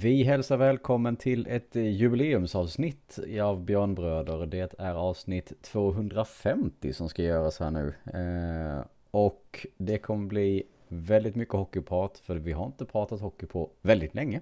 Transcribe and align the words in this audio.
Vi 0.00 0.22
hälsar 0.22 0.56
välkommen 0.56 1.16
till 1.16 1.46
ett 1.46 1.76
eh, 1.76 1.82
jubileumsavsnitt 1.82 3.18
av 3.42 3.64
Björnbröder. 3.64 4.46
Det 4.46 4.74
är 4.78 4.94
avsnitt 4.94 5.52
250 5.62 6.92
som 6.92 7.08
ska 7.08 7.22
göras 7.22 7.60
här 7.60 7.70
nu. 7.70 7.94
Eh, 8.14 8.84
och 9.10 9.66
det 9.76 9.98
kommer 9.98 10.26
bli 10.26 10.62
väldigt 10.88 11.34
mycket 11.34 11.54
hockeyprat 11.54 12.18
för 12.18 12.36
vi 12.36 12.52
har 12.52 12.66
inte 12.66 12.84
pratat 12.84 13.20
hockey 13.20 13.46
på 13.46 13.70
väldigt 13.82 14.14
länge. 14.14 14.40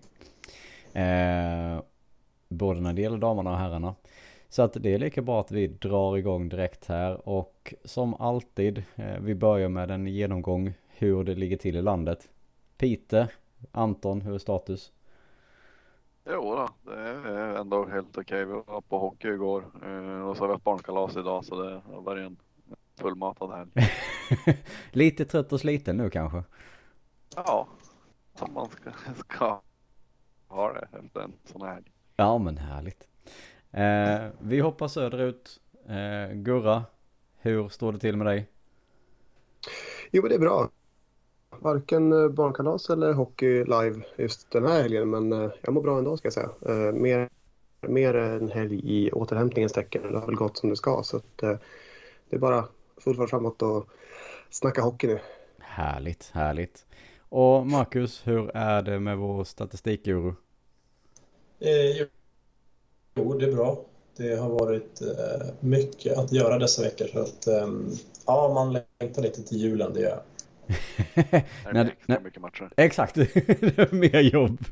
Eh, 0.92 1.82
både 2.48 2.80
när 2.80 2.93
det 2.93 3.02
gäller 3.02 3.18
damerna 3.18 3.51
och 3.51 3.59
herrarna. 3.59 3.95
Så 4.48 4.62
att 4.62 4.73
det 4.80 4.95
är 4.95 4.98
lika 4.98 5.23
bra 5.23 5.41
att 5.41 5.51
vi 5.51 5.66
drar 5.66 6.16
igång 6.16 6.48
direkt 6.48 6.87
här 6.87 7.29
och 7.29 7.74
som 7.84 8.15
alltid, 8.15 8.82
eh, 8.96 9.20
vi 9.20 9.35
börjar 9.35 9.68
med 9.68 9.91
en 9.91 10.07
genomgång 10.07 10.74
hur 10.88 11.24
det 11.24 11.35
ligger 11.35 11.57
till 11.57 11.76
i 11.76 11.82
landet. 11.82 12.29
Pite, 12.79 13.29
Anton, 13.73 14.20
hur 14.20 14.35
är 14.35 14.38
status? 14.38 14.93
Jo 16.29 16.55
då, 16.55 16.93
det 16.93 17.01
är 17.01 17.57
ändå 17.60 17.87
helt 17.87 18.19
okej. 18.19 18.45
Vi 18.45 18.52
var 18.52 18.80
på 18.80 18.99
hockey 18.99 19.29
igår 19.29 19.65
eh, 19.82 20.29
och 20.29 20.37
så 20.37 20.43
har 20.43 20.49
vi 20.49 20.52
haft 20.52 20.65
barnkalas 20.65 21.16
idag 21.16 21.45
så 21.45 21.63
det 21.63 21.82
har 21.87 22.01
varit 22.01 22.27
en 22.27 22.37
fullmatad 23.01 23.51
helg. 23.51 23.71
Lite 24.93 25.24
trött 25.24 25.52
och 25.52 25.60
sliten 25.60 25.97
nu 25.97 26.10
kanske? 26.10 26.45
Ja, 27.37 27.69
som 28.35 28.54
man 28.54 28.69
ska, 28.69 28.91
ska 29.16 29.60
ha 30.49 30.73
det 30.73 30.88
efter 30.99 31.21
en 31.21 31.32
sån 31.45 31.63
här 31.63 31.74
helg. 31.74 31.93
Ja 32.16 32.38
men 32.38 32.59
härligt. 32.59 33.09
Eh, 33.71 34.30
vi 34.41 34.60
hoppar 34.60 34.88
söderut. 34.88 35.60
Eh, 35.88 36.35
Gurra, 36.35 36.85
hur 37.37 37.69
står 37.69 37.93
det 37.93 37.99
till 37.99 38.16
med 38.16 38.27
dig? 38.27 38.49
Jo 40.10 40.23
men 40.23 40.29
det 40.29 40.35
är 40.35 40.41
bra. 40.41 40.71
Varken 41.60 42.12
eh, 42.12 42.29
barnkalas 42.29 42.90
eller 42.90 43.12
hockey 43.12 43.65
live 43.65 44.02
just 44.16 44.51
den 44.51 44.66
här 44.66 44.82
helgen 44.82 45.10
men 45.10 45.32
eh, 45.32 45.51
jag 45.63 45.74
mår 45.74 45.82
bra 45.82 45.98
ändå 45.98 46.16
ska 46.16 46.26
jag 46.26 46.32
säga. 46.32 46.51
Eh, 46.66 46.93
mer, 46.93 47.29
mer 47.80 48.15
en 48.15 48.51
helg 48.51 48.80
i 48.85 49.13
återhämtningens 49.13 49.73
tecken. 49.73 50.13
Det 50.13 50.18
har 50.18 50.26
väl 50.26 50.35
gått 50.35 50.57
som 50.57 50.71
det 50.71 50.76
ska 50.76 51.02
så 51.02 51.16
att, 51.16 51.38
det 52.30 52.37
är 52.37 52.38
bara 52.38 52.65
full 52.96 53.16
fart 53.16 53.30
framåt 53.30 53.63
och 53.63 53.88
snacka 54.51 54.82
hockey 54.82 55.07
nu. 55.07 55.18
Härligt, 55.59 56.30
härligt. 56.32 56.87
Och 57.29 57.66
Marcus, 57.66 58.26
hur 58.26 58.57
är 58.57 58.82
det 58.82 59.01
med 59.01 59.18
vår 59.18 59.45
statistikguru? 59.45 60.35
Eh, 61.60 62.07
jo, 63.15 63.38
det 63.38 63.46
är 63.46 63.52
bra. 63.52 63.80
Det 64.16 64.37
har 64.37 64.48
varit 64.48 65.03
eh, 65.03 65.47
mycket 65.60 66.19
att 66.19 66.32
göra 66.32 66.59
dessa 66.59 66.82
veckor 66.82 67.06
så 67.06 67.19
att 67.19 67.47
eh, 67.47 67.69
ja, 68.26 68.53
man 68.54 68.78
längtar 69.00 69.22
lite 69.22 69.43
till 69.43 69.59
julen, 69.59 69.94
det 69.94 70.00
gör 70.00 70.22
Är 71.65 71.72
det 71.72 71.81
extra 71.81 72.21
mycket 72.21 72.43
matcher? 72.43 72.71
Exakt, 72.77 73.17
mer 73.91 74.21
jobb. 74.21 74.65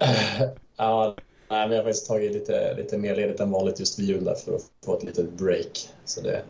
ja, 0.76 1.16
nej, 1.48 1.68
men 1.68 1.70
jag 1.70 1.76
har 1.76 1.84
faktiskt 1.84 2.06
tagit 2.06 2.32
lite, 2.32 2.74
lite 2.74 2.98
mer 2.98 3.16
ledigt 3.16 3.40
än 3.40 3.50
vanligt 3.50 3.80
just 3.80 3.98
vid 3.98 4.06
jul 4.06 4.24
där 4.24 4.34
för 4.34 4.54
att 4.54 4.62
få 4.84 4.96
ett 4.96 5.04
litet 5.04 5.32
break. 5.32 5.88
Så 6.04 6.20
det, 6.20 6.42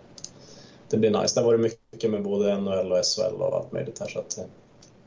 det 0.91 0.97
blir 0.97 1.21
nice. 1.21 1.41
Det 1.41 1.44
har 1.44 1.53
varit 1.53 1.72
mycket 1.93 2.10
med 2.10 2.22
både 2.22 2.60
NHL 2.60 2.93
och 2.93 3.04
SHL 3.04 3.43
och 3.43 3.56
allt 3.56 3.72
möjligt 3.72 3.99
här 3.99 4.06
så 4.06 4.19
att 4.19 4.38
eh, 4.38 4.44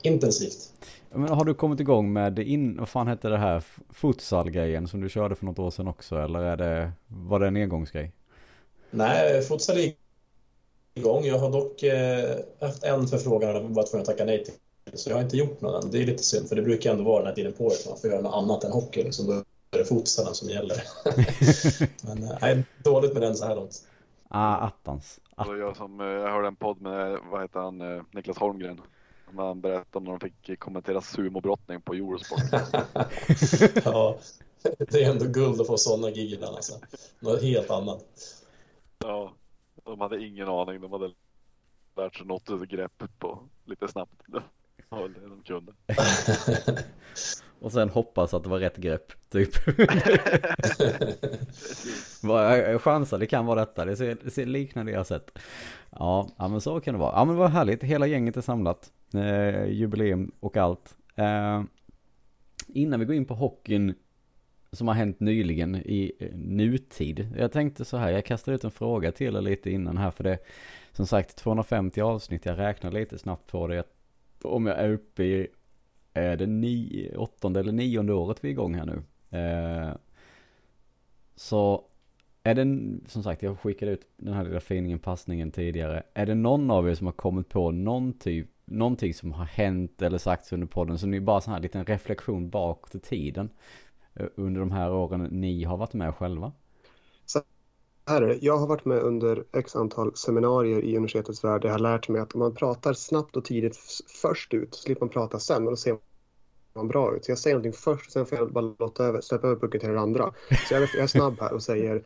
intensivt. 0.01 0.73
Men 1.11 1.29
har 1.29 1.45
du 1.45 1.53
kommit 1.53 1.79
igång 1.79 2.13
med, 2.13 2.39
in, 2.39 2.77
vad 2.77 2.89
fan 2.89 3.07
hette 3.07 3.29
det 3.29 3.37
här, 3.37 3.63
futsal-grejen 3.89 4.87
som 4.87 5.01
du 5.01 5.09
körde 5.09 5.35
för 5.35 5.45
något 5.45 5.59
år 5.59 5.71
sedan 5.71 5.87
också 5.87 6.17
eller 6.19 6.39
är 6.39 6.57
det, 6.57 6.91
var 7.07 7.39
det 7.39 7.47
en 7.47 7.55
engångsgrej? 7.55 8.11
Nej, 8.91 9.41
futsal 9.41 9.77
är 9.77 9.93
igång. 10.97 11.25
Jag 11.25 11.39
har 11.39 11.51
dock 11.51 11.83
eh, 11.83 12.37
haft 12.61 12.83
en 12.83 13.07
förfrågan 13.07 13.55
och 13.55 13.69
varit 13.69 13.89
tvungen 13.89 14.01
att 14.01 14.09
tacka 14.09 14.25
nej 14.25 14.43
till. 14.43 14.53
Så 14.93 15.09
jag 15.09 15.15
har 15.15 15.23
inte 15.23 15.37
gjort 15.37 15.61
någon 15.61 15.83
än. 15.83 15.91
Det 15.91 16.01
är 16.01 16.05
lite 16.05 16.23
synd 16.23 16.49
för 16.49 16.55
det 16.55 16.61
brukar 16.61 16.91
ändå 16.91 17.03
vara 17.03 17.17
den 17.17 17.27
här 17.27 17.35
tiden 17.35 17.53
på 17.53 17.65
året 17.65 17.85
man 17.89 17.97
får 17.97 18.09
göra 18.09 18.21
något 18.21 18.35
annat 18.35 18.63
än 18.63 18.71
hockey. 18.71 19.03
Liksom. 19.03 19.27
Då 19.27 19.33
är 19.71 19.77
det 19.77 19.85
futsalen 19.85 20.33
som 20.33 20.49
gäller. 20.49 20.83
Men 22.07 22.23
eh, 22.23 22.37
nej, 22.41 22.63
dåligt 22.83 23.13
med 23.13 23.21
den 23.21 23.35
så 23.35 23.45
här 23.45 23.55
långt. 23.55 23.87
Ah, 24.29 24.55
attans. 24.55 25.19
Att... 25.35 25.47
Jag, 25.47 25.77
som, 25.77 26.01
eh, 26.01 26.07
jag 26.07 26.31
hörde 26.31 26.47
en 26.47 26.55
podd 26.55 26.81
med, 26.81 27.19
vad 27.31 27.41
heter 27.41 27.59
han, 27.59 27.81
eh, 27.81 28.03
Niklas 28.11 28.37
Holmgren. 28.37 28.81
Han 29.35 29.61
berättade 29.61 29.97
om 29.97 30.03
när 30.03 30.11
de 30.11 30.19
fick 30.19 30.59
kommentera 30.59 31.01
sumobrottning 31.01 31.81
på 31.81 31.93
Eurosport. 31.93 32.39
ja, 33.85 34.17
det 34.77 35.03
är 35.03 35.11
ändå 35.11 35.25
guld 35.25 35.61
att 35.61 35.67
få 35.67 35.77
sådana 35.77 36.11
gig 36.11 36.33
ibland 36.33 36.55
alltså. 36.55 36.73
Något 37.19 37.41
helt 37.41 37.71
annat. 37.71 38.05
Ja, 38.99 39.33
de 39.87 40.01
hade 40.01 40.25
ingen 40.25 40.47
aning. 40.47 40.81
De 40.81 40.91
hade 40.91 41.11
lärt 41.95 42.15
sig 42.15 42.25
något 42.25 42.69
grepp 42.69 43.03
på 43.19 43.39
lite 43.65 43.87
snabbt. 43.87 44.21
Det 44.89 44.95
var 44.95 45.07
det 45.07 45.29
de 45.29 45.43
kunde. 45.43 45.73
Och 47.59 47.71
sen 47.71 47.89
hoppas 47.89 48.33
att 48.33 48.43
det 48.43 48.49
var 48.49 48.59
rätt 48.59 48.77
grepp, 48.77 49.29
typ. 49.29 49.49
jag 52.21 52.81
chansar, 52.81 53.19
det 53.19 53.25
kan 53.25 53.45
vara 53.45 53.59
detta. 53.59 53.85
Det 53.85 53.95
ser, 53.95 54.17
det 54.23 54.31
ser 54.31 54.45
liknande 54.45 54.91
jag 54.91 55.07
sett. 55.07 55.39
Ja, 55.89 56.29
men 56.37 56.61
så 56.61 56.79
kan 56.79 56.93
det 56.93 56.99
vara. 56.99 57.15
Ja, 57.15 57.25
men 57.25 57.35
var 57.35 57.47
härligt. 57.47 57.83
Hela 57.83 58.07
gänget 58.07 58.37
är 58.37 58.41
samlat. 58.41 58.91
Eh, 59.13 59.65
jubileum 59.65 60.31
och 60.39 60.57
allt. 60.57 60.95
Eh, 61.15 61.63
innan 62.67 62.99
vi 62.99 63.05
går 63.05 63.15
in 63.15 63.25
på 63.25 63.33
hockeyn 63.33 63.95
som 64.71 64.87
har 64.87 64.95
hänt 64.95 65.19
nyligen 65.19 65.75
i 65.75 66.11
eh, 66.19 66.35
nutid. 66.35 67.27
Jag 67.37 67.51
tänkte 67.51 67.85
så 67.85 67.97
här, 67.97 68.11
jag 68.11 68.25
kastade 68.25 68.55
ut 68.55 68.63
en 68.63 68.71
fråga 68.71 69.11
till 69.11 69.35
er 69.35 69.41
lite 69.41 69.71
innan 69.71 69.97
här 69.97 70.11
för 70.11 70.23
det, 70.23 70.37
som 70.91 71.07
sagt 71.07 71.35
250 71.35 72.01
avsnitt, 72.01 72.45
jag 72.45 72.59
räknar 72.59 72.91
lite 72.91 73.17
snabbt 73.17 73.51
på 73.51 73.67
det. 73.67 73.83
Om 74.41 74.65
jag 74.65 74.77
är 74.77 74.89
uppe 74.89 75.23
i, 75.23 75.47
är 76.13 76.37
det 76.37 76.47
ni, 76.47 77.11
åttonde 77.17 77.59
eller 77.59 77.71
nionde 77.71 78.13
året 78.13 78.43
vi 78.43 78.47
är 78.47 78.51
igång 78.51 78.75
här 78.75 78.85
nu. 78.85 79.03
Eh, 79.37 79.95
så 81.35 81.83
är 82.43 82.55
det, 82.55 82.99
som 83.09 83.23
sagt, 83.23 83.43
jag 83.43 83.59
skickade 83.59 83.91
ut 83.91 84.07
den 84.17 84.33
här 84.33 84.43
lilla 84.43 84.59
finingen, 84.59 84.99
passningen 84.99 85.51
tidigare. 85.51 86.03
Är 86.13 86.25
det 86.25 86.35
någon 86.35 86.71
av 86.71 86.89
er 86.89 86.95
som 86.95 87.07
har 87.07 87.13
kommit 87.13 87.49
på 87.49 87.71
någon 87.71 88.13
typ, 88.13 88.47
någonting 88.65 89.13
som 89.13 89.31
har 89.31 89.45
hänt 89.45 90.01
eller 90.01 90.17
sagts 90.17 90.53
under 90.53 90.67
podden, 90.67 90.97
så 90.99 91.07
ni 91.07 91.19
bara 91.19 91.41
så 91.41 91.51
här 91.51 91.59
liten 91.59 91.85
reflektion 91.85 92.49
bakåt 92.49 92.95
i 92.95 92.99
tiden 92.99 93.49
under 94.35 94.59
de 94.59 94.71
här 94.71 94.93
åren 94.93 95.27
ni 95.31 95.63
har 95.63 95.77
varit 95.77 95.93
med 95.93 96.15
själva? 96.15 96.51
Så 97.25 97.41
här 98.07 98.21
är 98.21 98.27
det. 98.27 98.37
Jag 98.41 98.57
har 98.57 98.67
varit 98.67 98.85
med 98.85 98.99
under 98.99 99.43
x 99.53 99.75
antal 99.75 100.15
seminarier 100.15 100.83
i 100.83 100.95
universitetets 100.95 101.43
värld. 101.43 101.65
Jag 101.65 101.71
har 101.71 101.79
lärt 101.79 102.09
mig 102.09 102.21
att 102.21 102.33
om 102.33 102.39
man 102.39 102.55
pratar 102.55 102.93
snabbt 102.93 103.37
och 103.37 103.45
tidigt 103.45 103.77
först 104.21 104.53
ut 104.53 104.75
så 104.75 104.81
slipper 104.81 105.01
man 105.01 105.09
prata 105.09 105.39
sen 105.39 105.63
och 105.63 105.71
då 105.71 105.75
ser 105.75 105.97
man 106.73 106.87
bra 106.87 107.15
ut. 107.15 107.25
Så 107.25 107.31
jag 107.31 107.39
säger 107.39 107.55
någonting 107.55 107.79
först 107.79 108.05
och 108.05 108.11
sen 108.11 108.25
får 108.25 108.37
jag 108.37 108.51
bara 108.51 108.73
låta 108.79 109.05
över, 109.05 109.21
släppa 109.21 109.47
över 109.47 109.59
pucken 109.59 109.79
till 109.79 109.89
den 109.89 109.97
andra. 109.97 110.33
Så 110.67 110.73
jag, 110.73 110.81
jag 110.81 111.03
är 111.03 111.07
snabb 111.07 111.39
här 111.39 111.53
och 111.53 111.63
säger 111.63 112.03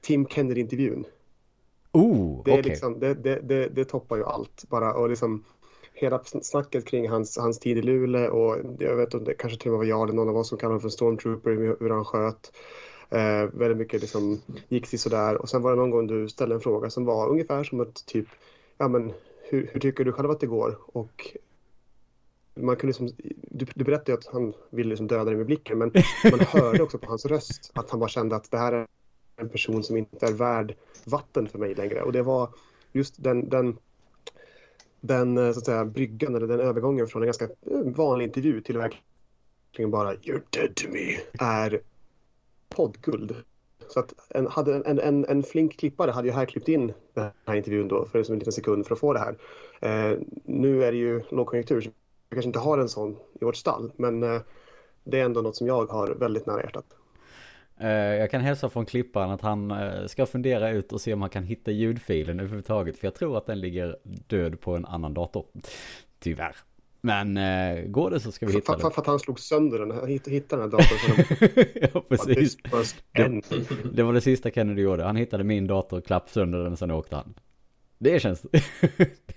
Tim 0.00 0.26
Kennedy-intervjun. 0.26 1.04
Oh, 1.92 2.44
det, 2.44 2.50
är 2.50 2.58
okay. 2.58 2.70
liksom, 2.70 2.98
det, 2.98 3.14
det, 3.14 3.40
det, 3.40 3.68
det, 3.68 3.84
toppar 3.84 4.16
ju 4.16 4.24
allt. 4.24 4.64
Bara, 4.68 4.94
och 4.94 5.08
liksom, 5.08 5.44
hela 5.96 6.20
snacket 6.24 6.84
kring 6.84 7.08
hans, 7.08 7.38
hans 7.38 7.58
tid 7.58 7.78
i 7.78 7.82
Luleå 7.82 8.30
och 8.30 8.58
jag 8.78 8.96
vet 8.96 9.14
inte, 9.14 9.34
kanske 9.34 9.58
till 9.58 9.70
och 9.70 9.72
med 9.72 9.78
var 9.78 9.84
jag 9.84 10.02
eller 10.02 10.14
någon 10.16 10.28
av 10.28 10.36
oss 10.36 10.48
som 10.48 10.58
kallade 10.58 10.72
honom 10.72 10.80
för 10.80 10.88
stormtrooper, 10.88 11.76
hur 11.80 11.90
han 11.90 12.04
sköt. 12.04 12.52
Eh, 13.10 13.42
väldigt 13.52 13.78
mycket 13.78 14.00
liksom 14.00 14.40
gick 14.68 14.88
till 14.88 14.98
sådär 14.98 15.34
och 15.34 15.48
sen 15.48 15.62
var 15.62 15.70
det 15.70 15.76
någon 15.76 15.90
gång 15.90 16.06
du 16.06 16.28
ställde 16.28 16.54
en 16.54 16.60
fråga 16.60 16.90
som 16.90 17.04
var 17.04 17.28
ungefär 17.28 17.64
som 17.64 17.80
ett 17.80 18.06
typ, 18.06 18.26
ja 18.78 18.88
men 18.88 19.12
hur, 19.48 19.70
hur 19.72 19.80
tycker 19.80 20.04
du 20.04 20.12
själv 20.12 20.30
att 20.30 20.40
det 20.40 20.46
går? 20.46 20.78
Och 20.86 21.36
man 22.54 22.76
kunde 22.76 22.86
liksom, 22.86 23.10
du, 23.42 23.66
du 23.74 23.84
berättade 23.84 24.12
ju 24.12 24.18
att 24.18 24.26
han 24.26 24.52
ville 24.70 24.88
liksom 24.88 25.06
döda 25.06 25.24
dig 25.24 25.36
med 25.36 25.46
blicken 25.46 25.78
men 25.78 25.92
man 26.30 26.40
hörde 26.40 26.82
också 26.82 26.98
på 26.98 27.08
hans 27.08 27.26
röst 27.26 27.70
att 27.74 27.90
han 27.90 28.00
bara 28.00 28.08
kände 28.08 28.36
att 28.36 28.50
det 28.50 28.58
här 28.58 28.72
är 28.72 28.86
en 29.36 29.48
person 29.48 29.82
som 29.82 29.96
inte 29.96 30.26
är 30.26 30.32
värd 30.32 30.74
vatten 31.04 31.48
för 31.48 31.58
mig 31.58 31.74
längre 31.74 32.02
och 32.02 32.12
det 32.12 32.22
var 32.22 32.48
just 32.92 33.22
den, 33.22 33.48
den 33.48 33.78
den 35.00 35.38
eh, 35.38 35.52
så 35.52 35.58
att 35.58 35.64
säga, 35.64 35.84
bryggan 35.84 36.34
eller 36.34 36.46
den 36.46 36.60
övergången 36.60 37.06
från 37.06 37.22
en 37.22 37.26
ganska 37.26 37.44
eh, 37.44 37.80
vanlig 37.96 38.26
intervju 38.26 38.60
till 38.60 38.78
verkligen 38.78 39.90
bara 39.90 40.14
“You're 40.14 40.42
dead 40.50 40.74
to 40.74 40.88
me” 40.88 41.16
är 41.38 41.80
poddguld. 42.68 43.34
Så 43.88 44.00
att 44.00 44.14
en, 44.28 44.46
hade 44.46 44.74
en, 44.74 44.98
en, 44.98 45.24
en 45.24 45.42
flink 45.42 45.78
klippare 45.78 46.10
hade 46.10 46.28
ju 46.28 46.34
här 46.34 46.46
klippt 46.46 46.68
in 46.68 46.92
den 47.14 47.30
här 47.46 47.54
intervjun 47.54 47.88
då 47.88 48.04
för 48.04 48.30
en 48.30 48.38
liten 48.38 48.52
sekund 48.52 48.86
för 48.86 48.94
att 48.94 49.00
få 49.00 49.12
det 49.12 49.18
här. 49.18 49.36
Eh, 49.80 50.18
nu 50.44 50.84
är 50.84 50.92
det 50.92 50.98
ju 50.98 51.22
lågkonjunktur 51.28 51.80
så 51.80 51.90
vi 52.28 52.34
kanske 52.34 52.48
inte 52.48 52.58
har 52.58 52.78
en 52.78 52.88
sån 52.88 53.16
i 53.40 53.44
vårt 53.44 53.56
stall 53.56 53.92
men 53.96 54.22
eh, 54.22 54.40
det 55.04 55.20
är 55.20 55.24
ändå 55.24 55.42
något 55.42 55.56
som 55.56 55.66
jag 55.66 55.86
har 55.86 56.08
väldigt 56.08 56.46
nära 56.46 56.62
hjärtat. 56.62 56.86
Eh, 57.80 57.90
jag 57.90 58.30
kan 58.30 58.40
hälsa 58.40 58.70
från 58.70 58.86
klipparen 58.86 59.30
att 59.30 59.40
han 59.40 59.70
eh, 59.70 60.06
ska 60.06 60.26
fundera 60.26 60.70
ut 60.70 60.92
och 60.92 61.00
se 61.00 61.12
om 61.12 61.20
han 61.20 61.30
kan 61.30 61.44
hitta 61.44 61.70
ljudfilen 61.70 62.40
överhuvudtaget. 62.40 62.98
För 62.98 63.06
jag 63.06 63.14
tror 63.14 63.38
att 63.38 63.46
den 63.46 63.60
ligger 63.60 63.96
död 64.26 64.60
på 64.60 64.76
en 64.76 64.84
annan 64.84 65.14
dator. 65.14 65.46
Tyvärr. 66.18 66.56
Men 67.00 67.36
eh, 67.36 67.84
går 67.84 68.10
det 68.10 68.20
så 68.20 68.32
ska 68.32 68.46
vi 68.46 68.52
hitta 68.52 68.72
för, 68.72 68.82
den. 68.82 68.90
För 68.90 69.00
att 69.00 69.06
han 69.06 69.18
slog 69.18 69.40
sönder 69.40 69.78
den, 69.78 69.90
han 69.90 70.08
hittade, 70.08 70.40
den 70.48 70.60
här 70.60 70.68
datorn. 70.68 71.90
ja, 71.94 72.00
precis. 72.08 72.56
Det, 73.12 73.42
det, 73.92 74.02
var 74.02 74.12
det 74.12 74.20
sista 74.20 74.50
Kennedy 74.50 74.82
gjorde. 74.82 75.04
Han 75.04 75.16
hittade 75.16 75.44
min 75.44 75.66
dator, 75.66 76.00
klapp 76.00 76.30
sönder 76.30 76.58
den 76.58 76.76
sen 76.76 76.90
åkte 76.90 77.16
han. 77.16 77.34
Det 77.98 78.20
känns, 78.20 78.46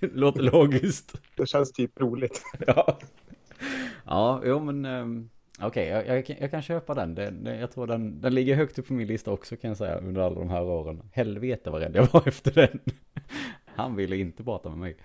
låter 0.14 0.42
logiskt. 0.42 1.20
Det 1.36 1.46
känns 1.46 1.72
typ 1.72 2.00
roligt. 2.00 2.42
ja. 2.66 2.98
Ja, 4.04 4.42
jo 4.44 4.60
men 4.60 4.84
Okej, 5.62 5.88
jag, 5.88 6.06
jag, 6.06 6.26
kan- 6.26 6.36
jag 6.40 6.50
kan 6.50 6.62
köpa 6.62 6.94
den. 6.94 7.14
Det, 7.14 7.30
det, 7.30 7.56
jag 7.56 7.70
tror 7.72 7.86
den, 7.86 8.20
den 8.20 8.34
ligger 8.34 8.56
högt 8.56 8.78
upp 8.78 8.86
på 8.86 8.92
min 8.92 9.06
lista 9.06 9.30
också 9.32 9.56
kan 9.56 9.68
jag 9.68 9.76
säga 9.78 9.98
under 9.98 10.20
alla 10.20 10.34
de 10.34 10.50
här 10.50 10.62
åren. 10.62 11.02
Helvete 11.12 11.70
vad 11.70 11.80
rädd 11.82 11.96
jag 11.96 12.12
var 12.12 12.22
efter 12.28 12.50
den. 12.52 12.80
Han 13.64 13.96
ville 13.96 14.16
inte 14.16 14.44
prata 14.44 14.68
med 14.68 14.78
mig. 14.78 14.96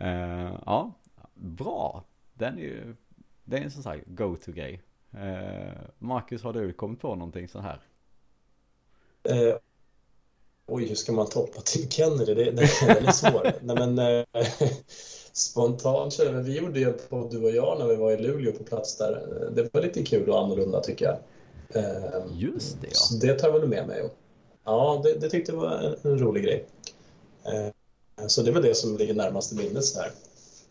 Uh, 0.00 0.58
ja, 0.66 0.92
bra. 1.34 2.04
Den 2.34 2.58
är 2.58 2.62
ju, 2.62 2.94
det 3.44 3.56
är 3.58 3.62
en 3.62 3.70
sån 3.70 3.92
här 3.92 4.02
go-to-grej. 4.06 4.82
Uh, 5.14 5.22
eh, 5.22 5.72
Marcus, 5.98 6.42
har 6.42 6.52
du 6.52 6.72
kommit 6.72 7.00
på 7.00 7.14
någonting 7.14 7.48
så 7.48 7.60
här? 7.60 7.80
Uh, 9.30 9.56
oj, 10.66 10.88
hur 10.88 10.94
ska 10.94 11.12
man 11.12 11.28
toppa 11.28 11.60
Tim 11.60 11.90
Kennedy? 11.90 12.34
Det, 12.34 12.50
det, 12.50 12.94
den 12.94 13.06
är 13.06 13.12
svår. 13.12 13.52
Nej, 13.62 13.76
men, 13.76 13.96
spontant 15.36 16.12
känner 16.12 16.32
jag, 16.32 16.40
vi 16.42 16.58
gjorde 16.58 16.78
ju 16.80 16.88
en 16.88 16.98
podd 17.08 17.30
du 17.30 17.44
och 17.44 17.50
jag 17.50 17.78
när 17.78 17.86
vi 17.86 17.96
var 17.96 18.12
i 18.12 18.16
Luleå 18.22 18.52
på 18.52 18.64
plats 18.64 18.96
där. 18.96 19.26
Det 19.54 19.74
var 19.74 19.80
lite 19.82 20.02
kul 20.04 20.28
och 20.30 20.44
annorlunda 20.44 20.80
tycker 20.80 21.04
jag. 21.04 21.16
Eh, 21.84 22.22
Just 22.34 22.80
det 22.80 22.86
ja. 22.86 22.94
Så 22.94 23.14
det 23.14 23.34
tar 23.38 23.48
jag 23.48 23.60
väl 23.60 23.68
med 23.68 23.86
mig. 23.86 24.10
Ja, 24.64 25.00
det, 25.04 25.12
det 25.20 25.30
tyckte 25.30 25.52
jag 25.52 25.58
var 25.60 25.70
en, 25.78 26.12
en 26.12 26.18
rolig 26.18 26.44
grej. 26.44 26.66
Eh, 27.44 28.26
så 28.26 28.42
det 28.42 28.52
väl 28.52 28.62
det 28.62 28.74
som 28.74 28.96
ligger 28.96 29.14
närmast 29.14 29.52
i 29.52 29.56
minnet 29.56 29.84
så 29.84 30.00
här. 30.00 30.10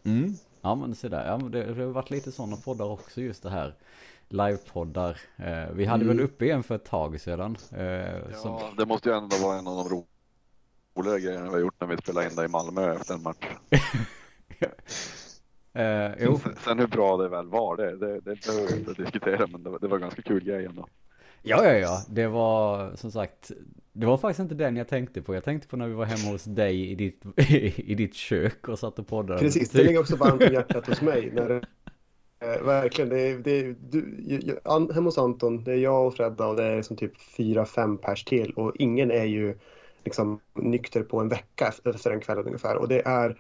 Mm. 0.04 0.34
Ja 0.62 0.76
men 0.76 0.96
se 0.96 1.08
där, 1.08 1.26
ja, 1.28 1.38
men 1.38 1.52
det, 1.52 1.74
det 1.74 1.84
har 1.84 1.92
varit 1.92 2.10
lite 2.10 2.32
sådana 2.32 2.58
poddar 2.58 2.86
också 2.86 3.22
just 3.22 3.44
det 3.44 3.50
här. 3.50 3.76
Livepoddar. 4.30 5.20
Eh, 5.38 5.74
vi 5.74 5.86
hade 5.86 6.04
Mm. 6.04 6.18
väl 6.18 6.26
uppe 6.26 6.50
en 6.50 6.64
för 6.64 6.76
ett 6.76 6.86
tag 6.86 7.22
sedan. 7.22 7.58
Eh, 7.72 8.38
som, 8.42 8.52
Ja, 8.52 8.74
det 8.78 8.86
måste 8.86 9.10
ju 9.10 9.16
ändå 9.16 9.36
vara 9.38 9.58
en 9.58 9.68
av 9.68 9.76
de 9.76 9.90
ro- 9.90 10.06
roliga 10.98 11.20
grejerna 11.20 11.46
vi 11.46 11.52
har 11.52 11.60
gjort 11.60 11.76
när 11.82 11.88
vi 11.88 11.98
spelade 11.98 12.30
in 12.30 12.36
det 12.36 12.46
i 12.46 12.48
Malmö 12.48 12.94
efter 12.96 13.14
en 13.14 13.22
match. 13.24 13.38
eh, 15.74 16.12
jo, 16.20 16.40
Sen- 16.40 16.56
Sen 16.56 16.80
hur 16.80 16.88
bra 16.88 17.18
det 17.18 17.30
väl 17.30 17.48
var, 17.48 17.78
det, 17.78 17.98
det, 17.98 18.20
det 18.22 18.46
behöver 18.46 18.68
vi 18.68 18.76
inte 18.80 18.94
diskutera, 18.94 19.48
men 19.48 19.64
det, 19.64 19.70
var- 19.70 19.80
det 19.80 19.88
var 19.88 19.98
ganska 20.00 20.22
kul 20.22 20.44
grej 20.44 20.66
ändå. 20.66 20.88
ja 21.42 21.66
ja 21.66 21.74
ja, 21.74 22.06
det 22.10 22.28
var 22.28 22.96
som 22.96 23.12
sagt. 23.12 23.52
Det 23.94 24.06
var 24.06 24.18
faktiskt 24.18 24.40
inte 24.40 24.56
den 24.56 24.76
jag 24.78 24.88
tänkte 24.88 25.22
på. 25.22 25.36
Jag 25.36 25.44
tänkte 25.44 25.68
på 25.68 25.78
när 25.78 25.88
vi 25.88 25.94
var 25.94 26.06
hemma 26.06 26.32
hos 26.32 26.44
dig 26.44 26.92
i 26.92 26.96
ditt, 26.96 27.24
i 27.78 27.96
ditt 27.96 28.14
kök 28.16 28.68
och 28.68 28.80
satt 28.80 29.00
och 29.00 29.08
poddade. 29.08 29.40
Precis, 29.40 29.70
det 29.70 29.84
ligger 29.84 30.00
också 30.00 30.16
varmt 30.16 30.44
om 30.44 30.54
hjärtat 30.54 30.88
hos 30.88 31.02
mig. 31.02 31.32
När 31.34 31.52
eh, 32.40 32.62
verkligen, 32.66 33.10
det 33.10 33.20
är, 33.22 33.38
det 33.40 33.52
är, 33.52 33.76
du, 33.80 34.24
jag, 34.26 34.60
an, 34.64 34.92
hemma 34.94 35.08
hos 35.08 35.18
Anton, 35.18 35.64
det 35.64 35.72
är 35.74 35.78
jag 35.78 36.08
och 36.08 36.16
Fredda 36.16 36.48
och 36.48 36.56
det 36.56 36.64
är 36.64 36.82
som 36.82 36.98
typ 36.98 37.18
fyra, 37.38 37.66
fem 37.66 37.98
pers 37.98 38.24
till 38.26 38.54
och 38.54 38.76
ingen 38.76 39.12
är 39.12 39.26
ju 39.26 39.58
liksom 40.06 40.40
nykter 40.56 41.04
på 41.04 41.20
en 41.20 41.30
vecka 41.30 41.74
efter 41.86 42.10
den 42.10 42.20
kvällen 42.22 42.46
ungefär. 42.46 42.76
Och 42.78 42.88
det 42.88 43.02
är, 43.08 43.38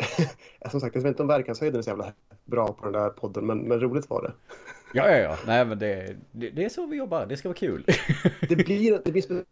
som 0.70 0.80
sagt, 0.80 0.94
jag 0.94 1.02
vet 1.02 1.08
inte 1.08 1.22
om 1.22 1.28
verkanshöjden 1.28 1.78
är 1.78 1.82
så 1.82 1.90
jävla 1.90 2.12
bra 2.44 2.72
på 2.72 2.84
den 2.84 2.92
där 2.92 3.10
podden, 3.10 3.46
men, 3.46 3.58
men 3.58 3.80
roligt 3.80 4.10
var 4.10 4.22
det. 4.22 4.32
Ja 4.94 5.10
ja 5.10 5.16
ja, 5.16 5.36
nej 5.46 5.64
men 5.64 5.78
det, 5.78 6.16
det, 6.32 6.50
det 6.50 6.64
är 6.64 6.68
så 6.68 6.86
vi 6.86 6.96
jobbar. 6.96 7.26
Det 7.26 7.36
ska 7.36 7.48
vara 7.48 7.58
kul. 7.58 7.84
Det 8.48 8.56
blir, 8.66 9.00
det 9.04 9.12
blir 9.12 9.22
spe- 9.22 9.44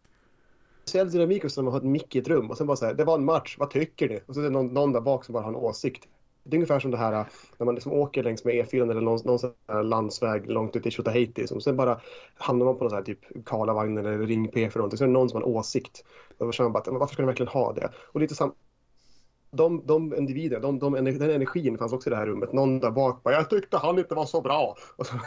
speciell 0.82 1.10
dynamik 1.10 1.44
också 1.44 1.60
när 1.60 1.64
man 1.64 1.72
har 1.72 1.80
ett 1.80 1.86
mick 1.86 2.16
i 2.16 2.18
ett 2.18 2.28
rum 2.28 2.50
och 2.50 2.56
sen 2.56 2.66
bara 2.66 2.76
så 2.76 2.86
här, 2.86 2.94
det 2.94 3.04
var 3.04 3.14
en 3.14 3.24
match, 3.24 3.56
vad 3.58 3.70
tycker 3.70 4.08
ni? 4.08 4.20
Och 4.26 4.34
så 4.34 4.40
är 4.40 4.44
det 4.44 4.50
någon, 4.50 4.66
någon 4.66 4.92
där 4.92 5.00
bak 5.00 5.24
som 5.24 5.32
bara 5.32 5.42
har 5.42 5.50
en 5.50 5.56
åsikt. 5.56 6.08
Det 6.44 6.56
är 6.56 6.58
ungefär 6.58 6.80
som 6.80 6.90
det 6.90 6.96
här 6.96 7.12
äh, 7.12 7.26
när 7.58 7.64
man 7.64 7.74
liksom 7.74 7.92
åker 7.92 8.22
längs 8.22 8.44
med 8.44 8.54
E4 8.54 8.82
eller 8.82 9.00
någon, 9.00 9.20
någon 9.24 9.38
sån 9.38 9.52
här 9.68 9.82
landsväg 9.82 10.50
långt 10.50 10.76
ut 10.76 10.86
i 10.86 10.90
Tjotahejti. 10.90 11.46
Och 11.50 11.62
sen 11.62 11.76
bara 11.76 12.00
hamnar 12.34 12.66
man 12.66 12.78
på 12.78 12.84
någon 12.84 12.90
sån 12.90 12.96
här 12.96 13.04
typ 13.04 13.46
Karlavagn 13.46 13.98
eller 13.98 14.18
Ring 14.18 14.48
P 14.48 14.70
för 14.70 14.78
någonting. 14.78 14.98
Så 14.98 15.04
är 15.04 15.08
det 15.08 15.12
någon 15.12 15.28
som 15.28 15.42
har 15.42 15.48
en 15.48 15.54
åsikt. 15.54 16.04
Och 16.38 16.46
då 16.46 16.52
känner 16.52 16.70
man 16.70 16.82
bara, 16.84 16.98
varför 16.98 17.12
ska 17.12 17.22
de 17.22 17.26
verkligen 17.26 17.52
ha 17.52 17.72
det? 17.72 17.90
Och 18.12 18.20
lite 18.20 18.34
sam 18.34 18.52
de, 19.56 19.86
de 19.86 20.14
individerna, 20.14 20.60
de, 20.62 20.78
de, 20.78 20.94
den 20.94 21.30
energin 21.30 21.78
fanns 21.78 21.92
också 21.92 22.08
i 22.08 22.10
det 22.10 22.16
här 22.16 22.26
rummet. 22.26 22.52
Någon 22.52 22.80
där 22.80 22.90
bak 22.90 23.22
bara, 23.22 23.34
jag 23.34 23.50
tyckte 23.50 23.76
han 23.76 23.98
inte 23.98 24.14
var 24.14 24.26
så 24.26 24.40
bra. 24.40 24.76
Och 24.96 25.06
så 25.06 25.18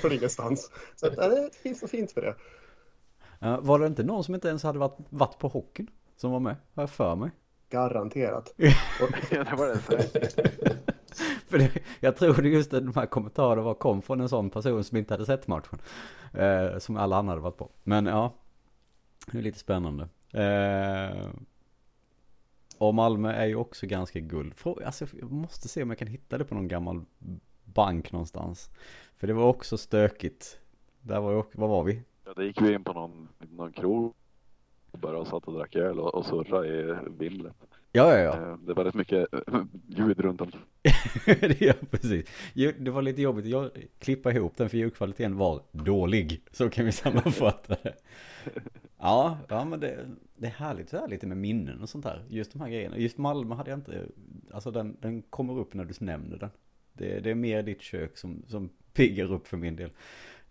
från 0.00 0.12
ingenstans. 0.12 0.70
Så 0.96 1.06
att, 1.06 1.16
det 1.16 1.50
finns 1.62 1.82
något 1.82 1.90
fint 1.90 2.12
för 2.12 2.20
det. 2.20 2.34
Var 3.60 3.78
det 3.78 3.86
inte 3.86 4.02
någon 4.02 4.24
som 4.24 4.34
inte 4.34 4.48
ens 4.48 4.62
hade 4.62 4.78
varit, 4.78 4.96
varit 5.10 5.38
på 5.38 5.48
hockeyn? 5.48 5.90
Som 6.16 6.30
var 6.30 6.40
med? 6.40 6.56
Har 6.74 6.82
jag 6.82 6.90
för 6.90 7.16
mig. 7.16 7.30
Garanterat. 7.70 8.54
Ja, 9.30 9.44
det 9.44 9.56
var 9.56 9.66
det. 9.66 9.78
För 11.48 11.58
det, 11.58 11.70
jag 12.00 12.16
tror 12.16 12.42
det 12.42 12.48
just 12.48 12.74
att 12.74 12.84
de 12.84 12.94
här 12.94 13.06
kommentarerna 13.06 13.62
var, 13.62 13.74
kom 13.74 14.02
från 14.02 14.20
en 14.20 14.28
sån 14.28 14.50
person 14.50 14.84
som 14.84 14.96
inte 14.96 15.14
hade 15.14 15.26
sett 15.26 15.46
matchen. 15.46 15.78
Eh, 16.32 16.78
som 16.78 16.96
alla 16.96 17.16
andra 17.16 17.30
hade 17.30 17.42
varit 17.42 17.56
på. 17.56 17.70
Men 17.82 18.06
ja, 18.06 18.34
det 19.32 19.38
är 19.38 19.42
lite 19.42 19.58
spännande. 19.58 20.08
Eh, 20.32 21.28
och 22.78 22.94
Malmö 22.94 23.32
är 23.32 23.46
ju 23.46 23.54
också 23.56 23.86
ganska 23.86 24.20
guld. 24.20 24.54
Alltså, 24.84 25.06
jag 25.20 25.32
måste 25.32 25.68
se 25.68 25.82
om 25.82 25.90
jag 25.90 25.98
kan 25.98 26.08
hitta 26.08 26.38
det 26.38 26.44
på 26.44 26.54
någon 26.54 26.68
gammal 26.68 27.04
bank 27.64 28.12
någonstans. 28.12 28.70
För 29.16 29.26
det 29.26 29.32
var 29.32 29.46
också 29.48 29.78
stökigt. 29.78 30.58
Där 31.00 31.20
var 31.20 31.32
jag, 31.32 31.46
var 31.52 31.68
var 31.68 31.84
vi? 31.84 32.02
Ja, 32.24 32.32
det 32.36 32.44
gick 32.44 32.60
vi 32.60 32.72
in 32.74 32.84
på 32.84 32.92
någon, 32.92 33.28
någon 33.38 33.72
krog 33.72 34.14
bara 34.92 35.18
och 35.18 35.26
satt 35.26 35.44
och 35.44 35.54
drack 35.54 35.76
öl 35.76 36.00
och, 36.00 36.14
och 36.14 36.26
surrade 36.26 36.68
i 36.68 36.96
vimlet. 37.18 37.54
Ja, 37.92 38.16
ja, 38.16 38.18
ja. 38.18 38.50
Eh, 38.50 38.56
Det 38.58 38.74
var 38.74 38.84
rätt 38.84 38.94
mycket 38.94 39.34
eh, 39.34 39.62
ljud 39.86 40.20
runt 40.20 40.40
om. 40.40 40.50
ja, 41.58 41.74
precis. 41.90 42.26
Det 42.54 42.90
var 42.90 43.02
lite 43.02 43.22
jobbigt 43.22 43.54
att 43.54 43.72
klippa 43.98 44.32
ihop 44.32 44.56
den 44.56 44.68
för 44.68 44.76
ljudkvaliteten 44.78 45.36
var 45.36 45.62
dålig. 45.72 46.42
Så 46.50 46.70
kan 46.70 46.84
vi 46.84 46.92
sammanfatta 46.92 47.76
det. 47.82 47.94
Ja, 49.04 49.38
ja 49.48 49.64
men 49.64 49.80
det, 49.80 50.06
det 50.36 50.46
är 50.46 50.50
härligt 50.50 50.88
så 50.88 50.98
här 50.98 51.08
lite 51.08 51.26
med 51.26 51.36
minnen 51.36 51.82
och 51.82 51.88
sånt 51.88 52.04
här. 52.04 52.24
Just 52.28 52.52
de 52.52 52.60
här 52.60 52.68
grejerna. 52.68 52.98
Just 52.98 53.18
Malmö 53.18 53.54
hade 53.54 53.70
jag 53.70 53.78
inte, 53.78 54.06
alltså 54.52 54.70
den, 54.70 54.96
den 55.00 55.22
kommer 55.22 55.58
upp 55.58 55.74
när 55.74 55.84
du 55.84 55.94
nämner 56.00 56.36
den. 56.36 56.50
Det, 56.92 57.20
det 57.20 57.30
är 57.30 57.34
mer 57.34 57.62
ditt 57.62 57.82
kök 57.82 58.16
som, 58.16 58.42
som 58.48 58.70
piggar 58.92 59.32
upp 59.32 59.46
för 59.46 59.56
min 59.56 59.76
del. 59.76 59.90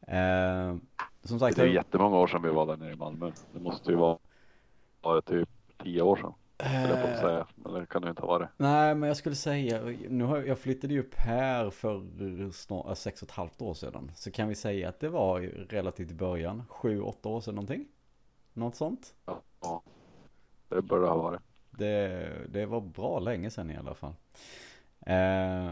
Eh, 0.07 0.75
som 1.23 1.39
sagt, 1.39 1.55
Det 1.55 1.61
är 1.61 1.67
jättemånga 1.67 2.17
år 2.17 2.27
sedan 2.27 2.41
vi 2.43 2.49
var 2.49 2.65
där 2.65 2.77
nere 2.77 2.93
i 2.93 2.95
Malmö. 2.95 3.31
Det 3.53 3.59
måste 3.59 3.91
ju 3.91 3.97
vara, 3.97 4.17
vara 5.01 5.21
typ 5.21 5.49
tio 5.83 6.01
år 6.01 6.15
sedan. 6.15 6.33
höll 6.59 6.89
jag 6.89 7.01
på 7.01 7.17
säga. 7.17 7.47
Men 7.55 7.73
det 7.73 7.85
kan 7.85 8.01
det 8.01 8.09
inte 8.09 8.21
ha 8.21 8.27
varit. 8.27 8.49
Nej, 8.57 8.95
men 8.95 9.07
jag 9.07 9.17
skulle 9.17 9.35
säga, 9.35 9.95
nu 10.09 10.23
har 10.23 10.37
jag 10.37 10.59
flyttade 10.59 10.93
ju 10.93 10.99
upp 10.99 11.15
här 11.15 11.69
för 11.69 12.51
snart 12.51 12.97
sex 12.97 13.21
och 13.21 13.27
ett 13.27 13.35
halvt 13.35 13.61
år 13.61 13.73
sedan. 13.73 14.11
Så 14.15 14.31
kan 14.31 14.47
vi 14.47 14.55
säga 14.55 14.89
att 14.89 14.99
det 14.99 15.09
var 15.09 15.41
relativt 15.69 16.11
i 16.11 16.15
början, 16.15 16.63
sju, 16.69 17.01
åtta 17.01 17.29
år 17.29 17.41
sedan 17.41 17.55
någonting. 17.55 17.85
Något 18.53 18.75
sånt. 18.75 19.13
Ja, 19.61 19.81
det 20.69 20.81
bör 20.81 20.99
det 20.99 21.07
ha 21.07 21.17
varit. 21.17 21.41
Det, 21.71 22.31
det 22.49 22.65
var 22.65 22.81
bra 22.81 23.19
länge 23.19 23.49
sedan 23.49 23.71
i 23.71 23.77
alla 23.77 23.95
fall. 23.95 24.13
Eh, 25.05 25.71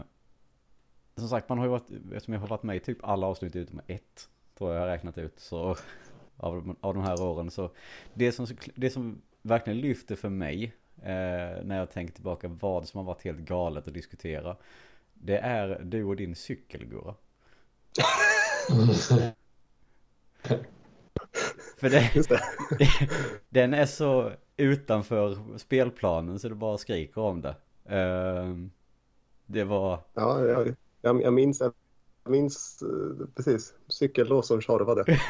som 1.16 1.28
sagt, 1.28 1.48
man 1.48 1.58
har 1.58 1.64
ju 1.64 1.70
varit, 1.70 1.90
eftersom 1.90 2.34
jag 2.34 2.40
har 2.40 2.48
varit 2.48 2.62
med 2.62 2.76
i 2.76 2.80
typ 2.80 2.98
alla 3.04 3.26
avsnitt 3.26 3.56
utom 3.56 3.80
ett, 3.86 4.28
tror 4.58 4.70
jag 4.70 4.76
jag 4.76 4.86
har 4.86 4.92
räknat 4.92 5.18
ut, 5.18 5.40
så 5.40 5.76
av, 6.36 6.76
av 6.80 6.94
de 6.94 7.02
här 7.02 7.22
åren. 7.22 7.50
Så 7.50 7.70
det 8.14 8.32
som, 8.32 8.46
det 8.74 8.90
som 8.90 9.22
verkligen 9.42 9.80
lyfter 9.80 10.16
för 10.16 10.28
mig, 10.28 10.64
eh, 10.96 11.64
när 11.64 11.78
jag 11.78 11.90
tänker 11.90 12.14
tillbaka 12.14 12.48
vad 12.48 12.88
som 12.88 12.98
har 12.98 13.04
varit 13.04 13.22
helt 13.22 13.40
galet 13.40 13.88
att 13.88 13.94
diskutera, 13.94 14.56
det 15.14 15.38
är 15.38 15.80
du 15.84 16.04
och 16.04 16.16
din 16.16 16.36
cykel, 16.36 16.84
Gurra. 16.84 17.14
För 21.82 21.90
det, 21.90 22.28
det. 22.28 22.88
den 23.48 23.74
är 23.74 23.86
så 23.86 24.32
utanför 24.56 25.36
spelplanen 25.58 26.38
så 26.38 26.48
du 26.48 26.54
bara 26.54 26.78
skriker 26.78 27.20
om 27.20 27.40
det. 27.40 27.56
Ehm, 27.88 28.70
det 29.46 29.64
var, 29.64 30.00
Ja, 30.14 30.46
jag, 30.46 30.74
jag, 31.00 31.22
jag 31.22 31.32
minns, 31.32 31.60
jag 31.60 31.72
minns 32.30 32.82
eh, 32.82 33.26
precis 33.36 33.74
cykellås 33.88 34.46
som 34.46 34.60
tjorvade. 34.60 35.20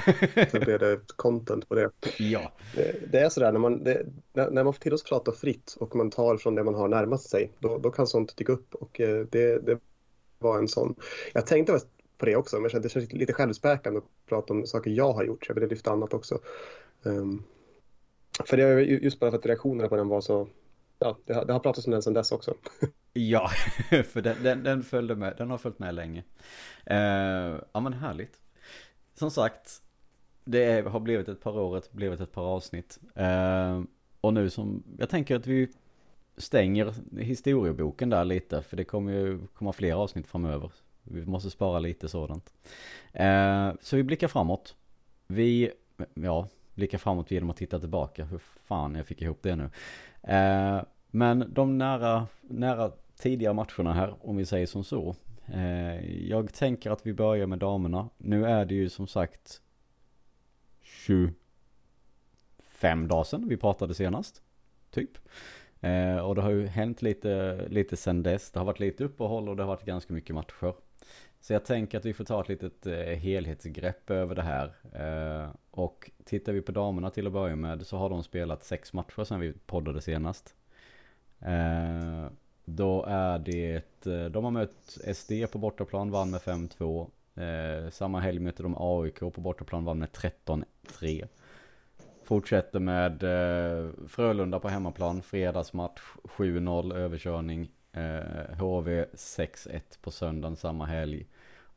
Sen 0.50 0.60
blev 0.60 0.78
det 0.78 1.00
content 1.16 1.68
på 1.68 1.74
det. 1.74 1.90
ja, 2.18 2.52
Det, 2.74 3.12
det 3.12 3.20
är 3.20 3.28
sådär 3.28 3.52
när 3.52 3.60
man, 3.60 3.84
det, 3.84 4.06
när, 4.32 4.64
man 4.64 4.72
får 4.72 4.80
till 4.80 4.94
att 4.94 5.04
prata 5.04 5.32
fritt 5.32 5.76
och 5.80 5.96
man 5.96 6.10
tar 6.10 6.36
från 6.36 6.54
det 6.54 6.64
man 6.64 6.74
har 6.74 6.88
närmast 6.88 7.30
sig, 7.30 7.52
då, 7.58 7.78
då 7.78 7.90
kan 7.90 8.06
sånt 8.06 8.36
dyka 8.36 8.52
upp 8.52 8.74
och 8.74 9.00
eh, 9.00 9.26
det, 9.30 9.58
det 9.66 9.78
var 10.38 10.58
en 10.58 10.68
sån. 10.68 10.94
Jag 11.32 11.46
tänkte 11.46 11.72
på 12.22 12.26
det 12.26 12.36
också, 12.36 12.56
men 12.56 12.62
jag 12.62 12.70
kände 12.70 12.88
det 12.88 12.92
känns 12.92 13.12
lite 13.12 13.32
självspäkande 13.32 13.98
att 13.98 14.26
prata 14.28 14.52
om 14.54 14.66
saker 14.66 14.90
jag 14.90 15.12
har 15.12 15.24
gjort, 15.24 15.44
så 15.46 15.50
jag 15.50 15.54
ville 15.54 15.66
lyfta 15.66 15.90
annat 15.90 16.14
också. 16.14 16.38
Um, 17.02 17.44
för 18.44 18.56
det 18.56 18.62
är 18.62 18.78
just 18.78 19.20
bara 19.20 19.30
för 19.30 19.38
att 19.38 19.46
reaktionerna 19.46 19.88
på 19.88 19.96
den 19.96 20.08
var 20.08 20.20
så, 20.20 20.48
ja, 20.98 21.18
det, 21.24 21.34
har- 21.34 21.44
det 21.44 21.52
har 21.52 21.60
pratats 21.60 21.86
om 21.86 21.90
den 21.92 22.02
sedan 22.02 22.12
dess 22.12 22.32
också. 22.32 22.54
ja, 23.12 23.48
för 24.04 24.20
den, 24.20 24.42
den, 24.42 24.62
den 24.62 24.82
följde 24.82 25.14
med, 25.16 25.34
den 25.38 25.50
har 25.50 25.58
följt 25.58 25.78
med 25.78 25.94
länge. 25.94 26.24
Uh, 26.90 27.60
ja 27.72 27.80
men 27.80 27.92
härligt. 27.92 28.40
Som 29.14 29.30
sagt, 29.30 29.82
det 30.44 30.64
är, 30.64 30.82
har 30.82 31.00
blivit 31.00 31.28
ett 31.28 31.40
par 31.40 31.58
år, 31.58 31.76
ett, 31.76 31.92
blivit 31.92 32.20
ett 32.20 32.32
par 32.32 32.44
avsnitt. 32.44 32.98
Uh, 33.20 33.82
och 34.20 34.34
nu 34.34 34.50
som, 34.50 34.82
jag 34.98 35.08
tänker 35.08 35.36
att 35.36 35.46
vi 35.46 35.68
stänger 36.36 36.94
historieboken 37.18 38.10
där 38.10 38.24
lite, 38.24 38.62
för 38.62 38.76
det 38.76 38.84
kommer 38.84 39.12
ju 39.12 39.46
komma 39.54 39.72
fler 39.72 39.94
avsnitt 39.94 40.26
framöver. 40.26 40.72
Vi 41.04 41.26
måste 41.26 41.50
spara 41.50 41.78
lite 41.78 42.08
sådant. 42.08 42.52
Eh, 43.12 43.72
så 43.80 43.96
vi 43.96 44.02
blickar 44.02 44.28
framåt. 44.28 44.76
Vi, 45.26 45.70
ja, 46.14 46.48
blickar 46.74 46.98
framåt 46.98 47.30
genom 47.30 47.50
att 47.50 47.56
titta 47.56 47.78
tillbaka. 47.78 48.24
Hur 48.24 48.38
fan 48.38 48.94
jag 48.94 49.06
fick 49.06 49.22
ihop 49.22 49.42
det 49.42 49.56
nu. 49.56 49.70
Eh, 50.22 50.82
men 51.10 51.52
de 51.54 51.78
nära, 51.78 52.26
nära 52.40 52.92
tidiga 53.16 53.52
matcherna 53.52 53.92
här, 53.92 54.14
om 54.20 54.36
vi 54.36 54.46
säger 54.46 54.66
som 54.66 54.84
så, 54.84 55.14
Eh, 55.46 56.28
jag 56.28 56.54
tänker 56.54 56.90
att 56.90 57.06
vi 57.06 57.12
börjar 57.12 57.46
med 57.46 57.58
damerna. 57.58 58.08
Nu 58.18 58.46
är 58.46 58.64
det 58.64 58.74
ju 58.74 58.88
som 58.88 59.06
sagt 59.06 59.60
25 60.82 61.34
dagar 63.08 63.24
sedan 63.24 63.48
vi 63.48 63.56
pratade 63.56 63.94
senast. 63.94 64.42
Typ. 64.90 65.10
Eh, 65.80 66.16
och 66.16 66.34
det 66.34 66.42
har 66.42 66.50
ju 66.50 66.66
hänt 66.66 67.02
lite, 67.02 67.64
lite 67.68 67.96
sen 67.96 68.22
dess. 68.22 68.50
Det 68.50 68.58
har 68.60 68.66
varit 68.66 68.80
lite 68.80 69.04
uppehåll 69.04 69.48
och 69.48 69.56
det 69.56 69.62
har 69.62 69.68
varit 69.68 69.84
ganska 69.84 70.12
mycket 70.12 70.34
matcher. 70.34 70.74
Så 71.42 71.52
jag 71.52 71.64
tänker 71.64 71.98
att 71.98 72.04
vi 72.04 72.14
får 72.14 72.24
ta 72.24 72.40
ett 72.40 72.48
litet 72.48 72.86
eh, 72.86 72.94
helhetsgrepp 72.94 74.10
över 74.10 74.34
det 74.34 74.42
här. 74.42 74.72
Eh, 74.92 75.50
och 75.70 76.10
tittar 76.24 76.52
vi 76.52 76.62
på 76.62 76.72
damerna 76.72 77.10
till 77.10 77.26
att 77.26 77.32
börja 77.32 77.56
med 77.56 77.86
så 77.86 77.96
har 77.96 78.10
de 78.10 78.22
spelat 78.22 78.64
sex 78.64 78.92
matcher 78.92 79.24
sedan 79.24 79.40
vi 79.40 79.52
poddade 79.52 80.00
senast. 80.00 80.54
Eh, 81.40 82.26
då 82.64 83.04
är 83.08 83.38
det, 83.38 84.06
eh, 84.06 84.24
de 84.24 84.44
har 84.44 84.50
mött 84.50 84.98
SD 85.14 85.32
på 85.52 85.58
bortaplan, 85.58 86.10
vann 86.10 86.30
med 86.30 86.40
5-2. 86.40 87.10
Eh, 87.34 87.90
samma 87.90 88.20
helg 88.20 88.38
mötte 88.38 88.62
de 88.62 88.74
AIK 88.78 89.18
på 89.18 89.40
bortaplan, 89.40 89.84
vann 89.84 89.98
med 89.98 90.12
13-3. 90.12 91.28
Fortsätter 92.24 92.80
med 92.80 93.22
eh, 93.22 93.90
Frölunda 94.08 94.60
på 94.60 94.68
hemmaplan, 94.68 95.22
fredagsmatch, 95.22 96.00
7-0 96.22 96.94
överkörning. 96.94 97.70
Eh, 97.92 98.56
HV 98.58 99.04
6-1 99.14 99.80
på 100.02 100.10
söndagen 100.10 100.56
samma 100.56 100.86
helg. 100.86 101.26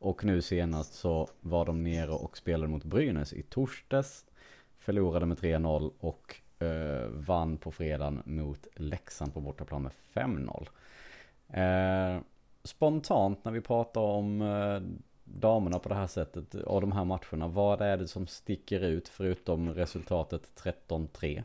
Och 0.06 0.24
nu 0.24 0.42
senast 0.42 0.94
så 0.94 1.28
var 1.40 1.66
de 1.66 1.82
nere 1.82 2.10
och 2.10 2.36
spelade 2.36 2.68
mot 2.68 2.84
Brynäs 2.84 3.32
i 3.32 3.42
torsdags. 3.42 4.24
Förlorade 4.78 5.26
med 5.26 5.38
3-0 5.38 5.92
och 6.00 6.36
eh, 6.58 7.08
vann 7.08 7.56
på 7.56 7.70
fredagen 7.70 8.22
mot 8.24 8.66
Leksand 8.74 9.34
på 9.34 9.40
bortaplan 9.40 9.82
med 9.82 9.92
5-0. 10.14 10.68
Eh, 11.48 12.22
spontant 12.64 13.44
när 13.44 13.52
vi 13.52 13.60
pratar 13.60 14.00
om 14.00 14.42
eh, 14.42 14.80
damerna 15.24 15.78
på 15.78 15.88
det 15.88 15.94
här 15.94 16.06
sättet 16.06 16.54
och 16.54 16.80
de 16.80 16.92
här 16.92 17.04
matcherna. 17.04 17.48
Vad 17.48 17.80
är 17.80 17.96
det 17.96 18.08
som 18.08 18.26
sticker 18.26 18.80
ut 18.80 19.08
förutom 19.08 19.74
resultatet 19.74 20.62
13-3? 20.88 21.42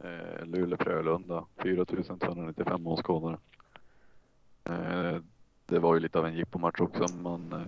Eh, 0.00 0.44
Luleå-Frölunda, 0.44 1.44
4295 1.56 2.86
åskådare. 2.86 3.38
Eh, 4.64 5.18
det 5.66 5.78
var 5.78 5.94
ju 5.94 6.00
lite 6.00 6.18
av 6.18 6.26
en 6.26 6.34
jippomatch 6.34 6.80
också. 6.80 7.16
Man, 7.16 7.52
eh, 7.52 7.60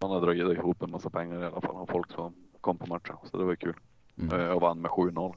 man 0.00 0.10
har 0.10 0.20
dragit 0.20 0.58
ihop 0.58 0.82
en 0.82 0.90
massa 0.90 1.10
pengar 1.10 1.42
i 1.42 1.44
alla 1.44 1.60
fall 1.60 1.76
av 1.76 1.86
folk 1.86 2.12
som 2.12 2.34
kom 2.60 2.78
på 2.78 2.86
matchen. 2.86 3.16
Så 3.30 3.36
det 3.38 3.44
var 3.44 3.54
kul. 3.54 3.74
Mm. 4.18 4.40
Eh, 4.40 4.48
och 4.48 4.60
vann 4.60 4.80
med 4.80 4.90
7-0. 4.90 5.34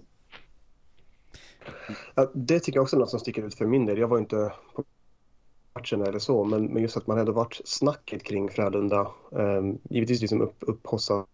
Ja, 2.15 2.31
det 2.33 2.59
tycker 2.59 2.77
jag 2.77 2.83
också 2.83 2.95
är 2.95 2.99
något 2.99 3.09
som 3.09 3.19
sticker 3.19 3.43
ut 3.43 3.55
för 3.55 3.65
min 3.65 3.85
del. 3.85 3.97
Jag 3.97 4.07
var 4.07 4.17
inte 4.17 4.53
på 4.75 4.83
matchen 5.73 6.01
eller 6.01 6.19
så, 6.19 6.43
men, 6.43 6.65
men 6.65 6.81
just 6.81 6.97
att 6.97 7.07
man 7.07 7.17
ändå 7.17 7.31
varit 7.31 7.61
snacket 7.65 8.23
kring 8.23 8.49
Frölunda. 8.49 9.11
Eh, 9.31 9.61
givetvis 9.89 10.21
liksom 10.21 10.41
upp, 10.41 10.55
upphossat 10.59 11.27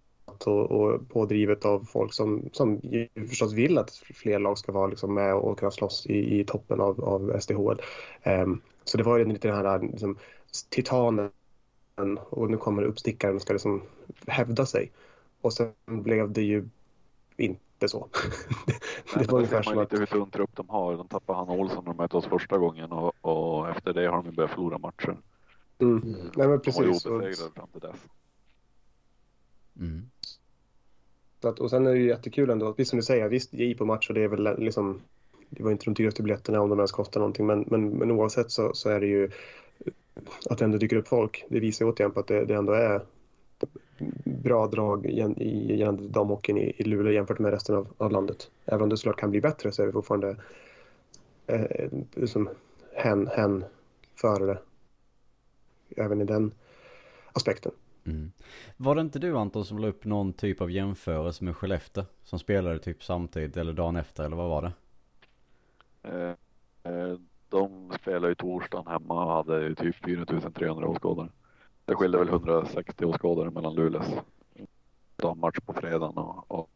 och, 0.46 0.72
och 0.72 1.10
pådrivet 1.10 1.65
av 1.65 1.80
folk 1.80 2.13
som, 2.13 2.50
som 2.51 2.80
ju 2.84 3.08
förstås 3.30 3.53
vill 3.53 3.77
att 3.77 3.92
fler 3.92 4.39
lag 4.39 4.58
ska 4.58 4.72
vara 4.72 4.88
liksom 4.88 5.13
med 5.13 5.36
och 5.36 5.60
kunna 5.60 5.72
slåss 5.72 6.06
i, 6.06 6.39
i 6.39 6.46
toppen 6.46 6.82
av, 6.82 7.03
av 7.03 7.39
SDHL. 7.39 7.82
Eh, 8.22 8.48
så 8.84 8.98
det 8.98 9.03
var 9.03 9.18
ju 9.18 9.25
lite 9.25 9.48
den 9.48 9.58
här 9.58 9.80
liksom, 9.80 10.18
titanen 10.69 11.29
och 12.29 12.51
nu 12.51 12.57
kommer 12.57 12.83
uppstickaren 12.83 13.36
och 13.36 13.41
ska 13.41 13.53
liksom 13.53 13.81
hävda 14.27 14.65
sig. 14.65 14.91
Och 15.41 15.53
sen 15.53 15.74
blev 15.86 16.31
det 16.31 16.41
ju 16.41 16.69
inte 17.38 17.88
så. 17.88 18.07
Nej, 18.67 18.77
det 19.13 19.19
men 19.19 19.27
var 19.27 19.38
ungefär 19.38 19.62
som 19.62 19.75
man 19.75 19.83
att... 19.83 19.91
lite 19.91 20.17
hur 20.17 20.27
tunn 20.27 20.48
de 20.53 20.69
har. 20.69 20.98
De 20.98 21.07
tappade 21.07 21.39
han 21.39 21.50
Olsson 21.50 21.83
när 21.83 21.93
de 21.93 21.98
mötte 21.98 22.17
oss 22.17 22.25
första 22.25 22.57
gången 22.57 22.91
och, 22.91 23.13
och 23.22 23.69
efter 23.69 23.93
det 23.93 24.07
har 24.07 24.17
de 24.17 24.25
ju 24.25 24.31
börjat 24.31 24.51
förlora 24.51 24.77
matcher. 24.77 25.17
Mm. 25.79 26.03
Mm. 26.03 26.12
Nej 26.13 26.31
men 26.36 26.45
De 26.45 26.48
var 26.48 26.57
precis. 26.57 27.05
Och, 27.05 27.15
obesegrade 27.15 27.53
fram 27.55 27.67
till 27.67 27.81
dess. 27.81 27.95
Mm. 29.79 30.10
så 31.41 31.48
att, 31.48 31.60
och 31.60 31.69
sen 31.69 31.88
är 31.88 31.91
det 31.91 32.00
ju 32.00 32.07
jättekul 32.07 32.50
ändå. 32.50 32.74
Visst 32.77 32.89
som 32.89 33.00
du 33.00 33.03
säger, 33.03 33.29
visst 33.29 33.53
ge 33.53 33.75
på 33.75 33.86
match 33.86 34.10
och 34.10 34.15
det 34.15 34.24
är 34.24 34.27
väl 34.27 34.60
liksom 34.60 35.01
det 35.50 35.63
var 35.63 35.72
inte 35.72 35.86
de 35.86 35.93
dyraste 35.93 36.24
biljetterna 36.24 36.62
om 36.62 36.69
de 36.69 36.79
ens 36.79 36.91
kostar 36.91 37.19
någonting 37.19 37.45
men, 37.45 37.65
men, 37.67 37.89
men 37.89 38.12
oavsett 38.12 38.51
så, 38.51 38.74
så 38.74 38.89
är 38.89 39.00
det 39.00 39.07
ju 39.07 39.31
att 40.50 40.58
det 40.58 40.65
ändå 40.65 40.77
dyker 40.77 40.96
upp 40.96 41.08
folk. 41.08 41.46
Det 41.50 41.60
visar 41.60 41.86
återigen 41.86 42.12
på 42.12 42.20
att 42.20 42.27
det, 42.27 42.46
det 42.46 42.55
ändå 42.55 42.74
är 42.74 43.01
bra 44.24 44.67
drag 44.67 45.05
gällande 45.05 46.08
damhockeyn 46.08 46.58
i, 46.58 46.74
i 46.77 46.84
Luleå 46.84 47.13
jämfört 47.13 47.39
med 47.39 47.51
resten 47.51 47.75
av, 47.75 47.88
av 47.98 48.12
landet. 48.12 48.51
Även 48.65 48.82
om 48.82 48.89
det 48.89 48.98
såklart 48.98 49.20
kan 49.20 49.32
bli 49.32 49.41
bättre 49.41 49.72
så 49.72 49.82
är 49.82 49.86
det 49.86 49.93
fortfarande 49.93 50.36
eh, 51.48 51.88
liksom 52.13 52.50
hen, 52.96 53.27
hen 53.27 53.65
före 54.15 54.46
det. 54.46 54.60
Även 55.96 56.22
i 56.22 56.25
den 56.25 56.51
aspekten. 57.34 57.72
Mm. 58.05 58.32
Var 58.77 58.96
det 58.96 59.01
inte 59.01 59.20
du 59.20 59.38
Anton 59.38 59.65
som 59.65 59.79
la 59.79 59.88
upp 59.88 60.05
någon 60.05 60.34
typ 60.34 60.62
av 60.62 60.72
jämförelse 60.72 61.43
med 61.43 61.58
Skellefteå? 61.58 62.03
Som 62.24 62.39
spelade 62.39 62.79
typ 62.79 63.03
samtidigt 63.03 63.58
eller 63.58 63.74
dagen 63.74 63.96
efter 63.96 64.24
eller 64.24 64.36
vad 64.36 64.50
var 64.50 64.62
det? 64.62 64.72
Eh, 66.03 66.93
eh, 66.93 67.17
de 67.53 67.91
spelade 68.01 68.27
ju 68.27 68.36
torsdagen 68.36 68.88
hemma 68.88 69.25
och 69.25 69.31
hade 69.31 69.62
ju 69.62 69.75
typ 69.75 69.95
4300 69.95 70.88
åskådare. 70.88 71.29
Det 71.86 71.95
skilde 71.95 72.17
väl 72.17 72.27
160 72.27 73.05
åskådare 73.05 73.51
mellan 73.51 73.75
Luleås 73.75 74.07
dammatch 75.15 75.60
på 75.65 75.74
fredagen 75.74 76.17
och, 76.17 76.51
och, 76.51 76.69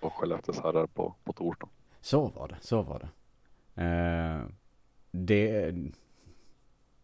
och 0.00 0.12
Skellefteås 0.12 0.60
herrar 0.60 0.86
på, 0.86 1.14
på 1.24 1.32
torsdagen. 1.32 1.72
Så 2.00 2.26
var 2.26 2.48
det, 2.48 2.56
så 2.60 2.82
var 2.82 2.98
det. 2.98 3.08
Eh, 3.82 4.44
det. 5.10 5.74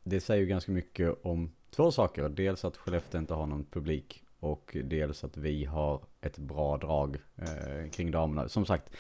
Det 0.05 0.21
säger 0.21 0.41
ju 0.41 0.47
ganska 0.47 0.73
mycket 0.73 1.25
om 1.25 1.53
två 1.71 1.91
saker. 1.91 2.29
Dels 2.29 2.65
att 2.65 2.77
Skellefteå 2.77 3.21
inte 3.21 3.35
har 3.35 3.47
någon 3.47 3.65
publik. 3.65 4.25
Och 4.41 4.77
dels 4.85 5.25
att 5.25 5.37
vi 5.37 5.65
har 5.65 6.01
ett 6.21 6.39
bra 6.39 6.77
drag 6.77 7.17
eh, 7.37 7.91
kring 7.91 8.11
damerna. 8.11 8.49
Som 8.49 8.67
sagt, 8.67 8.97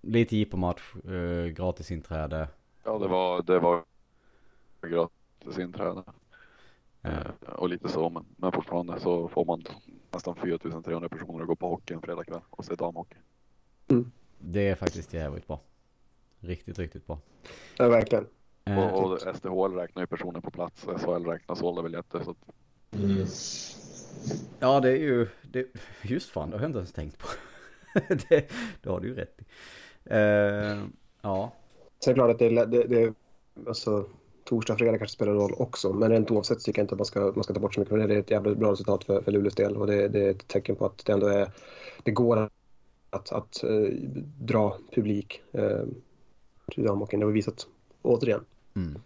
lite 0.00 0.36
jippomatch, 0.36 0.96
eh, 0.96 1.46
gratisinträde. 1.46 2.48
Ja, 2.84 2.98
det 2.98 3.08
var, 3.08 3.42
det 3.42 3.58
var 3.58 3.84
gratis 4.82 5.58
inträde 5.58 6.02
Eh, 7.02 7.52
och 7.56 7.68
lite 7.68 7.88
så, 7.88 8.10
men, 8.10 8.24
men 8.36 8.52
fortfarande 8.52 9.00
så 9.00 9.28
får 9.28 9.44
man 9.44 9.64
nästan 10.12 10.36
4300 10.36 11.08
personer 11.08 11.40
att 11.40 11.46
gå 11.46 11.56
på 11.56 11.68
hockey 11.68 11.94
en 11.94 12.02
fredagkväll 12.02 12.40
och 12.50 12.64
se 12.64 12.74
damhockey. 12.74 13.16
det 14.38 14.68
är 14.68 14.74
faktiskt 14.74 15.14
jävligt 15.14 15.46
bra. 15.46 15.60
Riktigt, 16.40 16.78
riktigt 16.78 17.06
bra. 17.06 17.18
Ja, 17.78 17.88
verkligen. 17.88 18.26
Eh, 18.64 18.78
Och, 18.78 19.12
och 19.12 19.36
SDHL 19.36 19.74
räknar 19.74 20.02
ju 20.02 20.06
personer 20.06 20.40
på 20.40 20.50
plats, 20.50 20.82
SHL 20.84 21.26
räknar 21.26 21.54
sålda 21.54 21.82
biljetter. 21.82 22.20
Så 22.24 22.30
att, 22.30 22.36
Mm. 22.92 23.26
Ja, 24.60 24.80
det 24.80 24.88
är 24.88 24.96
ju, 24.96 25.28
det, 25.42 25.66
just 26.02 26.30
fan, 26.30 26.50
det 26.50 26.56
har 26.56 26.62
jag 26.62 26.68
inte 26.68 26.78
ens 26.78 26.92
tänkt 26.92 27.18
på. 27.18 27.26
det, 28.08 28.50
det 28.82 28.90
har 28.90 29.00
du 29.00 29.08
ju 29.08 29.14
rätt 29.14 29.40
i. 29.40 29.44
Eh, 30.04 30.84
ja, 31.22 31.52
Sen 32.04 32.10
är 32.10 32.14
det 32.14 32.18
klart 32.18 32.30
att 32.30 32.38
det, 32.38 32.46
är- 32.46 32.66
det, 32.66 32.84
det 32.84 33.14
alltså, 33.68 34.04
torsdag, 34.44 34.76
fredag 34.76 34.98
kanske 34.98 35.14
spelar 35.14 35.32
roll 35.32 35.54
också. 35.58 35.92
Men 35.92 36.10
rent 36.10 36.30
oavsett 36.30 36.60
tycker 36.60 36.78
jag 36.80 36.84
inte 36.84 36.94
att 36.94 36.98
man 36.98 37.06
ska, 37.06 37.32
man 37.34 37.44
ska 37.44 37.54
ta 37.54 37.60
bort 37.60 37.74
så 37.74 37.80
mycket. 37.80 37.90
För 37.90 38.08
det 38.08 38.14
är 38.14 38.18
ett 38.18 38.30
jävligt 38.30 38.58
bra 38.58 38.72
resultat 38.72 39.04
för, 39.04 39.20
för 39.22 39.32
Luleås 39.32 39.54
del 39.54 39.76
och 39.76 39.86
det, 39.86 40.08
det 40.08 40.24
är 40.24 40.30
ett 40.30 40.48
tecken 40.48 40.76
på 40.76 40.86
att 40.86 41.04
det 41.06 41.12
ändå 41.12 41.26
är, 41.26 41.50
det 42.02 42.10
går 42.10 42.50
att, 43.10 43.32
att 43.32 43.64
eh, 43.64 43.88
dra 44.40 44.78
publik 44.94 45.42
eh, 45.52 45.80
till 46.70 46.84
damhockeyn. 46.84 47.20
Det 47.20 47.26
har 47.26 47.30
vi 47.32 47.38
visat 47.38 47.66
återigen. 48.02 48.44
Mm. 48.76 49.00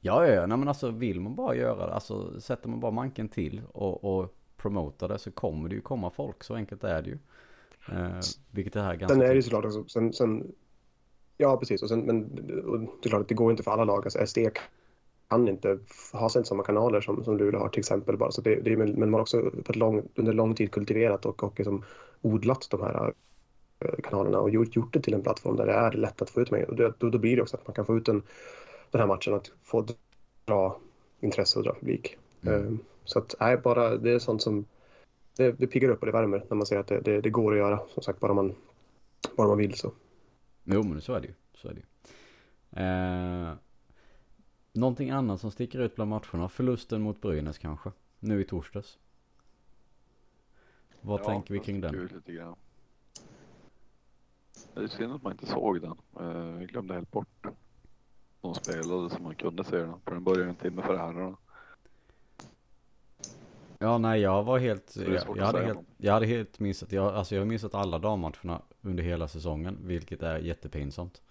Ja, 0.00 0.26
ja. 0.26 0.46
Nej, 0.46 0.58
men 0.58 0.68
alltså 0.68 0.90
vill 0.90 1.20
man 1.20 1.34
bara 1.34 1.54
göra 1.54 1.86
det, 1.86 1.94
alltså 1.94 2.40
sätter 2.40 2.68
man 2.68 2.80
bara 2.80 2.92
manken 2.92 3.28
till 3.28 3.62
och, 3.72 4.04
och 4.18 4.34
promotar 4.56 5.08
det 5.08 5.18
så 5.18 5.30
kommer 5.30 5.68
det 5.68 5.74
ju 5.74 5.80
komma 5.80 6.10
folk, 6.10 6.44
så 6.44 6.54
enkelt 6.54 6.84
är 6.84 7.02
det 7.02 7.08
ju. 7.08 7.18
Eh, 7.92 8.20
vilket 8.50 8.76
är 8.76 8.82
här 8.82 8.96
ganska 8.96 9.14
Sen 9.14 9.24
är 9.24 9.28
det 9.28 9.34
ju 9.34 9.42
såklart 9.42 9.64
också, 9.64 9.84
sen, 9.88 10.12
sen, 10.12 10.52
ja 11.36 11.56
precis, 11.56 11.82
och 11.82 11.88
sen, 11.88 12.00
men 12.00 12.24
och 12.66 12.80
det 12.80 13.06
är 13.06 13.08
klart 13.08 13.20
att 13.20 13.28
det 13.28 13.34
går 13.34 13.50
inte 13.50 13.62
för 13.62 13.70
alla 13.70 13.84
lag. 13.84 14.04
Alltså 14.04 14.26
SD 14.26 14.38
kan 15.28 15.48
inte 15.48 15.78
ha 16.12 16.28
sen 16.28 16.44
samma 16.44 16.62
kanaler 16.62 17.00
som, 17.00 17.24
som 17.24 17.36
Luleå 17.36 17.60
har 17.60 17.68
till 17.68 17.80
exempel. 17.80 18.16
Bara. 18.16 18.30
Så 18.30 18.40
det, 18.40 18.54
det 18.54 18.76
men 18.76 19.00
man 19.00 19.14
har 19.14 19.20
också 19.20 19.50
lång, 19.66 20.02
under 20.14 20.32
lång 20.32 20.54
tid 20.54 20.70
kultiverat 20.70 21.26
och, 21.26 21.42
och 21.42 21.58
liksom 21.58 21.84
odlat 22.22 22.66
de 22.70 22.80
här 22.80 23.12
eh, 23.80 23.94
kanalerna 24.02 24.40
och 24.40 24.50
gjort, 24.50 24.76
gjort 24.76 24.92
det 24.92 25.00
till 25.00 25.14
en 25.14 25.22
plattform 25.22 25.56
där 25.56 25.66
det 25.66 25.72
är 25.72 25.92
lätt 25.92 26.22
att 26.22 26.30
få 26.30 26.40
ut 26.40 26.50
med. 26.50 26.64
Och 26.64 26.76
det, 26.76 26.92
då, 26.98 27.10
då 27.10 27.18
blir 27.18 27.36
det 27.36 27.42
också 27.42 27.56
att 27.56 27.66
man 27.66 27.74
kan 27.74 27.86
få 27.86 27.96
ut 27.96 28.08
en, 28.08 28.22
den 28.90 29.00
här 29.00 29.08
matchen, 29.08 29.34
att 29.34 29.50
få 29.62 29.86
dra 30.44 30.78
intresse 31.20 31.58
och 31.58 31.64
dra 31.64 31.74
publik. 31.74 32.16
Mm. 32.42 32.66
Eh, 32.66 32.72
Så 33.04 33.18
att, 33.18 33.34
nej, 33.40 33.56
bara 33.56 33.96
det 33.96 34.10
är 34.10 34.18
sånt 34.18 34.42
som 34.42 34.64
det, 35.36 35.52
det 35.52 35.66
piggar 35.66 35.88
upp 35.88 36.00
och 36.00 36.06
det 36.06 36.12
värmer 36.12 36.44
när 36.48 36.56
man 36.56 36.66
ser 36.66 36.78
att 36.78 36.86
det, 36.86 37.00
det, 37.00 37.20
det 37.20 37.30
går 37.30 37.52
att 37.52 37.58
göra. 37.58 37.80
Som 37.88 38.02
sagt, 38.02 38.20
bara 38.20 38.34
man, 38.34 38.54
bara 39.36 39.48
man 39.48 39.58
vill 39.58 39.74
så. 39.74 39.92
Jo, 40.64 40.82
men 40.82 41.00
så 41.00 41.14
är 41.14 41.20
det 41.20 41.26
ju. 41.28 41.34
Så 41.54 41.68
är 41.68 41.74
det 41.74 41.80
ju. 41.80 41.86
Eh, 42.84 43.54
någonting 44.72 45.10
annat 45.10 45.40
som 45.40 45.50
sticker 45.50 45.78
ut 45.78 45.94
bland 45.94 46.10
matcherna, 46.10 46.48
förlusten 46.48 47.02
mot 47.02 47.20
Brynäs 47.20 47.58
kanske, 47.58 47.92
nu 48.20 48.40
i 48.40 48.44
torsdags. 48.44 48.98
Vad 51.00 51.20
Ja, 51.20 51.24
tänker 51.24 51.54
vi 51.54 51.60
kring 51.60 51.80
den? 51.80 51.94
ut 51.94 52.12
lite 52.12 52.32
grann. 52.32 52.56
Det 54.74 54.80
är 54.82 54.86
synd 54.88 55.12
att 55.12 55.22
man 55.22 55.32
inte 55.32 55.46
såg 55.46 55.80
den. 55.80 55.94
Eh, 56.20 56.58
Vi 56.58 56.66
glömde 56.66 56.94
helt 56.94 57.10
bort. 57.10 57.28
De 57.42 57.50
de 58.40 58.54
spelade 58.54 59.10
så 59.10 59.22
man 59.22 59.34
kunde 59.34 59.64
se 59.64 59.76
den. 59.76 60.00
För 60.04 60.10
den 60.14 60.24
började 60.24 60.48
en 60.50 60.56
timme 60.56 60.82
före 60.82 60.96
herrarna. 60.96 61.36
Ja, 63.78 63.98
nej, 63.98 64.20
jag 64.20 64.42
var 64.44 64.58
helt, 64.58 64.96
jag, 64.96 65.36
jag, 65.36 65.44
hade 65.46 65.64
helt, 65.64 65.78
jag 65.96 66.12
hade 66.12 66.26
helt 66.26 66.58
missat, 66.60 66.92
jag, 66.92 67.14
alltså 67.14 67.34
jag 67.34 67.42
har 67.42 67.46
missat 67.46 67.74
alla 67.74 67.98
dammatcherna 67.98 68.62
under 68.84 69.02
hela 69.02 69.28
säsongen, 69.28 69.78
vilket 69.82 70.22
är 70.22 70.38
jättepinsamt. 70.38 71.22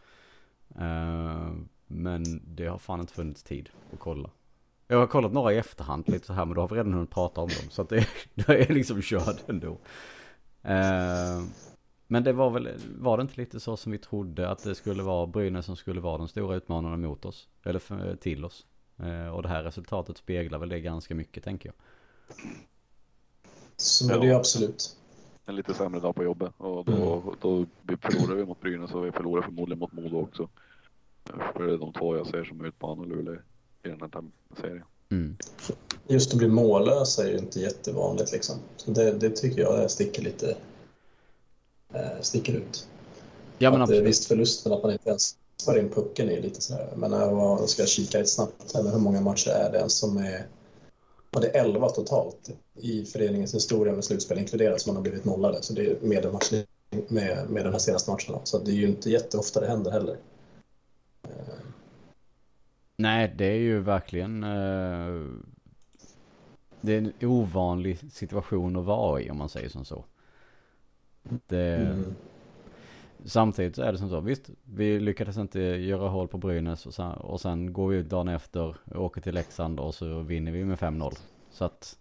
Eh, 0.75 1.51
men 1.87 2.41
det 2.55 2.65
har 2.65 2.77
fan 2.77 2.99
inte 2.99 3.13
funnits 3.13 3.43
tid 3.43 3.69
att 3.93 3.99
kolla. 3.99 4.29
Jag 4.87 4.97
har 4.97 5.07
kollat 5.07 5.33
några 5.33 5.53
i 5.53 5.57
efterhand 5.57 6.09
lite 6.09 6.25
så 6.25 6.33
här, 6.33 6.45
men 6.45 6.55
då 6.55 6.61
har 6.61 6.67
vi 6.67 6.75
redan 6.75 6.93
hunnit 6.93 7.09
prata 7.09 7.41
om 7.41 7.47
dem, 7.47 7.69
så 7.69 7.81
att 7.81 7.89
det, 7.89 8.07
det 8.33 8.69
är 8.69 8.73
liksom 8.73 9.01
körd 9.01 9.35
ändå. 9.47 9.77
Eh, 10.61 11.43
men 12.07 12.23
det 12.23 12.33
var 12.33 12.49
väl, 12.49 12.69
var 12.99 13.17
det 13.17 13.21
inte 13.21 13.41
lite 13.41 13.59
så 13.59 13.77
som 13.77 13.91
vi 13.91 13.97
trodde 13.97 14.49
att 14.49 14.63
det 14.63 14.75
skulle 14.75 15.03
vara 15.03 15.27
Brynäs 15.27 15.65
som 15.65 15.75
skulle 15.75 16.01
vara 16.01 16.17
den 16.17 16.27
stora 16.27 16.55
utmanaren 16.55 17.01
mot 17.01 17.25
oss, 17.25 17.47
eller 17.63 17.79
för, 17.79 18.15
till 18.15 18.45
oss. 18.45 18.65
Eh, 18.97 19.27
och 19.27 19.41
det 19.41 19.49
här 19.49 19.63
resultatet 19.63 20.17
speglar 20.17 20.59
väl 20.59 20.69
det 20.69 20.79
ganska 20.79 21.15
mycket 21.15 21.43
tänker 21.43 21.69
jag. 21.69 21.75
Så 23.77 24.13
är 24.13 24.19
det 24.19 24.25
ju 24.25 24.33
absolut. 24.33 24.97
En 25.45 25.55
lite 25.55 25.73
sämre 25.73 25.99
dag 25.99 26.15
på 26.15 26.23
jobbet 26.23 26.51
och 26.57 26.85
då, 26.85 27.33
då 27.41 27.65
vi 27.81 27.97
förlorar 27.97 28.35
vi 28.35 28.45
mot 28.45 28.61
Brynäs 28.61 28.91
och 28.91 29.05
vi 29.05 29.11
förlorar 29.11 29.41
förmodligen 29.41 29.79
mot 29.79 29.91
Modo 29.93 30.17
också. 30.21 30.49
För 31.53 31.63
det 31.67 31.73
är 31.73 31.77
de 31.77 31.93
två 31.93 32.15
jag 32.17 32.27
ser 32.27 32.43
som 32.43 32.65
utmanar 32.65 33.05
Luleå 33.05 33.33
i 33.83 33.89
den 33.89 34.01
här 34.01 34.23
serien. 34.61 34.83
Mm. 35.11 35.37
Just 36.07 36.31
att 36.31 36.37
bli 36.37 36.47
mållös 36.47 37.19
är 37.19 37.27
ju 37.31 37.37
inte 37.37 37.59
jättevanligt 37.59 38.31
liksom. 38.31 38.55
Så 38.77 38.91
det, 38.91 39.11
det 39.11 39.29
tycker 39.29 39.61
jag 39.61 39.91
sticker 39.91 40.21
lite 40.23 40.57
eh, 41.93 42.21
sticker 42.21 42.53
ut. 42.53 42.87
Ja 43.57 43.71
men 43.71 43.81
att, 43.81 43.89
eh, 43.89 43.93
absolut. 43.93 44.09
Visst 44.09 44.25
förlusten 44.27 44.73
att 44.73 44.83
man 44.83 44.91
inte 44.91 45.09
ens 45.09 45.37
får 45.65 45.79
in 45.79 45.89
pucken 45.89 46.29
är 46.29 46.41
lite 46.41 46.61
sådär. 46.61 46.93
Men 46.95 47.11
jag 47.11 47.35
var- 47.35 47.67
ska 47.67 47.85
kika 47.85 48.17
lite 48.17 48.29
snabbt 48.29 48.75
här 48.75 48.91
hur 48.91 48.99
många 48.99 49.21
matcher 49.21 49.49
är 49.49 49.71
det 49.71 49.89
som 49.89 50.17
är 50.17 50.45
Är 51.35 51.55
11 51.55 51.89
totalt 51.89 52.49
i 52.75 53.05
föreningens 53.05 53.55
historia 53.55 53.93
med 53.93 54.03
slutspel 54.03 54.37
inkluderat 54.37 54.81
som 54.81 54.89
man 54.89 54.95
har 54.95 55.03
blivit 55.03 55.25
nollade. 55.25 55.61
Så 55.61 55.73
det 55.73 55.85
är 55.85 55.97
med, 56.01 56.25
en 56.25 56.33
match, 56.33 56.51
med, 57.07 57.49
med 57.49 57.65
den 57.65 57.71
här 57.71 57.79
senaste 57.79 58.11
matchen. 58.11 58.35
Så 58.43 58.59
det 58.59 58.71
är 58.71 58.75
ju 58.75 58.87
inte 58.87 59.09
jätteofta 59.09 59.59
det 59.59 59.67
händer 59.67 59.91
heller. 59.91 60.17
Nej, 62.97 63.33
det 63.37 63.45
är 63.45 63.57
ju 63.57 63.79
verkligen 63.79 64.43
eh, 64.43 65.25
Det 66.81 66.93
är 66.93 66.97
en 66.97 67.13
ovanlig 67.21 67.99
situation 68.13 68.75
att 68.75 68.85
vara 68.85 69.21
i 69.21 69.29
om 69.29 69.37
man 69.37 69.49
säger 69.49 69.69
som 69.69 69.85
så. 69.85 70.05
Det, 71.47 71.75
Mm. 71.75 72.15
Samtidigt 73.25 73.75
så 73.75 73.81
är 73.81 73.91
det 73.91 73.97
som 73.97 74.09
så, 74.09 74.19
visst, 74.19 74.49
vi 74.63 74.99
lyckades 74.99 75.37
inte 75.37 75.59
göra 75.61 76.09
hål 76.09 76.27
på 76.27 76.37
Brynäs 76.37 76.85
och 76.85 76.93
sen, 76.93 77.11
och 77.11 77.41
sen 77.41 77.73
går 77.73 77.87
vi 77.87 77.97
ut 77.97 78.09
dagen 78.09 78.27
efter, 78.27 78.75
åker 78.95 79.21
till 79.21 79.33
Leksand 79.33 79.79
och 79.79 79.95
så 79.95 80.19
vinner 80.19 80.51
vi 80.51 80.65
med 80.65 80.77
5-0. 80.79 81.13
Så 81.51 81.65
att 81.65 81.97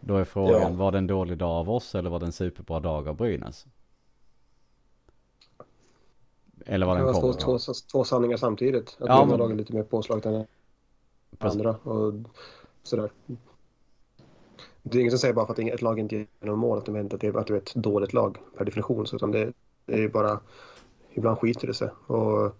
då 0.00 0.16
är 0.16 0.24
frågan, 0.24 0.60
Ja. 0.62 0.70
var 0.70 0.92
det 0.92 0.98
en 0.98 1.06
dålig 1.06 1.38
dag 1.38 1.50
av 1.50 1.70
oss 1.70 1.94
eller 1.94 2.10
var 2.10 2.20
det 2.20 2.26
en 2.26 2.32
superbra 2.32 2.80
dag 2.80 3.08
av 3.08 3.16
Brynäs? 3.16 3.66
Eller 6.66 6.86
vad 6.86 6.96
Det 6.96 6.98
den 6.98 7.06
var 7.06 7.12
två, 7.12 7.20
kommer 7.20 7.58
två, 7.58 7.72
två 7.92 8.04
sanningar 8.04 8.36
samtidigt. 8.36 8.88
Att 9.00 9.08
Ja, 9.08 9.24
men- 9.24 9.38
lagen 9.38 9.56
lite 9.56 9.74
mer 9.74 9.82
påslaget 9.82 10.26
än 10.26 10.46
Precis. 11.38 11.60
andra. 11.60 11.76
Och 11.76 12.12
sådär. 12.82 13.10
Det 14.82 14.98
är 14.98 15.00
inget 15.00 15.12
som 15.12 15.18
säger 15.18 15.34
bara 15.34 15.46
för 15.46 15.52
att 15.52 15.58
ett 15.58 15.82
lag 15.82 15.98
inte 15.98 16.16
gör 16.16 16.26
någon 16.40 16.58
mål 16.58 16.78
att 16.78 16.86
de 16.86 16.96
är, 16.96 17.04
att 17.14 17.20
det 17.20 17.26
är 17.26 17.52
ett 17.56 17.74
dåligt 17.74 18.12
lag 18.12 18.38
per 18.56 18.64
definition. 18.64 19.06
Så, 19.06 19.16
utan 19.16 19.30
det, 19.30 19.52
det 19.86 20.04
är 20.04 20.08
bara... 20.08 20.40
Ibland 21.16 21.38
skiter 21.38 21.66
det 21.66 21.74
sig. 21.74 21.88
Och 22.06 22.56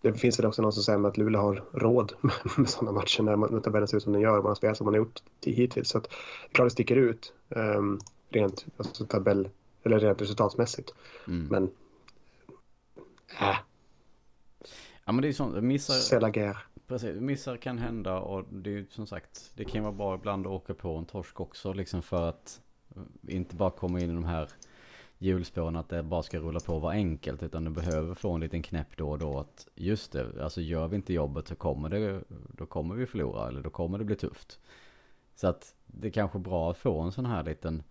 det 0.00 0.12
finns 0.12 0.38
väl 0.38 0.46
också 0.46 0.62
någon 0.62 0.72
som 0.72 0.82
säger 0.82 1.06
att 1.08 1.16
Luleå 1.16 1.40
har 1.40 1.64
råd 1.72 2.12
med 2.56 2.68
sådana 2.68 2.92
matcher 2.92 3.22
när, 3.22 3.36
man, 3.36 3.52
när 3.52 3.60
tabellen 3.60 3.88
ser 3.88 3.96
ut 3.96 4.02
som 4.02 4.12
den 4.12 4.22
gör. 4.22 4.36
Man 4.36 4.46
har 4.46 4.54
spelat 4.54 4.76
som 4.76 4.84
man 4.84 4.94
har 4.94 4.98
gjort 4.98 5.22
till- 5.40 5.54
hittills. 5.54 5.88
Så 5.88 5.98
att, 5.98 6.04
det 6.04 6.10
är 6.50 6.54
klart 6.54 6.66
det 6.66 6.70
sticker 6.70 6.96
ut 6.96 7.32
um, 7.48 8.00
rent 8.28 8.66
alltså, 8.76 9.06
tabell, 9.06 9.48
eller 9.82 9.98
rent 9.98 10.22
resultatsmässigt. 10.22 10.94
Mm. 11.26 11.46
Men... 11.50 11.70
Äh, 13.40 13.56
Ja 15.08 15.12
men 15.12 15.22
det 15.22 15.26
är 15.26 15.30
ju 15.30 15.34
sånt, 15.34 15.64
missar. 15.64 15.94
Precis, 16.86 17.20
missar 17.20 17.56
kan 17.56 17.78
hända 17.78 18.18
och 18.18 18.44
det 18.50 18.70
är 18.70 18.74
ju 18.74 18.86
som 18.90 19.06
sagt, 19.06 19.52
det 19.54 19.64
kan 19.64 19.82
vara 19.82 19.92
bra 19.92 20.14
ibland 20.14 20.46
att 20.46 20.52
åka 20.52 20.74
på 20.74 20.96
en 20.96 21.04
torsk 21.04 21.40
också 21.40 21.72
liksom 21.72 22.02
för 22.02 22.28
att 22.28 22.60
inte 23.28 23.56
bara 23.56 23.70
komma 23.70 24.00
in 24.00 24.10
i 24.10 24.14
de 24.14 24.24
här 24.24 24.48
hjulspåren 25.18 25.76
att 25.76 25.88
det 25.88 26.02
bara 26.02 26.22
ska 26.22 26.38
rulla 26.38 26.60
på 26.60 26.74
och 26.74 26.80
vara 26.80 26.92
enkelt 26.92 27.42
utan 27.42 27.64
du 27.64 27.70
behöver 27.70 28.14
få 28.14 28.32
en 28.32 28.40
liten 28.40 28.62
knäpp 28.62 28.96
då 28.96 29.10
och 29.10 29.18
då 29.18 29.38
att 29.38 29.68
just 29.74 30.12
det, 30.12 30.42
alltså 30.42 30.60
gör 30.60 30.88
vi 30.88 30.96
inte 30.96 31.12
jobbet 31.12 31.48
så 31.48 31.54
kommer 31.54 31.88
det, 31.88 32.22
då 32.28 32.66
kommer 32.66 32.94
vi 32.94 33.06
förlora 33.06 33.48
eller 33.48 33.62
då 33.62 33.70
kommer 33.70 33.98
det 33.98 34.04
bli 34.04 34.16
tufft. 34.16 34.60
Så 35.34 35.46
att 35.46 35.74
det 35.86 36.08
är 36.08 36.12
kanske 36.12 36.38
bra 36.38 36.70
att 36.70 36.78
få 36.78 37.00
en 37.00 37.12
sån 37.12 37.26
här 37.26 37.44
liten 37.44 37.82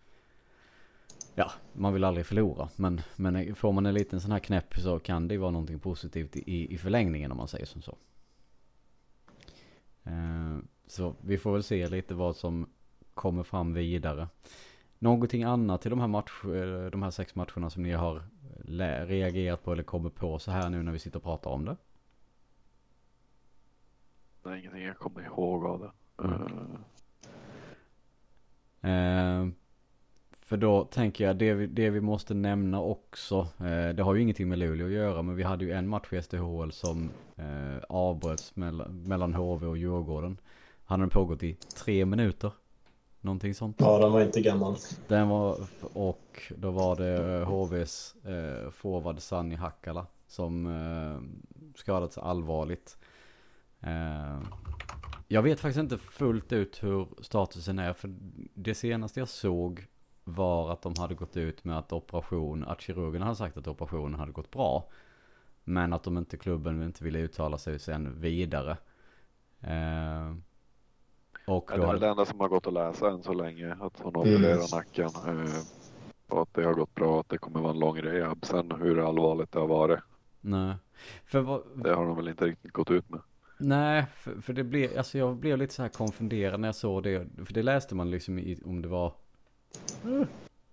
Ja, 1.40 1.52
man 1.74 1.94
vill 1.94 2.04
aldrig 2.04 2.26
förlora. 2.26 2.70
Men, 2.76 3.02
men 3.16 3.56
får 3.56 3.72
man 3.72 3.86
en 3.86 3.94
liten 3.94 4.22
sån 4.22 4.32
här 4.32 4.40
knäpp 4.40 4.74
så 4.78 5.00
kan 5.00 5.28
det 5.28 5.34
ju 5.34 5.40
vara 5.40 5.52
någonting 5.52 5.80
positivt 5.80 6.36
i, 6.36 6.74
i 6.74 6.78
förlängningen 6.78 7.32
om 7.32 7.38
man 7.38 7.48
säger 7.48 7.66
som 7.66 7.82
så. 7.82 7.98
Eh, 10.04 10.58
så 10.88 11.16
vi 11.22 11.38
får 11.38 11.54
väl 11.54 11.64
se 11.64 11.90
lite 11.90 12.14
vad 12.14 12.36
som 12.36 12.70
kommer 13.14 13.44
fram 13.44 13.74
vidare. 13.74 14.28
Någonting 15.00 15.44
annat 15.44 15.86
i 15.86 15.90
de 15.90 16.00
här, 16.00 16.08
match, 16.08 16.32
eh, 16.46 16.92
de 16.92 17.04
här 17.04 17.12
sex 17.12 17.36
matcherna 17.36 17.70
som 17.70 17.84
ni 17.84 17.92
har 17.92 18.24
lä- 18.66 19.06
reagerat 19.06 19.64
på 19.64 19.72
eller 19.74 19.84
kommer 19.84 20.10
på 20.10 20.40
så 20.40 20.52
här 20.52 20.70
nu 20.70 20.84
när 20.84 20.92
vi 20.92 21.00
sitter 21.00 21.18
och 21.18 21.24
pratar 21.24 21.52
om 21.52 21.66
det? 21.66 21.78
Det 24.44 24.50
är 24.50 24.56
ingenting 24.56 24.84
jag 24.84 24.98
kommer 24.98 25.22
ihåg 25.26 25.66
av 25.66 25.80
det. 25.80 25.92
Mm. 26.24 26.42
Eh, 26.42 26.58
Eh, 28.82 29.48
för 30.32 30.58
då 30.58 30.84
tänker 30.86 31.26
jag 31.28 31.38
det 31.38 31.54
vi, 31.54 31.68
det 31.68 31.90
vi 31.90 32.02
måste 32.02 32.34
nämna 32.34 32.82
också. 32.82 33.40
Eh, 33.60 33.90
det 33.96 34.04
har 34.04 34.16
ju 34.16 34.22
ingenting 34.22 34.50
med 34.50 34.60
Luleå 34.60 34.86
att 34.88 34.94
göra 34.94 35.22
men 35.22 35.36
vi 35.36 35.44
hade 35.44 35.66
ju 35.66 35.72
en 35.72 35.88
match 35.88 36.14
i 36.14 36.22
SDHL 36.22 36.72
som 36.72 37.10
eh, 37.36 37.78
avbröts 37.90 38.56
mellan, 38.56 39.04
mellan 39.04 39.34
HV 39.34 39.68
och 39.68 39.78
Djurgården. 39.78 40.38
Han 40.86 41.00
hade 41.00 41.12
pågått 41.12 41.44
i 41.44 41.54
tre 41.54 42.06
minuter. 42.06 42.52
Någonting 43.22 43.54
sånt. 43.54 43.76
Ja, 43.80 44.00
den 44.00 44.12
var 44.12 44.22
inte 44.22 44.42
gammal. 44.42 44.76
Den 45.08 45.30
var, 45.30 45.58
och 45.94 46.54
då 46.58 46.72
var 46.72 46.96
det 46.96 47.40
eh, 47.40 47.48
HVs 47.48 48.16
eh, 48.26 48.70
forward 48.72 49.20
Sani 49.20 49.56
Hakkala 49.56 50.08
som 50.28 50.68
eh, 50.68 51.22
skadat 51.76 52.14
sig 52.14 52.24
allvarligt. 52.24 52.98
Eh, 53.80 54.42
jag 55.28 55.42
vet 55.42 55.60
faktiskt 55.60 55.80
inte 55.80 55.98
fullt 55.98 56.54
ut 56.54 56.84
hur 56.84 57.08
statusen 57.22 57.80
är 57.80 57.94
för 57.94 58.16
det 58.54 58.76
senaste 58.76 59.20
jag 59.20 59.30
såg 59.30 59.88
var 60.24 60.72
att 60.72 60.82
de 60.82 60.94
hade 61.00 61.16
gått 61.16 61.38
ut 61.38 61.64
med 61.64 61.78
att 61.78 61.94
operation, 61.94 62.64
att 62.64 62.82
kirurgerna 62.82 63.26
hade 63.26 63.38
sagt 63.38 63.58
att 63.58 63.68
operationen 63.68 64.20
hade 64.20 64.32
gått 64.32 64.52
bra. 64.52 64.90
Men 65.64 65.94
att 65.94 66.04
de 66.04 66.18
inte, 66.18 66.38
klubben 66.38 66.84
inte 66.84 67.04
ville 67.04 67.20
uttala 67.20 67.58
sig 67.58 67.80
sen 67.80 68.22
vidare. 68.22 68.78
Eh, 69.62 70.36
och 71.48 71.70
det 71.72 71.78
då 71.78 71.84
är 71.84 71.88
väl 71.88 72.00
det 72.00 72.08
enda 72.08 72.26
som 72.26 72.40
har 72.40 72.48
gått 72.48 72.68
att 72.68 72.74
läsa 72.74 73.10
än 73.10 73.24
så 73.24 73.34
länge. 73.34 73.74
Att 73.82 74.00
hon 74.00 74.16
Mm. 74.16 74.36
opererar 74.36 74.76
nacken. 74.76 75.06
Eh, 75.46 75.54
och 76.28 76.42
att 76.42 76.54
det 76.54 76.64
har 76.64 76.74
gått 76.74 76.96
bra. 76.96 77.20
Att 77.20 77.30
det 77.30 77.38
kommer 77.38 77.60
vara 77.60 77.72
en 77.72 77.80
lång 77.80 77.98
rehab. 78.02 78.46
Sen 78.46 78.72
hur 78.82 79.08
allvarligt 79.08 79.52
det 79.52 79.60
har 79.60 79.68
varit. 79.68 80.00
nej. 80.42 80.76
För 81.26 81.40
vad, 81.42 81.62
Det 81.84 81.96
har 81.96 82.06
de 82.06 82.16
väl 82.16 82.28
inte 82.28 82.46
riktigt 82.46 82.72
gått 82.72 82.92
ut 82.92 83.10
med. 83.10 83.20
Nej, 83.60 84.06
för, 84.16 84.42
för 84.42 84.54
det 84.54 84.64
blev, 84.64 84.98
alltså 84.98 85.18
jag 85.18 85.36
blev 85.36 85.58
lite 85.58 85.74
så 85.74 85.82
här 85.82 85.90
konfunderad 85.90 86.60
när 86.60 86.68
jag 86.68 86.76
såg 86.76 87.04
det. 87.04 87.28
För 87.46 87.54
det 87.54 87.64
läste 87.64 87.96
man 87.96 88.12
liksom 88.12 88.40
i, 88.40 88.60
om 88.66 88.82
det 88.82 88.88
var 88.88 89.14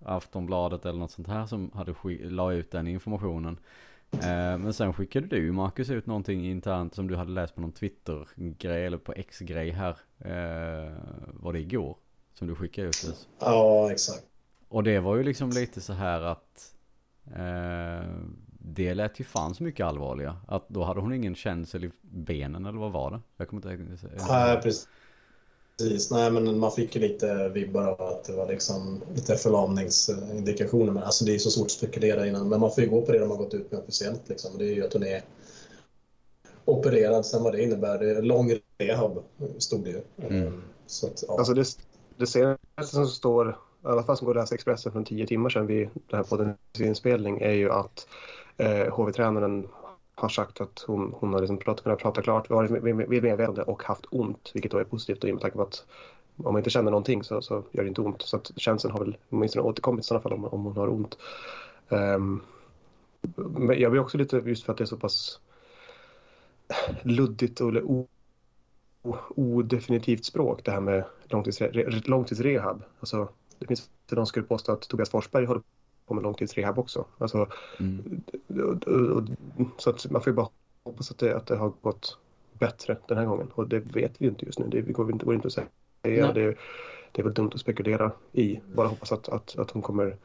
Aftonbladet 0.05 0.87
eller 0.87 0.99
något 0.99 1.11
sånt 1.11 1.29
här 1.29 1.47
som 1.47 1.71
hade 1.75 1.95
la 2.21 2.53
ut 2.53 2.71
den 2.71 2.87
informationen. 2.87 3.59
Eh, 4.23 4.59
men 4.59 4.73
sen 4.73 4.93
skickade 4.93 5.27
du 5.27 5.53
Marcus 5.53 5.91
ut 5.91 6.07
någonting 6.07 6.47
internt 6.47 6.95
som 6.95 7.07
du 7.07 7.17
hade 7.17 7.31
läst 7.31 7.55
på 7.55 7.61
någon 7.61 7.73
Twitter-grej 7.73 8.87
eller 8.87 8.99
på 8.99 9.13
X-grej 9.13 9.71
här. 9.71 9.97
Eh, 10.19 10.93
var 11.33 11.53
det 11.53 11.61
igår? 11.61 11.97
Som 12.35 12.49
du 12.49 12.55
skickade 12.55 12.89
ut 12.89 13.03
det. 13.07 13.15
Ja, 13.39 13.93
exakt. 13.93 14.25
Och 14.69 14.83
det 14.83 15.01
var 15.01 15.17
ju 15.17 15.23
liksom 15.23 15.51
lite 15.51 15.81
så 15.81 15.93
här 15.93 16.21
att 16.21 16.75
eh, 17.27 18.09
det 18.59 18.95
lät 18.95 19.21
ju 19.21 19.25
fan 19.25 19.55
så 19.55 19.63
mycket 19.63 19.87
allvarliga. 19.87 20.37
Att 20.49 20.69
då 20.69 20.85
hade 20.85 21.01
hon 21.01 21.13
ingen 21.13 21.35
känsel 21.35 21.85
i 21.85 21.91
benen 22.03 22.67
eller 22.67 22.79
vad 22.79 22.93
var 22.93 23.11
det? 23.11 23.21
Jag 23.37 23.49
kommer 23.49 23.75
inte 23.75 23.83
ihåg. 23.83 23.99
Nej, 24.29 24.61
precis. 24.63 24.89
Nej, 26.11 26.31
men 26.31 26.59
man 26.59 26.73
fick 26.73 26.97
ju 26.97 27.01
lite 27.01 27.49
vibbar 27.49 27.87
av 27.87 28.03
att 28.03 28.25
det 28.25 28.33
var 28.33 28.47
liksom 28.47 29.03
lite 29.15 29.37
förlamningsindikationer. 29.37 30.93
Men 30.93 31.03
alltså 31.03 31.25
det 31.25 31.35
är 31.35 31.39
så 31.39 31.51
svårt 31.51 31.67
att 31.67 31.71
spekulera 31.71 32.27
innan. 32.27 32.49
Men 32.49 32.61
man 32.61 32.71
får 32.71 32.85
ju 32.85 32.91
gå 32.91 33.03
på 33.03 33.13
det 33.13 33.19
de 33.19 33.31
har 33.31 33.37
gått 33.37 33.55
ut 33.55 33.73
med 33.73 33.81
officiellt. 33.81 34.29
Liksom. 34.29 34.59
Det 34.59 34.65
är 34.65 34.75
ju 34.75 34.85
att 34.85 34.93
hon 34.93 35.03
är 35.03 35.23
opererad. 36.65 37.27
Sen 37.27 37.43
vad 37.43 37.53
det 37.53 37.63
innebär. 37.63 37.99
Det 37.99 38.11
är 38.11 38.23
lång 38.23 38.53
rehab, 38.79 39.23
stod 39.59 39.85
det 39.85 39.91
ju. 39.91 40.01
Mm. 40.29 40.63
Så 40.87 41.07
att, 41.07 41.25
ja. 41.29 41.39
Alltså 41.39 41.55
det, 41.55 41.67
det 42.17 42.27
senaste 42.27 42.59
som 42.97 43.07
står, 43.07 43.51
i 43.51 43.87
alla 43.87 44.03
fall 44.03 44.17
som 44.17 44.27
går 44.27 44.39
att 44.39 44.43
läsa 44.43 44.55
Expressen 44.55 44.93
från 44.93 45.05
tio 45.05 45.27
timmar 45.27 45.51
sedan 45.51 45.67
vid 45.67 45.89
den 46.11 46.17
här 46.17 46.23
poddens 46.23 46.57
inspelning, 46.79 47.41
är 47.41 47.53
ju 47.53 47.71
att 47.71 48.07
eh, 48.57 48.95
HV-tränaren 48.95 49.69
har 50.15 50.29
sagt 50.29 50.61
att 50.61 50.85
hon, 50.87 51.15
hon 51.19 51.33
har 51.33 51.41
liksom 51.41 51.59
pratat, 51.59 51.85
kunnat 51.85 51.99
prata 51.99 52.23
klart, 52.23 52.51
varit 52.51 52.71
medvetande 53.21 53.63
och 53.63 53.83
haft 53.83 54.05
ont, 54.11 54.51
vilket 54.55 54.73
då 54.73 54.79
är 54.79 54.85
positivt 54.85 55.25
och 55.25 55.31
med 55.31 55.41
tanke 55.41 55.57
på 55.57 55.63
att 55.63 55.85
om 56.37 56.53
man 56.53 56.57
inte 56.61 56.71
känner 56.71 56.91
någonting 56.91 57.25
så, 57.25 57.43
så 57.43 57.63
gör 57.73 57.83
det 57.83 57.89
inte 57.89 58.01
ont. 58.01 58.23
Så 58.23 58.37
att 58.37 58.51
känslan 58.57 58.93
har 58.93 58.99
väl 58.99 59.17
åtminstone 59.31 59.63
återkommit 59.63 60.05
i 60.05 60.07
sådana 60.07 60.23
fall 60.23 60.33
om, 60.33 60.45
om 60.45 60.65
hon 60.65 60.77
har 60.77 60.89
ont. 60.89 61.19
Um, 61.89 62.43
men 63.37 63.81
jag 63.81 63.91
blir 63.91 64.03
också 64.03 64.19
lite, 64.19 64.37
just 64.37 64.65
för 64.65 64.73
att 64.73 64.79
det 64.79 64.85
är 64.85 64.87
så 64.87 64.97
pass 64.97 65.41
luddigt 67.03 67.61
och 67.61 67.73
o, 67.85 68.09
odefinitivt 69.29 70.25
språk 70.25 70.65
det 70.65 70.71
här 70.71 70.81
med 70.81 71.05
långtidsre, 71.25 71.91
långtidsrehab. 71.91 72.83
Alltså, 73.01 73.29
det 73.59 73.67
finns 73.67 73.91
de 74.07 74.17
som 74.17 74.27
skulle 74.27 74.47
påstå 74.47 74.73
att 74.73 74.89
Tobias 74.89 75.11
Forsberg 75.11 75.47
håller 75.47 75.63
på 76.07 76.15
med 76.15 76.23
långtidsrehab 76.23 76.79
också. 76.79 77.05
Alltså, 77.19 77.49
mm. 77.81 78.23
och, 78.49 78.89
och, 78.89 79.17
och, 79.17 79.27
så 79.77 79.91
att 79.91 80.11
man 80.11 80.23
får 80.23 80.31
ju 80.31 80.37
bara 80.37 80.49
hoppas 80.85 81.11
att 81.11 81.19
det, 81.19 81.37
att 81.37 81.47
det 81.47 81.57
har 81.57 81.73
gått 81.81 82.19
bättre 82.53 82.97
den 83.09 83.19
här 83.19 83.27
gången 83.27 83.51
och 83.55 83.69
det 83.69 83.81
vet 83.81 84.13
vi 84.19 84.27
inte 84.27 84.47
just 84.47 84.59
nu. 84.59 84.67
Det 84.69 84.81
går 84.81 85.13
inte, 85.13 85.25
går 85.27 85.35
inte 85.35 85.47
att 85.47 85.53
säga. 85.53 85.67
Det, 86.03 86.57
det 87.13 87.21
är 87.21 87.23
väl 87.23 87.35
dumt 87.35 87.51
att 87.55 87.61
spekulera 87.61 88.13
i. 88.33 88.61
Bara 88.75 88.89
hoppas 88.89 89.13
att, 89.13 89.29
att, 89.29 89.59
att 89.59 89.71
hon 89.71 89.83
kommer 89.83 90.17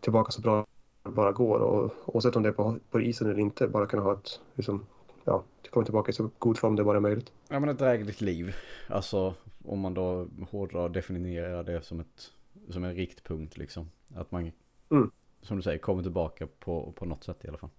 tillbaka 0.00 0.30
så 0.30 0.40
bra 0.40 0.66
det 1.02 1.10
bara 1.10 1.32
går 1.32 1.58
och 1.58 1.92
oavsett 2.04 2.36
om 2.36 2.42
det 2.42 2.48
är 2.48 2.52
på, 2.52 2.78
på 2.90 3.00
isen 3.00 3.30
eller 3.30 3.40
inte 3.40 3.68
bara 3.68 3.86
kunna 3.86 4.02
ha 4.02 4.12
ett 4.12 4.40
liksom, 4.54 4.86
ja, 5.24 5.44
komma 5.70 5.84
tillbaka 5.84 6.10
i 6.10 6.12
så 6.12 6.30
god 6.38 6.58
form 6.58 6.76
det 6.76 6.84
bara 6.84 6.96
är 6.96 7.00
möjligt. 7.00 7.32
Ja 7.48 7.60
men 7.60 7.68
ett 7.68 7.78
drägligt 7.78 8.20
liv. 8.20 8.54
Alltså 8.88 9.34
om 9.64 9.80
man 9.80 9.94
då 9.94 10.26
hårdrar 10.50 10.88
definierar 10.88 11.64
det 11.64 11.82
som, 11.82 12.00
ett, 12.00 12.32
som 12.68 12.84
en 12.84 12.94
riktpunkt 12.94 13.56
liksom. 13.56 13.90
Att 14.14 14.30
man, 14.30 14.52
mm 14.90 15.10
som 15.42 15.56
du 15.56 15.62
säger, 15.62 15.78
kommer 15.78 16.02
tillbaka 16.02 16.46
på, 16.58 16.92
på 16.92 17.04
något 17.04 17.24
sätt 17.24 17.44
i 17.44 17.48
alla 17.48 17.58
fall. 17.58 17.70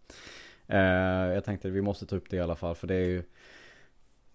Eh, 0.68 1.34
jag 1.34 1.44
tänkte 1.44 1.68
att 1.68 1.74
vi 1.74 1.82
måste 1.82 2.06
ta 2.06 2.16
upp 2.16 2.30
det 2.30 2.38
i 2.38 2.40
alla 2.40 2.56
fall 2.56 2.76
för 2.76 2.88
det 2.88 2.96
är 2.96 3.08
ju 3.08 3.24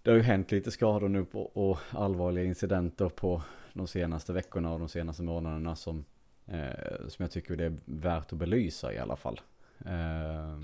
det 0.01 0.11
har 0.11 0.17
ju 0.17 0.23
hänt 0.23 0.51
lite 0.51 0.71
skador 0.71 1.09
nu 1.09 1.25
på, 1.25 1.41
och 1.41 1.79
allvarliga 1.89 2.45
incidenter 2.45 3.09
på 3.09 3.41
de 3.73 3.87
senaste 3.87 4.33
veckorna 4.33 4.73
och 4.73 4.79
de 4.79 4.89
senaste 4.89 5.23
månaderna 5.23 5.75
som, 5.75 6.05
eh, 6.45 7.07
som 7.07 7.23
jag 7.23 7.31
tycker 7.31 7.55
det 7.55 7.65
är 7.65 7.77
värt 7.85 8.33
att 8.33 8.39
belysa 8.39 8.93
i 8.93 8.97
alla 8.97 9.15
fall. 9.15 9.41
Eh, 9.85 10.59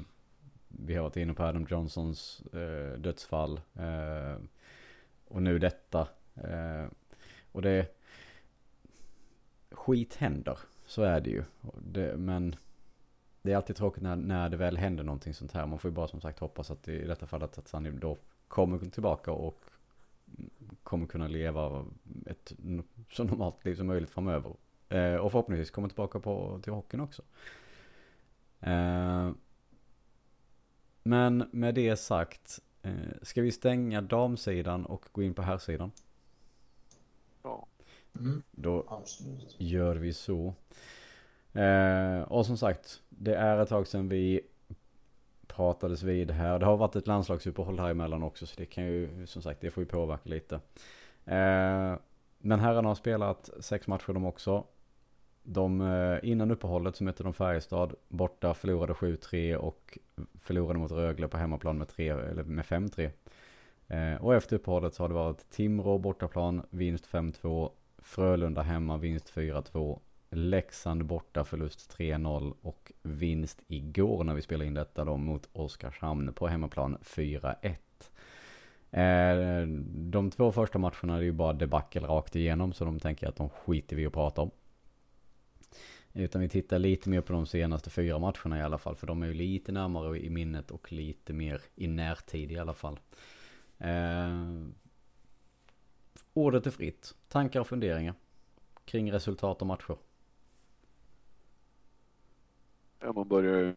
vi 0.67 0.95
har 0.95 1.03
varit 1.03 1.17
inne 1.17 1.33
på 1.33 1.43
Adam 1.43 1.67
Johnsons 1.69 2.41
eh, 2.53 2.99
dödsfall 2.99 3.61
eh, 3.73 4.43
och 5.27 5.43
nu 5.43 5.59
detta. 5.59 6.07
Eh, 6.35 6.85
och 7.51 7.61
det, 7.61 7.87
skit 9.71 10.15
händer, 10.15 10.57
så 10.91 11.03
är 11.03 11.21
det 11.21 11.29
ju. 11.29 11.43
Det, 11.77 12.17
men 12.17 12.55
det 13.41 13.51
är 13.51 13.55
alltid 13.55 13.75
tråkigt 13.75 14.03
när, 14.03 14.15
när 14.15 14.49
det 14.49 14.57
väl 14.57 14.77
händer 14.77 15.03
någonting 15.03 15.33
sånt 15.33 15.51
här. 15.51 15.65
Man 15.65 15.79
får 15.79 15.91
ju 15.91 15.95
bara 15.95 16.07
som 16.07 16.21
sagt 16.21 16.39
hoppas 16.39 16.71
att 16.71 16.87
i 16.87 17.07
detta 17.07 17.27
fallet 17.27 17.57
att 17.57 17.67
Sanni 17.67 17.91
då 17.91 18.17
kommer 18.47 18.89
tillbaka 18.89 19.31
och 19.31 19.63
kommer 20.83 21.07
kunna 21.07 21.27
leva 21.27 21.85
ett 22.25 22.53
så 23.11 23.23
normalt 23.23 23.65
liv 23.65 23.75
som 23.75 23.87
möjligt 23.87 24.09
framöver. 24.09 24.53
Eh, 24.89 25.15
och 25.15 25.31
förhoppningsvis 25.31 25.71
kommer 25.71 25.87
tillbaka 25.87 26.19
på, 26.19 26.59
till 26.63 26.73
hockeyn 26.73 27.01
också. 27.01 27.21
Eh, 28.59 29.31
men 31.03 31.49
med 31.51 31.75
det 31.75 31.97
sagt, 31.97 32.59
eh, 32.81 32.93
ska 33.21 33.41
vi 33.41 33.51
stänga 33.51 34.01
damsidan 34.01 34.85
och 34.85 35.05
gå 35.11 35.23
in 35.23 35.33
på 35.33 35.41
herrsidan? 35.41 35.91
Ja. 37.43 37.67
Mm. 38.19 38.43
Då 38.51 39.03
gör 39.57 39.95
vi 39.95 40.13
så. 40.13 40.53
Eh, 41.53 42.21
och 42.21 42.45
som 42.45 42.57
sagt, 42.57 43.01
det 43.09 43.35
är 43.35 43.57
ett 43.57 43.69
tag 43.69 43.87
sedan 43.87 44.09
vi 44.09 44.41
pratades 45.47 46.03
vid 46.03 46.31
här. 46.31 46.59
Det 46.59 46.65
har 46.65 46.77
varit 46.77 46.95
ett 46.95 47.07
landslagsuppehåll 47.07 47.79
här 47.79 47.89
emellan 47.89 48.23
också 48.23 48.45
så 48.45 48.55
det 48.57 48.65
kan 48.65 48.85
ju 48.85 49.27
som 49.27 49.41
sagt 49.41 49.61
det 49.61 49.71
får 49.71 49.83
ju 49.83 49.87
påverka 49.87 50.29
lite. 50.29 50.55
Eh, 51.25 51.95
men 52.37 52.59
herrarna 52.59 52.87
har 52.87 52.95
spelat 52.95 53.49
sex 53.59 53.87
matcher 53.87 54.13
de 54.13 54.25
också. 54.25 54.63
De, 55.43 55.81
eh, 55.81 56.29
innan 56.29 56.51
uppehållet 56.51 56.95
så 56.95 57.03
mötte 57.03 57.23
de 57.23 57.33
Färjestad 57.33 57.95
borta, 58.07 58.53
förlorade 58.53 58.93
7-3 58.93 59.55
och 59.55 59.97
förlorade 60.39 60.79
mot 60.79 60.91
Rögle 60.91 61.27
på 61.27 61.37
hemmaplan 61.37 61.77
med, 61.77 62.47
med 62.47 62.65
5-3. 62.65 63.11
Eh, 63.87 64.23
och 64.23 64.35
efter 64.35 64.55
uppehållet 64.55 64.93
så 64.93 65.03
har 65.03 65.07
det 65.07 65.15
varit 65.15 65.49
Timrå 65.49 65.97
bortaplan, 65.97 66.61
vinst 66.69 67.07
5-2, 67.07 67.71
Frölunda 68.01 68.61
hemma, 68.61 68.97
vinst 68.97 69.33
4-2, 69.33 69.99
Leksand 70.29 71.05
borta 71.05 71.43
förlust 71.43 71.97
3-0 71.97 72.53
och 72.61 72.91
vinst 73.01 73.63
igår 73.67 74.23
när 74.23 74.33
vi 74.33 74.41
spelade 74.41 74.67
in 74.67 74.73
detta 74.73 75.05
då 75.05 75.17
mot 75.17 75.49
Oskarshamn 75.53 76.33
på 76.33 76.47
hemmaplan 76.47 76.97
4-1. 77.01 77.75
Eh, 78.91 79.67
de 79.87 80.31
två 80.31 80.51
första 80.51 80.79
matcherna 80.79 81.17
är 81.17 81.21
ju 81.21 81.31
bara 81.31 81.53
debacle 81.53 82.07
rakt 82.07 82.35
igenom 82.35 82.73
så 82.73 82.85
de 82.85 82.99
tänker 82.99 83.27
att 83.27 83.35
de 83.35 83.49
skiter 83.49 83.95
vi 83.95 84.05
att 84.05 84.13
prata 84.13 84.41
om. 84.41 84.51
Utan 86.13 86.41
vi 86.41 86.49
tittar 86.49 86.79
lite 86.79 87.09
mer 87.09 87.21
på 87.21 87.33
de 87.33 87.45
senaste 87.45 87.89
fyra 87.89 88.19
matcherna 88.19 88.59
i 88.59 88.61
alla 88.61 88.77
fall 88.77 88.95
för 88.95 89.07
de 89.07 89.23
är 89.23 89.27
ju 89.27 89.33
lite 89.33 89.71
närmare 89.71 90.19
i 90.19 90.29
minnet 90.29 90.71
och 90.71 90.91
lite 90.91 91.33
mer 91.33 91.61
i 91.75 91.87
närtid 91.87 92.51
i 92.51 92.57
alla 92.57 92.73
fall. 92.73 92.99
Eh, 93.77 94.39
Ordet 96.33 96.67
är 96.67 96.71
fritt. 96.71 97.15
Tankar 97.27 97.59
och 97.59 97.67
funderingar 97.67 98.15
kring 98.85 99.11
resultat 99.11 99.61
och 99.61 99.67
matcher. 99.67 99.97
Ja, 102.99 103.13
man 103.13 103.27
börjar. 103.27 103.75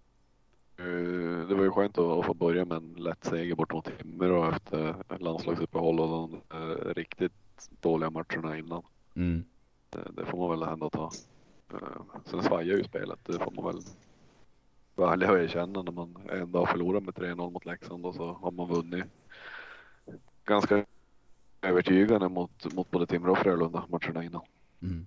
Eh, 0.76 1.48
det 1.48 1.54
var 1.54 1.64
ju 1.64 1.70
skönt 1.70 1.98
att 1.98 2.26
få 2.26 2.34
börja 2.34 2.64
med 2.64 2.76
en 2.76 2.92
lätt 2.92 3.24
seger 3.24 3.54
bort 3.54 3.72
mot 3.72 3.98
Timrå 3.98 4.50
efter 4.50 4.96
landslagsuppehåll 5.18 6.00
och 6.00 6.08
de 6.08 6.40
eh, 6.58 6.94
riktigt 6.94 7.32
dåliga 7.80 8.10
matcherna 8.10 8.58
innan. 8.58 8.82
Mm. 9.14 9.44
Det, 9.90 10.10
det, 10.16 10.26
får 10.26 10.38
man 10.38 10.60
väl 10.60 10.68
ändå 10.68 10.90
ta. 10.90 11.10
Eh, 11.72 11.78
sen 12.24 12.42
svajar 12.42 12.76
ju 12.76 12.84
spelet, 12.84 13.18
det 13.22 13.38
får 13.38 13.50
man 13.50 13.64
väl 13.64 13.82
vara 14.94 15.12
ärlig 15.12 15.30
och 15.30 15.38
erkänna 15.38 15.82
när 15.82 15.92
man 15.92 16.16
ändå 16.30 16.58
har 16.58 16.66
förlorat 16.66 17.02
med 17.02 17.14
3-0 17.14 17.50
mot 17.50 17.66
Leksand 17.66 18.06
och 18.06 18.14
så 18.14 18.32
har 18.32 18.50
man 18.50 18.68
vunnit 18.68 19.04
ganska 20.44 20.84
övertygande 21.64 22.28
mot, 22.28 22.74
mot 22.74 22.90
både 22.90 23.06
Timrå 23.06 23.32
och 23.32 23.38
Frölunda 23.38 23.84
matcherna 23.88 24.24
innan. 24.24 24.42
Mm. 24.82 25.06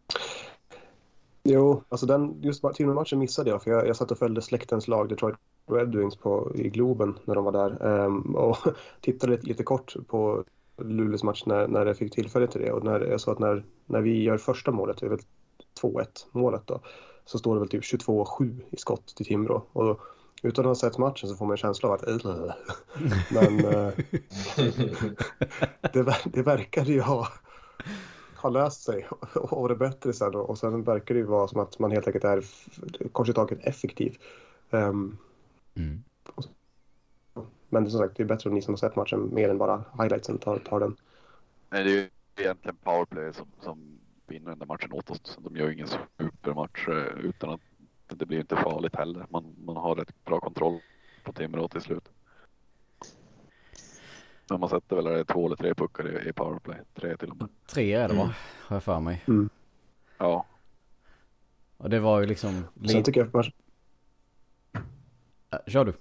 Jo, 1.43 1.83
alltså 1.89 2.05
den, 2.05 2.41
just 2.41 2.63
Timrå-matchen 2.75 3.19
missade 3.19 3.49
jag 3.49 3.63
för 3.63 3.71
jag, 3.71 3.87
jag 3.87 3.95
satt 3.95 4.11
och 4.11 4.17
följde 4.17 4.41
släktens 4.41 4.87
lag 4.87 5.09
Detroit 5.09 5.35
Red 5.71 5.95
Wings 5.95 6.15
på, 6.15 6.51
i 6.55 6.69
Globen 6.69 7.19
när 7.25 7.35
de 7.35 7.43
var 7.45 7.51
där 7.51 8.03
um, 8.05 8.35
och 8.35 8.57
tittade 9.01 9.31
lite, 9.31 9.47
lite 9.47 9.63
kort 9.63 9.95
på 10.07 10.43
Luleås 10.77 11.23
match 11.23 11.43
när, 11.45 11.67
när 11.67 11.85
jag 11.85 11.97
fick 11.97 12.13
tillfälle 12.13 12.47
till 12.47 12.61
det 12.61 12.71
och 12.71 12.83
när 12.83 12.99
jag 12.99 13.21
sa 13.21 13.31
att 13.31 13.39
när, 13.39 13.65
när 13.85 14.01
vi 14.01 14.23
gör 14.23 14.37
första 14.37 14.71
målet, 14.71 14.97
det 14.97 15.05
är 15.05 15.09
väl 15.09 15.19
2-1 15.81 16.05
målet 16.31 16.61
då, 16.65 16.81
så 17.25 17.37
står 17.37 17.55
det 17.55 17.59
väl 17.59 17.69
typ 17.69 17.83
22-7 17.83 18.61
i 18.69 18.77
skott 18.77 19.15
till 19.15 19.25
Timrå. 19.25 19.63
Och 19.73 19.99
utan 20.43 20.65
att 20.65 20.69
ha 20.69 20.75
sett 20.75 20.97
matchen 20.97 21.29
så 21.29 21.35
får 21.35 21.45
man 21.45 21.53
en 21.53 21.57
känsla 21.57 21.89
av 21.89 21.95
att 21.95 22.03
men 23.31 23.65
uh, 23.65 23.91
det, 25.93 26.17
det 26.25 26.41
verkade 26.41 26.91
ju 26.91 27.01
ha 27.01 27.27
har 28.37 28.51
löst 28.51 28.83
sig 28.83 29.07
och 29.33 29.69
det 29.69 29.75
bättre 29.75 30.13
sen 30.13 30.35
och 30.35 30.57
sen 30.57 30.83
verkar 30.83 31.15
det 31.15 31.19
ju 31.19 31.25
vara 31.25 31.47
som 31.47 31.59
att 31.59 31.79
man 31.79 31.91
helt 31.91 32.07
enkelt 32.07 32.23
är 32.23 32.43
kort 33.11 33.35
taget 33.35 33.59
effektiv. 33.61 34.17
Um, 34.69 35.17
mm. 35.75 36.03
Men 37.69 37.91
som 37.91 37.99
sagt, 37.99 38.17
det 38.17 38.23
är 38.23 38.27
bättre 38.27 38.49
om 38.49 38.55
ni 38.55 38.61
som 38.61 38.73
har 38.73 38.77
sett 38.77 38.95
matchen 38.95 39.33
mer 39.33 39.49
än 39.49 39.57
bara 39.57 39.83
highlightsen 39.99 40.37
tar, 40.37 40.59
tar 40.59 40.79
den. 40.79 40.95
Nej, 41.69 41.83
det 41.83 41.89
är 41.89 41.93
ju 41.93 42.09
egentligen 42.35 42.77
powerplay 42.83 43.33
som, 43.33 43.47
som 43.61 43.99
vinner 44.27 44.49
den 44.49 44.59
där 44.59 44.65
matchen 44.65 44.91
åt 44.91 45.09
oss. 45.09 45.37
De 45.41 45.55
gör 45.55 45.67
ju 45.67 45.73
ingen 45.73 45.87
supermatch 45.87 46.87
eh, 46.87 47.25
utan 47.25 47.49
att 47.49 47.61
det 48.15 48.25
blir 48.25 48.39
inte 48.39 48.55
farligt 48.55 48.95
heller. 48.95 49.25
Man, 49.29 49.55
man 49.65 49.77
har 49.77 49.95
rätt 49.95 50.25
bra 50.25 50.39
kontroll 50.39 50.79
på 51.23 51.33
Timrå 51.33 51.67
till 51.67 51.81
slut. 51.81 52.09
Men 54.49 54.59
man 54.59 54.69
sätter 54.69 54.95
väl 54.95 55.05
det 55.05 55.25
två 55.25 55.45
eller 55.45 55.55
tre 55.55 55.73
puckar 55.73 56.25
i, 56.25 56.29
i 56.29 56.33
powerplay. 56.33 56.77
Tre 56.93 57.17
till 57.17 57.31
och 57.31 57.37
med. 57.37 57.47
Tre 57.67 57.93
är 57.93 58.07
det 58.07 58.13
va? 58.13 58.21
Mm. 58.21 58.33
Har 58.61 58.75
jag 58.75 58.83
för 58.83 58.99
mig. 58.99 59.23
Mm. 59.27 59.49
Ja. 60.17 60.45
Och 61.77 61.89
det 61.89 61.99
var 61.99 62.19
ju 62.19 62.25
liksom... 62.25 62.63
Sen 62.87 63.03
tycker 63.03 63.29
jag... 63.33 63.45
Äh, 65.51 65.59
kör 65.67 65.85
du. 65.85 65.93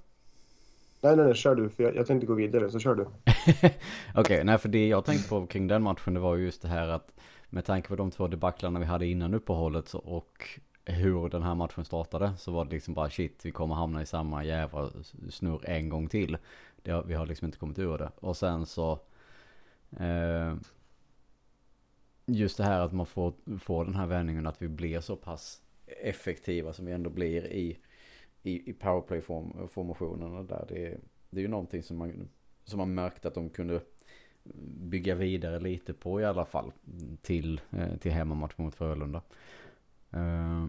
Nej, 1.01 1.17
nej, 1.17 1.25
nej, 1.25 1.35
kör 1.35 1.55
du. 1.55 1.69
För 1.69 1.83
jag, 1.83 1.97
jag 1.97 2.07
tänkte 2.07 2.27
gå 2.27 2.35
vidare, 2.35 2.71
så 2.71 2.79
kör 2.79 2.95
du. 2.95 3.03
Okej, 3.07 3.79
okay, 4.15 4.45
nej 4.45 4.59
för 4.59 4.69
det 4.69 4.89
jag 4.89 5.05
tänkte 5.05 5.29
på 5.29 5.47
kring 5.47 5.67
den 5.67 5.83
matchen, 5.83 6.15
det 6.15 6.21
var 6.21 6.37
ju 6.37 6.45
just 6.45 6.63
det 6.63 6.69
här 6.69 6.89
att 6.89 7.13
med 7.49 7.65
tanke 7.65 7.89
på 7.89 7.97
de 7.97 8.11
två 8.11 8.29
debaclarna 8.29 8.81
vi 8.81 8.87
hade 8.87 9.07
innan 9.07 9.35
uppehållet 9.35 9.95
och 9.95 10.61
hur 10.87 11.29
den 11.29 11.43
här 11.43 11.55
matchen 11.55 11.85
startade 11.85 12.33
så 12.37 12.53
var 12.53 12.65
det 12.65 12.71
liksom 12.71 12.95
bara 12.95 13.11
shit, 13.11 13.47
vi 13.47 13.51
kommer 13.51 13.75
hamna 13.75 14.03
i 14.03 14.07
samma 14.07 14.45
jävla 14.45 14.91
snurr 15.31 15.61
en 15.65 15.89
gång 15.89 16.09
till. 16.09 16.37
Det, 16.83 17.03
vi 17.07 17.15
har 17.15 17.27
liksom 17.27 17.47
inte 17.47 17.59
kommit 17.59 17.79
ur 17.79 17.99
det. 17.99 18.11
Och 18.17 18.37
sen 18.37 18.67
så 18.67 19.01
eh, 19.99 20.55
just 22.27 22.57
det 22.57 22.65
här 22.65 22.81
att 22.81 22.93
man 22.93 23.07
får, 23.07 23.33
får 23.59 23.85
den 23.85 23.95
här 23.95 24.07
vändningen 24.07 24.47
att 24.47 24.63
vi 24.63 24.69
blir 24.69 25.01
så 25.01 25.17
pass 25.17 25.63
effektiva 25.87 26.73
som 26.73 26.87
vi 26.87 26.93
ändå 26.93 27.11
blir 27.11 27.47
i, 27.47 27.79
i, 28.43 28.71
i 28.71 28.73
powerplay-formationerna 28.73 30.43
där. 30.43 30.65
Det, 30.69 30.99
Det 31.31 31.41
är 31.41 31.43
ju 31.43 31.49
någonting 31.49 31.83
som 31.83 31.97
man, 31.97 32.29
som 32.65 32.79
man 32.79 32.95
märkte 32.95 33.29
att 33.29 33.35
de 33.35 33.51
kunde 33.51 33.81
bygga 34.81 35.15
vidare 35.15 35.61
lite 35.61 35.93
på 35.93 36.21
i 36.21 36.25
alla 36.25 36.45
fall. 36.45 36.73
Till, 37.23 37.61
eh, 37.71 37.97
till 37.97 38.13
hemmamatch 38.13 38.59
mot 38.59 38.75
Frölunda. 38.75 39.23
Eh, 40.17 40.67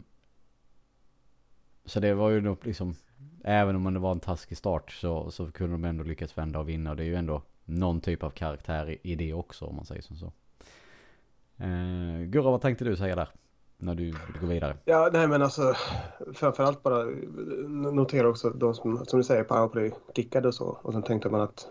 så 1.86 2.00
det 2.00 2.14
var 2.14 2.30
ju 2.30 2.42
nog 2.42 2.58
liksom, 2.66 2.96
även 3.44 3.76
om 3.76 3.94
det 3.94 4.00
var 4.00 4.12
en 4.12 4.20
taskig 4.20 4.58
start 4.58 4.92
så, 4.92 5.32
så 5.32 5.52
kunde 5.52 5.74
de 5.74 5.86
ändå 5.86 6.04
lyckas 6.04 6.38
vända 6.38 6.60
och 6.60 6.70
vinna. 6.70 6.90
Och 6.90 6.96
det 6.96 7.04
är 7.04 7.08
ju 7.08 7.16
ändå 7.16 7.42
någon 7.66 8.02
typ 8.02 8.24
av 8.24 8.30
karaktär 8.30 8.90
i, 8.90 9.00
i 9.02 9.16
det 9.16 9.34
också 9.34 9.66
om 9.66 9.76
man 9.76 9.86
säger 9.86 10.02
som 10.02 10.16
så. 10.16 10.32
Eh, 11.58 12.26
Gurra, 12.26 12.52
vad 12.52 12.62
tänkte 12.62 12.86
du 12.86 12.96
säga 12.96 13.16
där? 13.16 13.30
När 13.78 13.96
du 13.96 14.16
går 14.42 14.48
vidare. 14.48 14.78
Ja, 14.86 15.10
nej 15.14 15.28
men 15.28 15.42
alltså 15.42 15.74
framförallt 16.34 16.84
bara 16.84 17.04
notera 17.92 18.30
också 18.30 18.50
de 18.50 18.74
som, 18.74 19.06
som 19.06 19.20
du 19.20 19.24
säger, 19.24 19.44
powerplay 19.44 19.92
klickade 20.14 20.48
och 20.48 20.54
så. 20.54 20.78
Och 20.82 20.94
sen 20.94 21.04
tänkte 21.04 21.30
man 21.30 21.42
att 21.42 21.68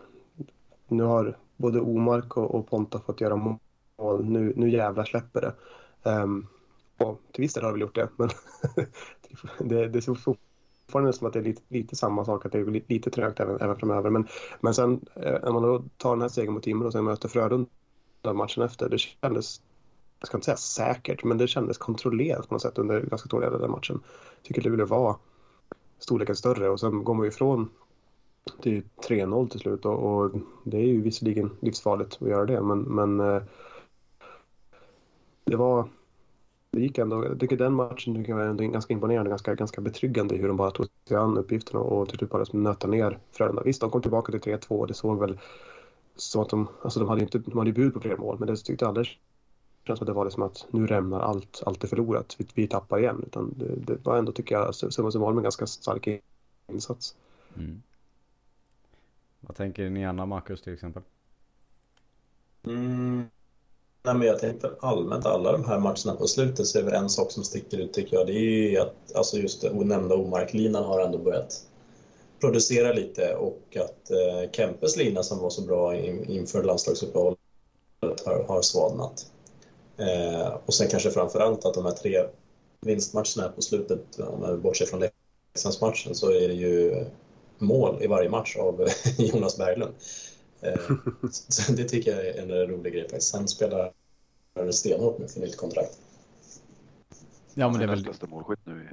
nu 0.88 1.02
har 1.02 1.36
både 1.56 1.80
Omark 1.80 2.36
och, 2.36 2.54
och 2.54 2.70
Ponta 2.70 3.00
fått 3.00 3.20
göra 3.20 3.36
mål. 3.36 4.24
Nu, 4.24 4.52
nu 4.56 4.70
jävlar 4.70 5.04
släpper 5.04 5.40
det. 5.40 5.54
Um, 6.10 6.46
ja, 6.98 7.16
till 7.32 7.42
viss 7.42 7.54
del 7.54 7.64
har 7.64 7.70
det 7.70 7.74
väl 7.74 7.80
gjort 7.80 7.94
det, 7.94 8.08
men 8.16 8.30
det, 9.68 9.88
det 9.88 10.02
ser 10.02 10.14
fortfarande 10.14 11.12
som 11.12 11.26
att 11.26 11.32
det 11.32 11.38
är 11.38 11.42
lite, 11.42 11.62
lite 11.68 11.96
samma 11.96 12.24
sak, 12.24 12.46
att 12.46 12.52
det 12.52 12.58
är 12.58 12.82
lite, 12.88 13.10
trögt 13.10 13.40
även, 13.40 13.60
även 13.60 13.76
framöver. 13.76 14.10
Men, 14.10 14.28
men 14.60 14.74
sen 14.74 15.00
eh, 15.14 15.38
när 15.42 15.52
man 15.52 15.62
då 15.62 15.84
tar 15.96 16.10
den 16.10 16.22
här 16.22 16.28
segern 16.28 16.54
mot 16.54 16.62
Timrå 16.62 16.86
och 16.86 16.92
sen 16.92 17.04
möter 17.04 17.28
Frölunda 17.28 17.68
matchen 18.34 18.62
efter, 18.62 18.88
det 18.88 18.98
kändes 18.98 19.60
jag 20.20 20.28
ska 20.28 20.36
inte 20.36 20.44
säga 20.44 20.56
säkert, 20.56 21.24
men 21.24 21.38
det 21.38 21.48
kändes 21.48 21.78
kontrollerat 21.78 22.48
på 22.48 22.54
något 22.54 22.62
sätt 22.62 22.78
under 22.78 23.00
ganska 23.00 23.28
stora 23.28 23.50
delar 23.50 23.64
av 23.64 23.70
matchen. 23.70 24.00
Jag 24.36 24.42
tycker 24.42 24.62
Luleå 24.62 24.86
var 24.86 25.16
storleken 25.98 26.36
större 26.36 26.68
och 26.68 26.80
sen 26.80 27.04
går 27.04 27.14
man 27.14 27.24
ju 27.24 27.28
ifrån 27.28 27.68
till 28.62 28.82
3-0 29.08 29.48
till 29.48 29.60
slut 29.60 29.84
och, 29.84 30.18
och, 30.18 30.30
det 30.64 30.76
är 30.76 30.86
ju 30.86 31.00
visserligen 31.00 31.50
livsfarligt 31.60 32.22
att 32.22 32.28
göra 32.28 32.46
det, 32.46 32.60
men, 32.60 32.80
men 32.80 33.20
eh, 33.20 33.42
det 35.44 35.56
var 35.56 35.88
gick 36.80 36.98
ändå, 36.98 37.24
jag 37.24 37.40
tycker 37.40 37.56
den 37.56 37.74
matchen 37.74 38.14
tycker 38.14 38.30
jag 38.30 38.36
var 38.36 38.44
ändå 38.44 38.64
ganska 38.64 38.94
imponerande, 38.94 39.30
ganska, 39.30 39.54
ganska 39.54 39.80
betryggande 39.80 40.36
hur 40.36 40.48
de 40.48 40.56
bara 40.56 40.70
tog 40.70 40.86
sig 41.08 41.16
an 41.16 41.38
uppgifterna 41.38 41.80
och 41.80 42.08
till 42.08 42.18
slut 42.18 42.30
bara 42.30 42.44
nöta 42.52 42.86
ner 42.88 43.18
Frölunda. 43.32 43.62
Visst, 43.62 43.80
de 43.80 43.90
kom 43.90 44.02
tillbaka 44.02 44.32
till 44.32 44.54
3-2 44.54 44.68
och 44.68 44.86
det 44.86 44.94
såg 44.94 45.20
väl 45.20 45.38
som 46.16 46.42
att 46.42 46.48
de, 46.48 46.68
alltså 46.82 47.00
de 47.00 47.08
hade 47.08 47.20
inte, 47.20 47.38
de 47.38 47.58
hade 47.58 47.72
bud 47.72 47.94
på 47.94 48.00
fler 48.00 48.16
mål, 48.16 48.38
men 48.38 48.48
det 48.48 48.56
tyckte 48.56 48.84
jag 48.84 48.88
aldrig 48.88 49.20
känns 49.86 49.98
som 49.98 50.04
att 50.04 50.06
det 50.06 50.12
var 50.12 50.24
liksom 50.24 50.42
att 50.42 50.66
nu 50.70 50.86
rämnar 50.86 51.20
allt, 51.20 51.62
allt 51.66 51.84
är 51.84 51.88
förlorat, 51.88 52.36
vi, 52.38 52.46
vi 52.54 52.68
tappar 52.68 52.98
igen. 52.98 53.22
Utan 53.26 53.54
det, 53.56 53.76
det 53.76 54.06
var 54.06 54.18
ändå, 54.18 54.32
tycker 54.32 54.54
jag, 54.54 54.74
summa 54.74 55.10
summarum 55.10 55.36
en 55.36 55.42
ganska 55.42 55.66
stark 55.66 56.08
insats. 56.72 57.16
Mm. 57.56 57.82
Vad 59.40 59.56
tänker 59.56 59.90
ni 59.90 60.06
andra, 60.06 60.26
Marcus 60.26 60.62
till 60.62 60.72
exempel? 60.72 61.02
Mm. 62.64 63.24
Nej, 64.06 64.14
men 64.14 64.26
jag 64.28 64.38
tänkte 64.38 64.70
allmänt 64.80 65.26
alla 65.26 65.52
de 65.52 65.64
här 65.64 65.78
matcherna 65.78 66.14
på 66.18 66.26
slutet 66.26 66.66
så 66.66 66.78
är 66.78 66.82
det 66.82 66.96
en 66.96 67.08
sak 67.08 67.32
som 67.32 67.44
sticker 67.44 67.78
ut 67.78 67.92
tycker 67.92 68.16
jag. 68.16 68.26
Det 68.26 68.32
är 68.32 68.70
ju 68.70 68.78
att 68.78 69.14
alltså 69.14 69.36
just 69.36 69.60
den 69.60 69.88
nämnda 69.88 70.14
Omark-linan 70.14 70.84
har 70.84 71.00
ändå 71.00 71.18
börjat 71.18 71.62
producera 72.40 72.92
lite 72.92 73.34
och 73.34 73.76
att 73.76 74.10
eh, 74.10 74.50
Kempes 74.52 74.96
lina 74.96 75.22
som 75.22 75.38
var 75.38 75.50
så 75.50 75.62
bra 75.62 75.96
in, 75.96 76.24
inför 76.24 76.62
landslagsuppehållet 76.62 77.38
har, 78.24 78.44
har 78.48 78.62
svalnat. 78.62 79.26
Eh, 79.96 80.54
och 80.66 80.74
sen 80.74 80.88
kanske 80.88 81.10
framför 81.10 81.40
allt 81.40 81.64
att 81.64 81.74
de 81.74 81.84
här 81.84 81.92
tre 81.92 82.24
vinstmatcherna 82.80 83.52
på 83.54 83.62
slutet, 83.62 84.20
om 84.20 84.40
man 84.40 84.60
bortser 84.60 84.86
från 84.86 85.00
Leksandsmatchen, 85.54 86.14
så 86.14 86.30
är 86.30 86.48
det 86.48 86.54
ju 86.54 87.04
mål 87.58 88.02
i 88.02 88.06
varje 88.06 88.28
match 88.28 88.56
av 88.56 88.88
Jonas 89.18 89.56
Berglund. 89.56 89.94
Eh, 90.60 90.90
det 91.76 91.84
tycker 91.84 92.16
jag 92.16 92.26
är 92.26 92.42
en 92.42 92.68
rolig 92.68 92.92
grej 92.92 93.02
faktiskt. 93.02 93.30
Sen 93.30 93.48
spelar 93.48 93.92
han 94.54 94.72
stenhårt 94.72 95.18
nu 95.18 95.28
för 95.28 95.40
nytt 95.40 95.56
kontrakt. 95.56 95.98
Ja, 97.54 97.68
men 97.68 97.78
det 97.78 97.84
är 97.84 97.88
väl... 97.88 98.04
bästa 98.04 98.26
målskytt 98.26 98.66
nu. 98.66 98.88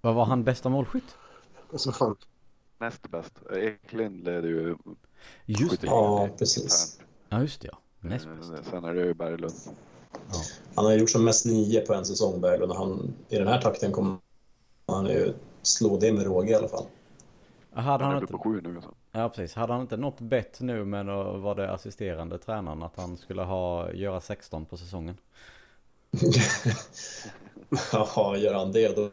Vad 0.00 0.14
var 0.14 0.24
han 0.24 0.44
bästa 0.44 0.68
målskytt? 0.68 1.16
Alltså 1.72 1.92
fan. 1.92 2.16
Näst 2.78 3.10
bäst. 3.10 3.32
Eklind 3.56 4.24
leder 4.24 4.48
ju... 4.48 4.76
Just 5.46 5.80
det. 5.80 5.86
Ja, 5.86 6.28
precis. 6.38 7.00
Ja, 7.28 7.40
just 7.40 7.60
det 7.60 7.68
ja. 7.72 7.78
Näst 8.00 8.26
eh, 8.26 8.34
bäst. 8.34 8.70
Sen 8.70 8.84
är 8.84 8.94
det 8.94 9.06
ju 9.06 9.14
Berglund. 9.14 9.54
Ja. 10.12 10.42
Han 10.74 10.84
har 10.84 10.92
gjort 10.92 11.10
som 11.10 11.24
mest 11.24 11.46
nio 11.46 11.80
på 11.80 11.94
en 11.94 12.04
säsong, 12.04 12.40
Berglund. 12.40 12.72
Han, 12.72 13.14
I 13.28 13.36
den 13.36 13.48
här 13.48 13.60
takten 13.60 13.92
kommer 13.92 14.18
han 14.86 15.06
ju 15.06 15.34
slå 15.62 15.98
det 15.98 16.12
med 16.12 16.24
råge 16.24 16.50
i 16.50 16.54
alla 16.54 16.68
fall. 16.68 16.84
Hade 17.72 18.04
han, 18.04 18.12
Han 18.12 18.22
inte... 18.22 18.32
på 18.32 18.38
sju 18.38 18.60
nu. 18.60 18.76
Alltså. 18.76 18.94
Ja 19.12 19.28
precis. 19.28 19.54
Hade 19.54 19.72
han 19.72 19.82
inte 19.82 19.96
något 19.96 20.20
bett 20.20 20.60
nu 20.60 20.84
med 20.84 21.06
då 21.06 21.36
var 21.36 21.54
det 21.54 21.72
assisterande 21.72 22.38
tränaren 22.38 22.82
att 22.82 22.96
han 22.96 23.16
skulle 23.16 23.42
ha, 23.42 23.92
göra 23.92 24.20
16 24.20 24.66
på 24.66 24.76
säsongen? 24.76 25.16
Ja, 27.92 28.36
gör 28.36 28.54
han 28.54 28.72
det 28.72 28.96
då 28.96 29.10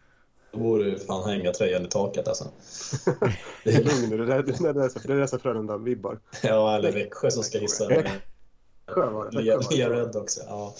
då 0.51 0.59
borde 0.59 0.83
ju 0.83 0.99
fan 0.99 1.29
hänga 1.29 1.51
tröjan 1.51 1.85
i 1.85 1.87
taket 1.87 2.27
alltså. 2.27 2.43
Det 3.63 3.75
är 3.75 3.83
lugn 3.83 4.09
nu, 4.09 4.25
det 4.25 4.41
det 4.41 4.73
det 5.07 5.13
är 5.23 5.27
så 5.27 5.37
Frölunda-vibbar. 5.37 6.19
Ja, 6.43 6.75
eller 6.75 6.91
Växjö 6.91 7.31
som 7.31 7.43
ska 7.43 7.59
hissa 7.59 7.87
den. 7.87 8.03
Växjö 8.03 9.09
var 9.09 9.31
det. 9.31 9.77
Det. 9.77 9.89
Red 9.89 10.15
också. 10.15 10.41
Ja. 10.47 10.73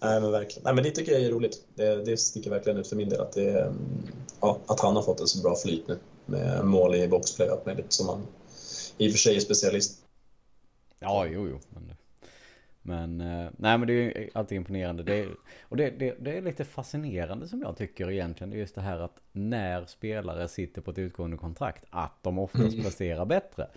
Nej, 0.00 0.20
men 0.20 0.32
verkligen. 0.32 0.64
Nej, 0.64 0.74
men 0.74 0.84
det 0.84 0.90
tycker 0.90 1.12
jag 1.12 1.22
är 1.22 1.30
roligt. 1.30 1.64
Det, 1.74 2.04
det 2.04 2.16
sticker 2.16 2.50
verkligen 2.50 2.78
ut 2.78 2.88
för 2.88 2.96
min 2.96 3.08
del 3.08 3.20
att, 3.20 3.32
det, 3.32 3.72
ja, 4.40 4.58
att 4.66 4.80
han 4.80 4.96
har 4.96 5.02
fått 5.02 5.20
en 5.20 5.26
så 5.26 5.42
bra 5.42 5.56
flyt 5.56 5.88
nu 5.88 5.98
med 6.26 6.64
mål 6.64 6.94
i 6.94 7.08
boxplay 7.08 7.48
och 7.48 7.54
allt 7.56 7.66
möjligt 7.66 7.92
som 7.92 8.08
han 8.08 8.26
i 8.98 9.08
och 9.08 9.12
för 9.12 9.18
sig 9.18 9.36
är 9.36 9.40
specialist. 9.40 9.98
Ja, 10.98 11.26
jo, 11.26 11.48
jo. 11.48 11.58
Men, 11.68 11.94
men 12.82 13.20
eh, 13.20 13.50
nej 13.56 13.78
men 13.78 13.86
det 13.88 13.92
är 13.92 13.96
ju 14.20 14.30
alltid 14.34 14.56
imponerande. 14.56 15.02
Det 15.02 15.14
är, 15.18 15.28
och 15.62 15.76
det, 15.76 15.90
det, 15.90 16.14
det 16.20 16.36
är 16.38 16.42
lite 16.42 16.64
fascinerande 16.64 17.48
som 17.48 17.60
jag 17.62 17.76
tycker 17.76 18.10
egentligen. 18.10 18.50
Det 18.50 18.56
är 18.56 18.58
just 18.58 18.74
det 18.74 18.80
här 18.80 18.98
att 18.98 19.20
när 19.32 19.86
spelare 19.86 20.48
sitter 20.48 20.80
på 20.82 20.90
ett 20.90 20.98
utgående 20.98 21.36
kontrakt, 21.36 21.84
att 21.90 22.22
de 22.22 22.38
oftast 22.38 22.72
Mm. 22.72 22.84
presterar 22.84 23.24
bättre. 23.24 23.68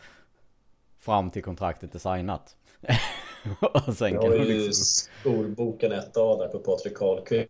Fram 0.99 1.31
till 1.31 1.43
kontraktet 1.43 1.95
är 1.95 1.99
signat. 1.99 2.55
och 3.87 3.95
sen 3.97 4.13
Jag 4.13 4.21
kan 4.21 4.31
har 4.31 4.37
ju 4.37 4.45
liksom... 4.45 4.73
storboken 5.21 5.91
ett 5.91 6.17
A 6.17 6.37
där 6.39 6.47
på 6.47 6.59
Patrik 6.59 6.97
Karlqvist. 6.97 7.49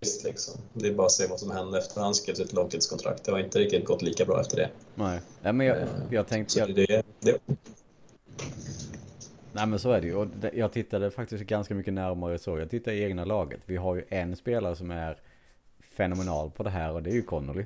Liksom. 0.00 0.60
Det 0.72 0.88
är 0.88 0.94
bara 0.94 1.06
att 1.06 1.12
se 1.12 1.26
vad 1.26 1.40
som 1.40 1.50
hände 1.50 1.78
efter 1.78 2.00
han 2.00 2.14
skrev 2.14 2.34
sitt 2.34 2.52
långtidskontrakt. 2.52 3.24
Det 3.24 3.32
har 3.32 3.38
inte 3.38 3.58
riktigt 3.58 3.84
gått 3.84 4.02
lika 4.02 4.24
bra 4.24 4.40
efter 4.40 4.56
det. 4.56 4.70
Nej, 4.94 5.20
nej 5.42 5.52
men 5.52 5.66
jag, 5.66 5.76
Eh, 5.76 5.88
jag 6.10 6.26
tänkte... 6.26 6.58
Jag, 6.58 6.74
det, 6.74 7.02
det, 7.20 7.38
Nej 9.52 9.66
men 9.66 9.78
så 9.78 9.90
är 9.90 10.00
det 10.00 10.06
ju. 10.06 10.14
Och 10.14 10.28
jag 10.52 10.72
tittade 10.72 11.10
faktiskt 11.10 11.44
ganska 11.44 11.74
mycket 11.74 11.94
närmare 11.94 12.38
så. 12.38 12.58
Jag 12.58 12.70
tittade 12.70 12.96
i 12.96 13.02
egna 13.02 13.24
laget. 13.24 13.60
Vi 13.66 13.76
har 13.76 13.94
ju 13.94 14.04
en 14.08 14.36
spelare 14.36 14.76
som 14.76 14.90
är 14.90 15.18
fenomenal 15.80 16.50
på 16.50 16.62
det 16.62 16.70
här 16.70 16.92
och 16.92 17.02
det 17.02 17.10
är 17.10 17.14
ju 17.14 17.22
Connolly. 17.22 17.64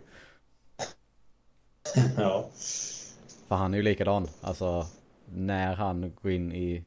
ja. 2.16 2.48
För 3.48 3.54
han 3.54 3.74
är 3.74 3.78
ju 3.78 3.82
likadan. 3.82 4.28
Alltså 4.40 4.86
när 5.24 5.74
han 5.74 6.12
går 6.22 6.32
in 6.32 6.52
i 6.52 6.84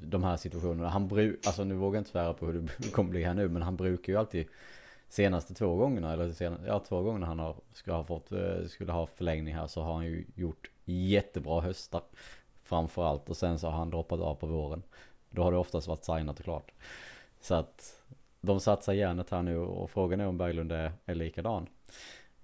de 0.00 0.24
här 0.24 0.36
situationerna. 0.36 0.88
Han 0.88 1.08
brukar, 1.08 1.48
alltså 1.48 1.64
nu 1.64 1.74
vågar 1.74 1.96
jag 1.96 2.00
inte 2.00 2.10
svära 2.10 2.32
på 2.32 2.46
hur 2.46 2.52
det 2.78 2.90
kommer 2.92 3.10
bli 3.10 3.24
här 3.24 3.34
nu. 3.34 3.48
Men 3.48 3.62
han 3.62 3.76
brukar 3.76 4.12
ju 4.12 4.18
alltid 4.18 4.46
senaste 5.08 5.54
två 5.54 5.76
gångerna, 5.76 6.12
eller 6.12 6.32
sen, 6.32 6.58
ja 6.66 6.78
två 6.78 7.02
gånger 7.02 7.26
han 7.26 7.38
har, 7.38 7.56
skulle, 7.72 7.96
ha 7.96 8.04
fått, 8.04 8.32
eh, 8.32 8.64
skulle 8.68 8.92
ha 8.92 9.06
förlängning 9.06 9.54
här 9.54 9.66
så 9.66 9.82
har 9.82 9.94
han 9.94 10.06
ju 10.06 10.24
gjort 10.34 10.70
jättebra 10.84 11.60
höstar. 11.60 12.02
Framförallt 12.62 13.30
och 13.30 13.36
sen 13.36 13.58
så 13.58 13.66
har 13.66 13.78
han 13.78 13.90
droppat 13.90 14.20
av 14.20 14.34
på 14.34 14.46
våren. 14.46 14.82
Då 15.30 15.42
har 15.42 15.52
det 15.52 15.58
oftast 15.58 15.88
varit 15.88 16.04
signat 16.04 16.38
och 16.38 16.44
klart. 16.44 16.72
Så 17.40 17.54
att 17.54 18.02
de 18.40 18.60
satsar 18.60 18.92
järnet 18.92 19.30
här 19.30 19.42
nu 19.42 19.58
och 19.58 19.90
frågan 19.90 20.20
är 20.20 20.26
om 20.26 20.38
Berglund 20.38 20.72
är, 20.72 20.92
är 21.06 21.14
likadan. 21.14 21.66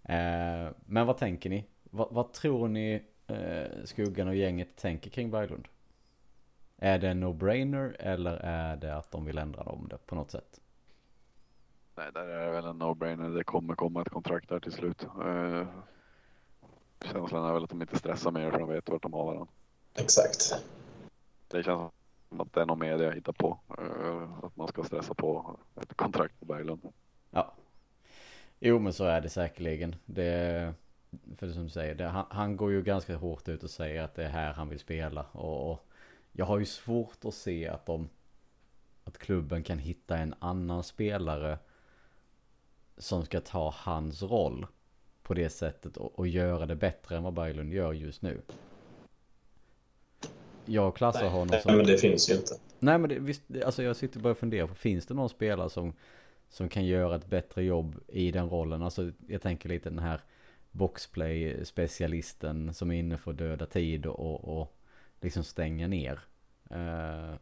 Eh, 0.02 0.68
men 0.86 1.06
vad 1.06 1.16
tänker 1.16 1.50
ni? 1.50 1.64
Vad, 1.82 2.08
vad 2.10 2.32
tror 2.32 2.68
ni 2.68 3.02
eh, 3.26 3.84
Skuggan 3.84 4.28
och 4.28 4.36
gänget 4.36 4.76
tänker 4.76 5.10
kring 5.10 5.30
Berglund? 5.30 5.68
Är 6.82 6.98
det 6.98 7.08
en 7.08 7.24
no-brainer 7.24 7.96
eller 7.98 8.36
är 8.36 8.76
det 8.76 8.96
att 8.96 9.10
de 9.10 9.24
vill 9.24 9.38
ändra 9.38 9.62
om 9.62 9.88
det 9.88 9.98
på 10.06 10.14
något 10.14 10.30
sätt? 10.30 10.60
Nej, 11.96 12.10
där 12.14 12.26
är 12.26 12.46
det 12.46 12.52
väl 12.52 12.64
en 12.64 12.82
no-brainer. 12.82 13.34
Det 13.34 13.44
kommer 13.44 13.74
komma 13.74 14.02
ett 14.02 14.08
kontrakt 14.08 14.48
där 14.48 14.60
till 14.60 14.72
slut. 14.72 15.02
Eh, 15.02 15.66
känslan 17.04 17.48
är 17.48 17.52
väl 17.52 17.64
att 17.64 17.70
de 17.70 17.82
inte 17.82 17.98
stressar 17.98 18.30
mer 18.30 18.50
för 18.50 18.58
de 18.58 18.68
vet 18.68 18.88
vart 18.88 19.02
de 19.02 19.12
har 19.12 19.24
varandra. 19.24 19.46
Exakt. 19.94 20.64
Det 21.48 21.62
känns 21.62 21.92
som 22.28 22.40
att 22.40 22.52
det 22.52 22.60
är 22.60 22.66
någon 22.66 22.78
media 22.78 23.10
hittar 23.10 23.32
på. 23.32 23.58
eh, 23.78 24.44
att 24.44 24.56
man 24.56 24.68
ska 24.68 24.84
stressa 24.84 25.14
på 25.14 25.56
ett 25.82 25.94
kontrakt 25.94 26.40
på 26.40 26.44
Berglund. 26.46 26.92
Ja. 27.30 27.54
Jo 28.58 28.78
men 28.78 28.92
så 28.92 29.04
är 29.04 29.20
det 29.20 29.28
säkerligen. 29.28 29.96
Det, 30.06 30.74
för 31.36 31.46
det 31.46 31.52
som 31.52 31.62
du 31.62 31.70
säger, 31.70 31.94
det, 31.94 32.04
han, 32.04 32.26
han 32.30 32.56
går 32.56 32.70
ju 32.70 32.82
ganska 32.82 33.16
hårt 33.16 33.48
ut 33.48 33.62
och 33.62 33.70
säger 33.70 34.02
att 34.02 34.14
det 34.14 34.24
är 34.24 34.28
här 34.28 34.52
han 34.52 34.68
vill 34.68 34.78
spela. 34.78 35.22
Och, 35.32 35.72
och 35.72 35.89
jag 36.32 36.46
har 36.46 36.58
ju 36.58 36.64
svårt 36.64 37.24
att 37.24 37.34
se 37.34 37.68
att 37.68 37.86
de 37.86 38.08
att 39.04 39.18
klubben 39.18 39.62
kan 39.62 39.78
hitta 39.78 40.16
en 40.16 40.34
annan 40.38 40.82
spelare 40.82 41.58
som 42.96 43.24
ska 43.24 43.40
ta 43.40 43.74
hans 43.76 44.22
roll 44.22 44.66
på 45.22 45.34
det 45.34 45.50
sättet 45.50 45.96
och, 45.96 46.18
och 46.18 46.28
göra 46.28 46.66
det 46.66 46.76
bättre 46.76 47.16
än 47.16 47.22
vad 47.22 47.32
Berglund 47.32 47.72
gör 47.72 47.92
just 47.92 48.22
nu. 48.22 48.40
Jag 50.64 50.96
klassar 50.96 51.20
Nej, 51.20 51.30
honom 51.30 51.48
nej, 51.50 51.62
som... 51.62 51.76
men 51.76 51.86
det 51.86 51.98
finns 51.98 52.30
ju 52.30 52.34
inte. 52.34 52.54
Nej 52.78 52.98
men 52.98 53.10
det, 53.10 53.18
visst, 53.18 53.42
alltså 53.64 53.82
jag 53.82 53.96
sitter 53.96 54.20
bara 54.20 54.30
och 54.30 54.38
funderar 54.38 54.66
på, 54.66 54.74
finns 54.74 55.06
det 55.06 55.14
någon 55.14 55.28
spelare 55.28 55.70
som, 55.70 55.92
som 56.48 56.68
kan 56.68 56.84
göra 56.84 57.16
ett 57.16 57.26
bättre 57.26 57.62
jobb 57.62 58.00
i 58.08 58.30
den 58.30 58.48
rollen? 58.48 58.82
Alltså 58.82 59.12
jag 59.26 59.42
tänker 59.42 59.68
lite 59.68 59.90
den 59.90 59.98
här 59.98 60.20
boxplay-specialisten 60.70 62.74
som 62.74 62.90
är 62.90 62.98
inne 62.98 63.16
för 63.16 63.32
döda 63.32 63.66
tid 63.66 64.06
och, 64.06 64.60
och 64.60 64.79
liksom 65.20 65.44
stänga 65.44 65.88
ner. 65.88 66.20
Eh, 66.70 67.34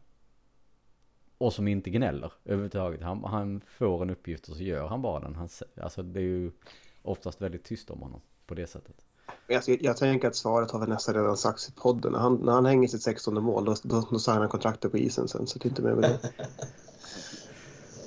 och 1.37 1.53
som 1.53 1.67
inte 1.67 1.89
gnäller 1.89 2.33
överhuvudtaget. 2.45 3.01
Han, 3.01 3.23
han 3.23 3.61
får 3.67 4.01
en 4.01 4.09
uppgift 4.09 4.49
och 4.49 4.55
så 4.55 4.63
gör 4.63 4.87
han 4.87 5.01
bara 5.01 5.19
den. 5.19 5.35
Han, 5.35 5.49
alltså 5.81 6.03
det 6.03 6.19
är 6.19 6.23
ju 6.23 6.51
oftast 7.01 7.41
väldigt 7.41 7.63
tyst 7.63 7.89
om 7.89 8.01
honom 8.01 8.21
på 8.45 8.55
det 8.55 8.67
sättet. 8.67 8.95
Jag, 9.47 9.63
jag 9.67 9.97
tänker 9.97 10.27
att 10.27 10.35
svaret 10.35 10.71
har 10.71 10.79
väl 10.79 10.89
nästan 10.89 11.15
redan 11.15 11.37
sagts 11.37 11.69
i 11.69 11.71
podden. 11.71 12.11
När 12.11 12.19
han, 12.19 12.35
när 12.35 12.51
han 12.51 12.65
hänger 12.65 12.87
sitt 12.87 13.01
16 13.01 13.43
mål 13.43 13.65
då, 13.65 13.75
då, 13.83 14.07
då 14.11 14.19
signar 14.19 14.39
han 14.39 14.49
kontraktet 14.49 14.91
på 14.91 14.97
isen 14.97 15.27
sen. 15.27 15.47
Så 15.47 15.59
det 15.59 15.65
är 15.65 15.69
inte 15.69 15.81
mer 15.81 15.93
med 15.95 16.03
det. 16.03 16.19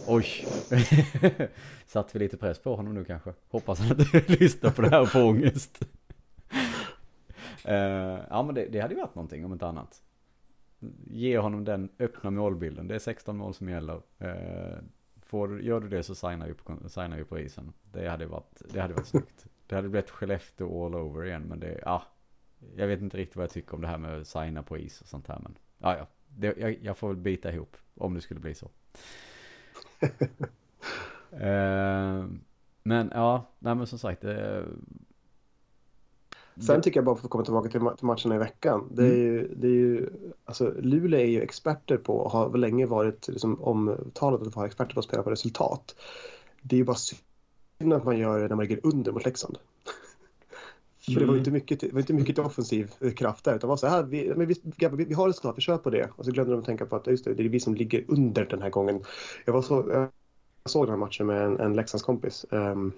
Oj! 0.06 0.46
Satt 1.86 2.14
vi 2.14 2.18
lite 2.18 2.36
press 2.36 2.58
på 2.58 2.76
honom 2.76 2.94
nu 2.94 3.04
kanske? 3.04 3.34
Hoppas 3.50 3.78
han 3.78 4.00
inte 4.00 4.18
lyssnar 4.32 4.70
på 4.70 4.82
det 4.82 4.88
här 4.88 5.00
och 5.00 5.08
får 5.08 5.22
ångest. 5.22 5.80
Uh, 7.68 8.20
ja 8.30 8.42
men 8.42 8.54
det, 8.54 8.66
det 8.66 8.80
hade 8.80 8.94
ju 8.94 9.00
varit 9.00 9.14
någonting 9.14 9.44
om 9.44 9.52
inte 9.52 9.66
annat. 9.66 10.02
Ge 11.06 11.38
honom 11.38 11.64
den 11.64 11.88
öppna 11.98 12.30
målbilden. 12.30 12.88
Det 12.88 12.94
är 12.94 12.98
16 12.98 13.36
mål 13.36 13.54
som 13.54 13.68
gäller. 13.68 13.96
Uh, 14.22 14.78
får, 15.32 15.62
gör 15.62 15.80
du 15.80 15.88
det 15.88 16.02
så 16.02 16.14
signar 16.14 16.46
vi 16.46 16.54
på, 16.54 16.88
signar 16.88 17.16
vi 17.16 17.24
på 17.24 17.38
isen. 17.38 17.72
Det 17.92 18.08
hade 18.08 18.26
varit, 18.26 18.62
det 18.72 18.80
hade 18.80 18.94
varit 18.94 19.06
snyggt. 19.06 19.46
Det 19.66 19.74
hade 19.74 19.88
blivit 19.88 20.10
Skellefteå 20.10 20.86
all 20.86 20.94
over 20.94 21.24
igen 21.24 21.42
men 21.42 21.60
det, 21.60 21.80
ja. 21.84 22.02
Jag 22.76 22.86
vet 22.86 23.00
inte 23.00 23.16
riktigt 23.16 23.36
vad 23.36 23.44
jag 23.44 23.50
tycker 23.50 23.74
om 23.74 23.80
det 23.80 23.88
här 23.88 23.98
med 23.98 24.20
att 24.20 24.26
signa 24.26 24.62
på 24.62 24.78
is 24.78 25.00
och 25.00 25.06
sånt 25.06 25.28
här 25.28 25.38
men. 25.42 25.58
Ja 25.78 25.96
ja. 25.96 26.06
Det, 26.28 26.56
jag, 26.58 26.78
jag 26.82 26.96
får 26.98 27.08
väl 27.08 27.16
bita 27.16 27.52
ihop 27.52 27.76
om 27.94 28.14
det 28.14 28.20
skulle 28.20 28.40
bli 28.40 28.54
så. 28.54 28.70
uh, 31.32 32.26
men 32.82 33.10
ja, 33.14 33.50
nej 33.58 33.74
men 33.74 33.86
som 33.86 33.98
sagt. 33.98 34.24
Uh, 34.24 34.64
Sen 36.60 36.82
tycker 36.82 36.98
jag 36.98 37.04
bara 37.04 37.16
för 37.16 37.24
att 37.24 37.30
komma 37.30 37.44
tillbaka 37.44 37.68
till, 37.68 37.80
till 37.80 38.06
matcherna 38.06 38.34
i 38.34 38.38
veckan. 38.38 38.88
Det 38.90 39.04
är 39.04 39.16
ju, 39.16 39.54
det 39.56 39.66
är 39.66 39.70
ju, 39.70 40.08
alltså, 40.44 40.72
Luleå 40.80 41.20
är 41.20 41.26
ju 41.26 41.42
experter 41.42 41.96
på, 41.96 42.16
och 42.16 42.30
har 42.30 42.56
länge 42.56 42.86
varit 42.86 43.28
liksom, 43.28 43.62
omtalat 43.62 44.42
att 44.46 44.56
vara 44.56 44.66
experter 44.66 44.94
på 44.94 45.00
att 45.00 45.06
spela 45.06 45.22
på 45.22 45.30
resultat. 45.30 45.96
Det 46.62 46.76
är 46.76 46.78
ju 46.78 46.84
bara 46.84 46.96
synd 46.96 47.92
att 47.92 48.04
man 48.04 48.18
gör 48.18 48.40
det 48.40 48.48
när 48.48 48.56
man 48.56 48.64
ligger 48.64 48.80
under 48.86 49.12
mot 49.12 49.24
Leksand. 49.24 49.58
För 51.04 51.20
det 51.20 51.26
var 51.26 51.36
inte 51.36 51.50
mycket, 51.50 51.80
det 51.80 51.92
var 51.92 52.00
inte 52.00 52.12
mycket 52.12 52.38
offensiv 52.38 52.90
kraft 53.16 53.44
där. 53.44 53.56
Utan 53.56 53.68
var 53.68 53.76
så 53.76 53.86
här, 53.86 54.02
vi, 54.02 54.32
men 54.36 54.46
vi, 54.46 54.54
vi, 54.92 55.04
vi 55.04 55.14
har 55.14 55.28
resultat, 55.28 55.58
vi 55.58 55.62
kör 55.62 55.78
på 55.78 55.90
det. 55.90 56.10
Och 56.16 56.24
så 56.24 56.30
glömde 56.30 56.52
de 56.52 56.60
att 56.60 56.66
tänka 56.66 56.86
på 56.86 56.96
att 56.96 57.06
just 57.06 57.24
det, 57.24 57.34
det 57.34 57.42
är 57.44 57.48
vi 57.48 57.60
som 57.60 57.74
ligger 57.74 58.04
under 58.08 58.44
den 58.44 58.62
här 58.62 58.70
gången. 58.70 59.04
Jag, 59.44 59.52
var 59.52 59.62
så, 59.62 59.84
jag 59.88 60.08
såg 60.70 60.86
den 60.86 60.90
här 60.90 60.96
matchen 60.96 61.26
med 61.26 61.42
en, 61.42 61.60
en 61.60 61.76
Leksandskompis. 61.76 62.46
Um, 62.50 62.92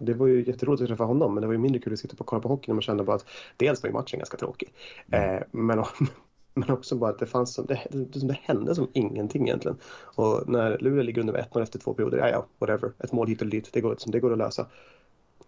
det 0.00 0.14
var 0.14 0.26
ju 0.26 0.44
jätteroligt 0.44 0.82
att 0.82 0.88
träffa 0.88 1.04
honom, 1.04 1.34
men 1.34 1.40
det 1.40 1.46
var 1.46 1.54
ju 1.54 1.58
mindre 1.58 1.80
kul 1.80 1.92
att 1.92 1.98
sitta 1.98 2.16
och 2.18 2.26
kolla 2.26 2.42
på 2.42 2.48
hockey 2.48 2.70
när 2.70 2.74
man 2.74 2.82
kände 2.82 3.04
bara 3.04 3.16
att 3.16 3.26
dels 3.56 3.82
var 3.82 3.88
ju 3.88 3.94
matchen 3.94 4.18
ganska 4.18 4.36
tråkig, 4.36 4.72
mm. 5.10 5.36
eh, 5.36 5.42
men, 5.50 5.84
men 6.54 6.70
också 6.70 6.96
bara 6.96 7.10
att 7.10 7.18
det 7.18 7.26
fanns 7.26 7.54
som, 7.54 7.66
det, 7.66 7.80
det, 7.90 8.26
det 8.26 8.38
hände 8.42 8.74
som 8.74 8.88
ingenting 8.92 9.48
egentligen. 9.48 9.76
Och 10.14 10.48
när 10.48 10.78
Luleå 10.78 11.02
ligger 11.02 11.20
under 11.20 11.32
med 11.32 11.44
1-0 11.52 11.62
efter 11.62 11.78
två 11.78 11.94
perioder, 11.94 12.18
ja 12.18 12.28
ja, 12.28 12.46
whatever, 12.58 12.92
ett 12.98 13.12
mål 13.12 13.28
hit 13.28 13.42
eller 13.42 13.50
dit, 13.50 13.70
det 13.72 13.80
går, 13.80 13.96
det 14.06 14.20
går 14.20 14.32
att 14.32 14.38
lösa. 14.38 14.66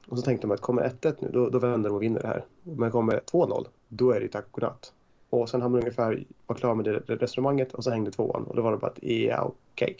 Och 0.08 0.18
så 0.18 0.24
tänkte 0.24 0.46
man 0.46 0.54
att 0.54 0.60
kommer 0.60 0.82
1-1 1.02 1.14
nu, 1.18 1.30
då, 1.32 1.48
då 1.50 1.58
vänder 1.58 1.90
de 1.90 1.96
och 1.96 2.02
vinner 2.02 2.20
det 2.20 2.28
här. 2.28 2.44
Men 2.62 2.90
kommer 2.90 3.20
2-0, 3.32 3.66
då 3.88 4.10
är 4.10 4.20
det 4.20 4.28
tack 4.28 4.44
och 4.44 4.52
godnatt. 4.52 4.92
Och 5.30 5.48
sen 5.48 5.62
hann 5.62 5.70
man 5.70 5.80
ungefär 5.80 6.24
vara 6.46 6.58
klar 6.58 6.74
med 6.74 6.84
det, 6.84 7.02
det 7.06 7.16
resonemanget 7.16 7.74
och 7.74 7.84
så 7.84 7.90
hängde 7.90 8.10
tvåan 8.10 8.44
och 8.44 8.56
då 8.56 8.62
var 8.62 8.70
det 8.70 8.78
bara 8.78 8.90
att 8.90 8.98
ja, 9.02 9.52
okej. 9.72 9.84
Okay. 9.84 9.96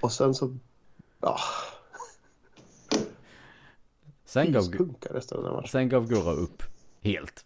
Och 0.00 0.12
sen 0.12 0.34
så, 0.34 0.56
ja. 1.20 1.36
Sen 4.30 4.52
gav, 4.52 4.62
resten 5.10 5.38
av 5.38 5.44
den 5.44 5.52
matchen. 5.52 5.68
sen 5.68 5.88
gav 5.88 6.08
Gurra 6.08 6.32
upp 6.32 6.62
helt. 7.00 7.44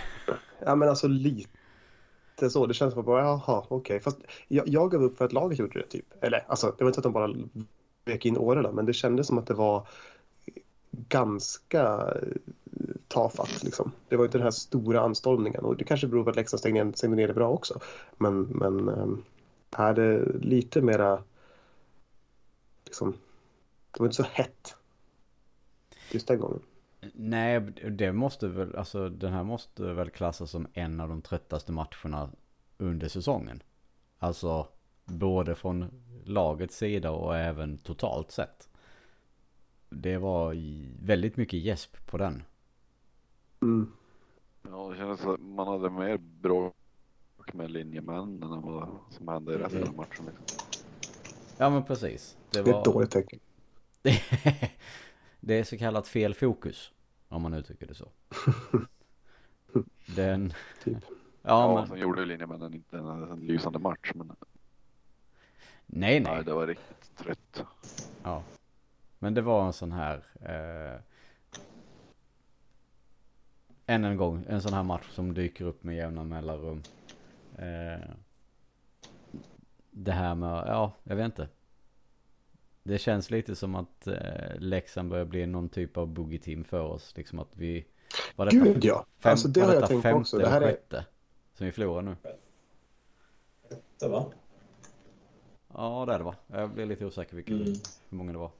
ja 0.58 0.74
men 0.74 0.88
alltså 0.88 1.08
lite 1.08 2.50
så. 2.50 2.66
Det 2.66 2.74
känns 2.74 2.94
som 2.94 3.04
bara, 3.04 3.20
jaha, 3.20 3.64
okej. 3.68 3.76
Okay. 3.76 4.00
Fast 4.00 4.18
jag, 4.48 4.68
jag 4.68 4.90
gav 4.90 5.02
upp 5.02 5.18
för 5.18 5.24
att 5.24 5.32
laget 5.32 5.58
gjorde 5.58 5.78
det 5.78 5.86
typ. 5.86 6.06
Eller 6.20 6.44
alltså, 6.48 6.74
det 6.78 6.84
var 6.84 6.90
inte 6.90 6.98
att 6.98 7.04
de 7.04 7.12
bara 7.12 7.34
vek 8.04 8.26
in 8.26 8.36
åren 8.36 8.74
men 8.74 8.86
det 8.86 8.92
kändes 8.92 9.26
som 9.26 9.38
att 9.38 9.46
det 9.46 9.54
var 9.54 9.88
ganska 10.90 12.14
tafatt. 13.08 13.62
Liksom. 13.62 13.92
Det 14.08 14.16
var 14.16 14.24
inte 14.24 14.38
den 14.38 14.44
här 14.44 14.50
stora 14.50 15.00
anstormningen 15.00 15.64
och 15.64 15.76
det 15.76 15.84
kanske 15.84 16.06
beror 16.06 16.24
på 16.24 16.30
att 16.30 16.36
Leksand 16.36 16.60
stängde, 16.60 16.96
stängde 16.96 17.16
ner 17.16 17.28
det 17.28 17.34
bra 17.34 17.48
också. 17.48 17.80
Men, 18.16 18.42
men 18.42 18.88
ähm, 18.88 19.24
här 19.76 19.98
är 19.98 20.18
det 20.18 20.38
lite 20.38 20.80
mera 20.80 21.22
liksom, 22.84 23.14
det 23.90 24.00
var 24.00 24.06
inte 24.06 24.16
så 24.16 24.26
hett 24.32 24.76
just 26.14 26.28
den 26.28 26.38
gången. 26.40 26.60
Nej, 27.14 27.60
det 27.90 28.12
måste 28.12 28.48
väl, 28.48 28.76
alltså 28.76 29.08
den 29.08 29.32
här 29.32 29.44
måste 29.44 29.92
väl 29.92 30.10
klassas 30.10 30.50
som 30.50 30.66
en 30.72 31.00
av 31.00 31.08
de 31.08 31.22
tröttaste 31.22 31.72
matcherna 31.72 32.30
under 32.78 33.08
säsongen. 33.08 33.62
Alltså 34.18 34.68
både 35.04 35.54
från 35.54 35.90
lagets 36.24 36.76
sida 36.76 37.10
och 37.10 37.36
även 37.36 37.78
totalt 37.78 38.30
sett. 38.30 38.68
Det 39.88 40.18
var 40.18 40.56
väldigt 41.06 41.36
mycket 41.36 41.60
gäsp 41.60 42.06
på 42.06 42.18
den. 42.18 42.42
Mm. 43.62 43.92
Ja, 44.62 44.88
det 44.90 44.96
kändes 44.96 45.20
som 45.20 45.34
att 45.34 45.40
man 45.40 45.68
hade 45.68 45.90
mer 45.90 46.16
bråk 46.16 46.74
med 47.52 47.70
linjemännen 47.70 48.52
än 48.52 48.62
vad 48.62 48.88
som 49.10 49.28
hände 49.28 49.54
i 49.54 49.56
resten 49.58 49.88
av 49.88 49.94
matchen. 49.94 50.26
Liksom. 50.26 50.58
Ja, 51.58 51.70
men 51.70 51.84
precis. 51.84 52.36
Det, 52.50 52.62
var... 52.62 52.64
det 52.64 52.76
är 52.76 52.78
ett 52.78 52.84
dåligt 52.84 53.10
tecken. 53.10 53.40
det 55.40 55.58
är 55.58 55.64
så 55.64 55.78
kallat 55.78 56.08
fel 56.08 56.34
fokus. 56.34 56.92
Om 57.28 57.42
man 57.42 57.54
uttrycker 57.54 57.86
det 57.86 57.94
så. 57.94 58.08
Den... 60.16 60.52
Typ. 60.84 61.04
Ja, 61.08 61.18
ja 61.42 61.74
men... 61.74 61.86
sen 61.86 61.98
gjorde 61.98 62.20
ju 62.20 62.26
linjemännen 62.26 62.74
inte 62.74 62.98
en, 62.98 63.06
en 63.06 63.40
lysande 63.40 63.78
match. 63.78 64.12
Men... 64.14 64.26
Nej, 65.86 66.20
nej. 66.20 66.34
Nej, 66.34 66.44
det 66.44 66.52
var 66.52 66.66
riktigt 66.66 67.16
trött. 67.16 67.64
Ja. 68.22 68.42
Men 69.18 69.34
det 69.34 69.40
var 69.40 69.66
en 69.66 69.72
sån 69.72 69.92
här... 69.92 70.24
Eh, 70.40 71.00
än 73.86 74.04
en 74.04 74.16
gång, 74.16 74.44
en 74.48 74.62
sån 74.62 74.72
här 74.72 74.82
match 74.82 75.10
som 75.10 75.34
dyker 75.34 75.64
upp 75.64 75.84
med 75.84 75.96
jämna 75.96 76.24
mellanrum. 76.24 76.82
Eh, 77.58 78.10
det 79.90 80.12
här 80.12 80.34
med, 80.34 80.64
ja, 80.66 80.92
jag 81.04 81.16
vet 81.16 81.24
inte. 81.24 81.48
Det 82.82 82.98
känns 82.98 83.30
lite 83.30 83.56
som 83.56 83.74
att 83.74 84.06
eh, 84.06 84.14
Leksand 84.58 85.10
börjar 85.10 85.24
bli 85.24 85.46
någon 85.46 85.68
typ 85.68 85.96
av 85.96 86.08
boogie-team 86.08 86.64
för 86.64 86.80
oss. 86.80 87.12
Liksom 87.16 87.38
att 87.38 87.56
vi... 87.56 87.84
Var 88.36 88.44
detta 88.44 88.56
Gud 88.56 88.84
ja! 88.84 89.06
Fem, 89.18 89.30
alltså 89.30 89.48
det 89.48 89.60
har 89.60 89.74
jag 89.74 89.88
tänkt 89.88 90.06
också. 90.06 90.38
Det 90.38 90.48
här 90.48 90.60
är... 90.60 90.66
sjätte 90.66 91.04
som 91.54 91.66
vi 91.66 91.72
förlorar 91.72 92.02
nu? 92.02 92.16
Det 94.00 94.08
va? 94.08 94.26
Ja 95.74 96.04
det 96.06 96.14
är 96.14 96.18
det 96.18 96.24
va? 96.24 96.34
Jag 96.46 96.70
blir 96.70 96.86
lite 96.86 97.06
osäker 97.06 97.36
vilka, 97.36 97.52
mm. 97.52 97.66
hur 98.08 98.18
många 98.18 98.32
det 98.32 98.38
var. 98.38 98.50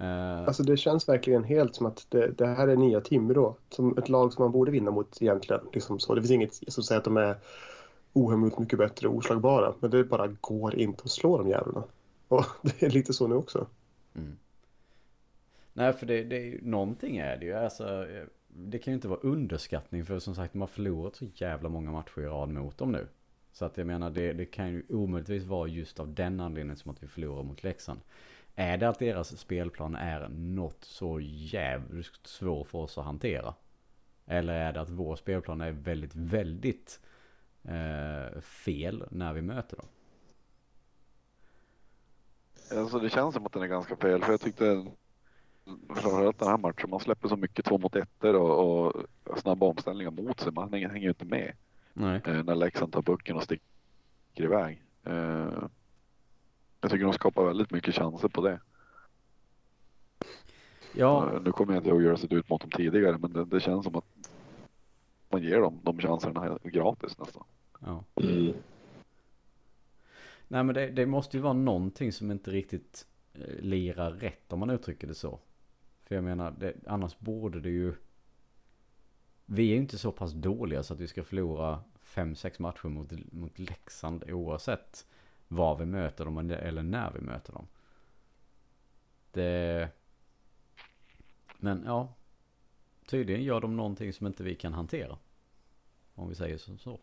Uh... 0.00 0.46
Alltså 0.46 0.62
det 0.62 0.76
känns 0.76 1.08
verkligen 1.08 1.44
helt 1.44 1.74
som 1.74 1.86
att 1.86 2.06
det, 2.08 2.26
det, 2.26 2.46
här 2.46 2.68
är 2.68 2.76
nya 2.76 3.00
Timrå. 3.00 3.56
Som 3.68 3.98
ett 3.98 4.08
lag 4.08 4.32
som 4.32 4.44
man 4.44 4.52
borde 4.52 4.70
vinna 4.70 4.90
mot 4.90 5.22
egentligen. 5.22 5.60
Liksom 5.72 5.98
så. 5.98 6.14
Det 6.14 6.20
finns 6.20 6.30
inget 6.30 6.72
som 6.72 6.84
säger 6.84 6.98
att 6.98 7.04
de 7.04 7.16
är 7.16 7.36
ohemult 8.12 8.58
mycket 8.58 8.78
bättre 8.78 9.08
och 9.08 9.14
oslagbara. 9.14 9.74
Men 9.80 9.90
det 9.90 10.04
bara 10.04 10.26
går 10.26 10.74
inte 10.74 11.02
att 11.04 11.10
slå 11.10 11.38
de 11.38 11.48
jävlarna. 11.48 11.84
Och 12.34 12.44
det 12.62 12.82
är 12.82 12.90
lite 12.90 13.12
så 13.12 13.26
nu 13.26 13.34
också. 13.34 13.66
Mm. 14.14 14.38
Nej 15.72 15.92
för 15.92 16.06
det, 16.06 16.24
det 16.24 16.36
är 16.36 16.44
ju, 16.44 16.60
någonting 16.62 17.16
är 17.16 17.36
det 17.36 17.46
ju. 17.46 17.54
Alltså, 17.54 18.08
eh, 18.08 18.24
det 18.48 18.78
kan 18.78 18.92
ju 18.92 18.94
inte 18.94 19.08
vara 19.08 19.20
underskattning 19.20 20.04
för 20.04 20.18
som 20.18 20.34
sagt 20.34 20.52
de 20.52 20.60
har 20.60 20.68
förlorat 20.68 21.16
så 21.16 21.24
jävla 21.34 21.68
många 21.68 21.90
matcher 21.90 22.20
i 22.20 22.26
rad 22.26 22.48
mot 22.48 22.78
dem 22.78 22.92
nu. 22.92 23.06
Så 23.52 23.64
att 23.64 23.76
jag 23.76 23.86
menar 23.86 24.10
det, 24.10 24.32
det 24.32 24.46
kan 24.46 24.68
ju 24.70 24.84
omöjligtvis 24.88 25.44
vara 25.44 25.68
just 25.68 26.00
av 26.00 26.14
den 26.14 26.40
anledningen 26.40 26.76
som 26.76 26.90
att 26.90 27.02
vi 27.02 27.06
förlorar 27.06 27.42
mot 27.42 27.62
Leksand. 27.62 28.00
Är 28.54 28.78
det 28.78 28.88
att 28.88 28.98
deras 28.98 29.38
spelplan 29.38 29.94
är 29.94 30.28
något 30.28 30.84
så 30.84 31.20
jävligt 31.20 32.26
svår 32.26 32.64
för 32.64 32.78
oss 32.78 32.98
att 32.98 33.04
hantera? 33.04 33.54
Eller 34.26 34.54
är 34.54 34.72
det 34.72 34.80
att 34.80 34.90
vår 34.90 35.16
spelplan 35.16 35.60
är 35.60 35.70
väldigt, 35.70 36.14
väldigt 36.14 37.00
eh, 37.62 38.40
fel 38.40 39.04
när 39.10 39.32
vi 39.32 39.42
möter 39.42 39.76
dem? 39.76 39.86
Alltså 42.76 42.98
det 42.98 43.10
känns 43.10 43.34
som 43.34 43.46
att 43.46 43.52
den 43.52 43.62
är 43.62 43.66
ganska 43.66 43.96
fel 43.96 44.24
för 44.24 44.32
jag 44.32 44.40
tyckte 44.40 44.86
framförallt 45.88 46.38
den 46.38 46.48
här 46.48 46.58
matchen, 46.58 46.90
man 46.90 47.00
släpper 47.00 47.28
så 47.28 47.36
mycket 47.36 47.64
två 47.64 47.78
mot 47.78 47.96
ettor 47.96 48.34
och, 48.36 48.86
och 48.96 49.38
snabba 49.38 49.66
omställningar 49.66 50.10
mot 50.10 50.40
sig. 50.40 50.52
Man 50.52 50.72
hänger 50.72 50.96
ju 50.96 51.08
inte 51.08 51.24
med. 51.24 51.52
Nej. 51.92 52.20
Eh, 52.26 52.42
när 52.44 52.54
Leksand 52.54 52.92
tar 52.92 53.02
pucken 53.02 53.36
och 53.36 53.42
sticker 53.42 53.64
iväg. 54.34 54.82
Eh, 55.04 55.62
jag 56.80 56.90
tycker 56.90 57.04
de 57.04 57.12
skapar 57.12 57.44
väldigt 57.44 57.70
mycket 57.70 57.94
chanser 57.94 58.28
på 58.28 58.40
det. 58.40 58.60
Ja, 60.92 61.30
Eh, 61.34 61.40
Nu 61.42 61.52
kommer 61.52 61.72
jag 61.74 61.80
inte 61.80 61.90
ihåg 61.90 62.02
hur 62.02 62.10
det 62.10 62.16
sett 62.16 62.32
ut 62.32 62.48
mot 62.48 62.60
dem 62.60 62.70
tidigare, 62.70 63.18
men 63.18 63.32
det, 63.32 63.44
det 63.44 63.60
känns 63.60 63.84
som 63.84 63.96
att 63.96 64.04
man 65.28 65.42
ger 65.42 65.60
dem 65.60 65.80
de 65.82 65.98
chanserna 65.98 66.58
gratis 66.62 67.18
nästan. 67.18 67.44
ja. 67.80 68.04
Mm. 68.22 68.54
Nej 70.52 70.64
men 70.64 70.74
det, 70.74 70.90
det 70.90 71.06
måste 71.06 71.36
ju 71.36 71.42
vara 71.42 71.52
någonting 71.52 72.12
som 72.12 72.30
inte 72.30 72.50
riktigt 72.50 73.06
eh, 73.34 73.60
lirar 73.60 74.12
rätt 74.12 74.52
om 74.52 74.58
man 74.58 74.70
uttrycker 74.70 75.06
det 75.06 75.14
så. 75.14 75.40
För 76.04 76.14
jag 76.14 76.24
menar, 76.24 76.50
det, 76.50 76.74
annars 76.86 77.18
borde 77.18 77.60
det 77.60 77.70
ju... 77.70 77.94
Vi 79.46 79.62
är 79.62 79.74
ju 79.74 79.80
inte 79.80 79.98
så 79.98 80.12
pass 80.12 80.32
dåliga 80.32 80.82
så 80.82 80.94
att 80.94 81.00
vi 81.00 81.08
ska 81.08 81.24
förlora 81.24 81.82
5-6 82.02 82.62
matcher 82.62 82.88
mot, 82.88 83.32
mot 83.32 83.58
Leksand 83.58 84.24
oavsett 84.30 85.06
var 85.48 85.76
vi 85.76 85.86
möter 85.86 86.24
dem 86.24 86.38
eller 86.38 86.82
när 86.82 87.12
vi 87.12 87.20
möter 87.20 87.52
dem. 87.52 87.66
Det... 89.32 89.88
Men 91.58 91.82
ja. 91.86 92.14
Tydligen 93.06 93.42
gör 93.42 93.60
de 93.60 93.76
någonting 93.76 94.12
som 94.12 94.26
inte 94.26 94.42
vi 94.42 94.54
kan 94.54 94.72
hantera. 94.72 95.18
Om 96.14 96.28
vi 96.28 96.34
säger 96.34 96.58
som 96.58 96.78
så. 96.78 97.00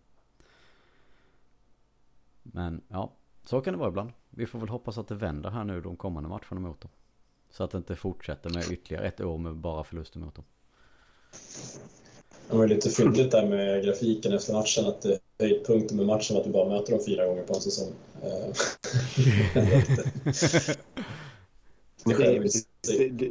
Men 2.43 2.81
ja, 2.87 3.13
så 3.49 3.61
kan 3.61 3.73
det 3.73 3.79
vara 3.79 3.89
ibland. 3.89 4.11
Vi 4.29 4.45
får 4.45 4.59
väl 4.59 4.69
hoppas 4.69 4.97
att 4.97 5.07
det 5.07 5.15
vänder 5.15 5.49
här 5.49 5.63
nu 5.63 5.81
de 5.81 5.95
kommande 5.95 6.29
matcherna 6.29 6.67
mot 6.67 6.81
dem. 6.81 6.91
Så 7.49 7.63
att 7.63 7.71
det 7.71 7.77
inte 7.77 7.95
fortsätter 7.95 8.49
med 8.49 8.71
ytterligare 8.71 9.07
ett 9.07 9.21
år 9.21 9.37
med 9.37 9.55
bara 9.55 9.83
förluster 9.83 10.19
mot 10.19 10.35
dem. 10.35 10.45
Det 12.49 12.57
var 12.57 12.67
lite 12.67 12.89
fyndigt 12.89 13.31
där 13.31 13.47
med 13.47 13.83
grafiken 13.83 14.33
efter 14.33 14.53
matchen 14.53 14.85
att 14.85 15.01
det 15.01 15.19
höjdpunkten 15.39 15.97
med 15.97 16.05
matchen 16.05 16.33
var 16.33 16.41
att 16.41 16.45
du 16.47 16.51
bara 16.51 16.69
möter 16.69 16.91
dem 16.91 17.01
fyra 17.05 17.25
gånger 17.25 17.43
på 17.43 17.53
en 17.53 17.61
säsong. 17.61 17.93
Det, 18.21 18.53
Det 22.17 22.25
är 22.25 22.31
är, 22.31 22.39
det, 22.87 23.09
det, 23.09 23.25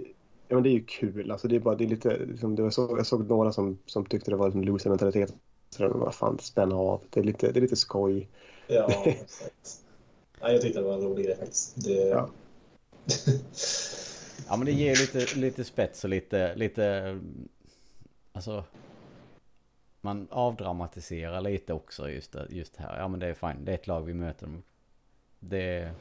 ja, 0.48 0.54
men 0.54 0.62
det 0.62 0.68
är 0.68 0.72
ju 0.72 0.84
kul. 0.84 1.30
Alltså, 1.30 1.48
det 1.48 1.56
är 1.56 1.60
bara, 1.60 1.74
det 1.74 1.84
är 1.84 1.88
lite, 1.88 2.18
liksom, 2.18 2.56
det 2.56 2.62
var 2.62 2.70
så, 2.70 2.94
jag 2.96 3.06
såg 3.06 3.28
några 3.28 3.52
som, 3.52 3.78
som 3.86 4.06
tyckte 4.06 4.30
det 4.30 4.36
var 4.36 4.50
en 4.50 4.62
loser-mentalitet. 4.62 5.34
Så 5.70 5.82
de 5.82 6.00
bara, 6.00 6.12
fan, 6.12 6.38
spänna 6.38 6.76
av. 6.76 7.02
Det 7.10 7.20
är 7.20 7.24
lite, 7.24 7.52
det 7.52 7.58
är 7.58 7.62
lite 7.62 7.76
skoj. 7.76 8.28
Ja, 8.66 9.02
exakt. 9.06 9.82
Ja, 10.40 10.52
jag 10.52 10.60
tyckte 10.60 10.78
det 10.80 10.84
var 10.86 10.94
en 10.94 11.00
rolig 11.00 11.24
grej 11.26 11.36
faktiskt. 11.36 11.84
Det... 11.84 11.92
Ja. 11.92 12.28
Ja 14.48 14.56
men 14.56 14.66
det 14.66 14.72
ger 14.72 14.96
lite, 14.96 15.38
lite 15.38 15.64
spets 15.64 16.04
och 16.04 16.10
lite, 16.10 16.54
lite... 16.54 17.18
Alltså... 18.32 18.64
Man 20.00 20.28
avdramatiserar 20.30 21.40
lite 21.40 21.72
också 21.72 22.10
just, 22.10 22.32
det, 22.32 22.46
just 22.50 22.76
här. 22.76 22.98
Ja 22.98 23.08
men 23.08 23.20
det 23.20 23.26
är 23.26 23.34
fine. 23.34 23.64
Det 23.64 23.70
är 23.72 23.74
ett 23.74 23.86
lag 23.86 24.00
vi 24.02 24.14
möter. 24.14 24.48
Det 25.40 25.58
är 25.78 25.92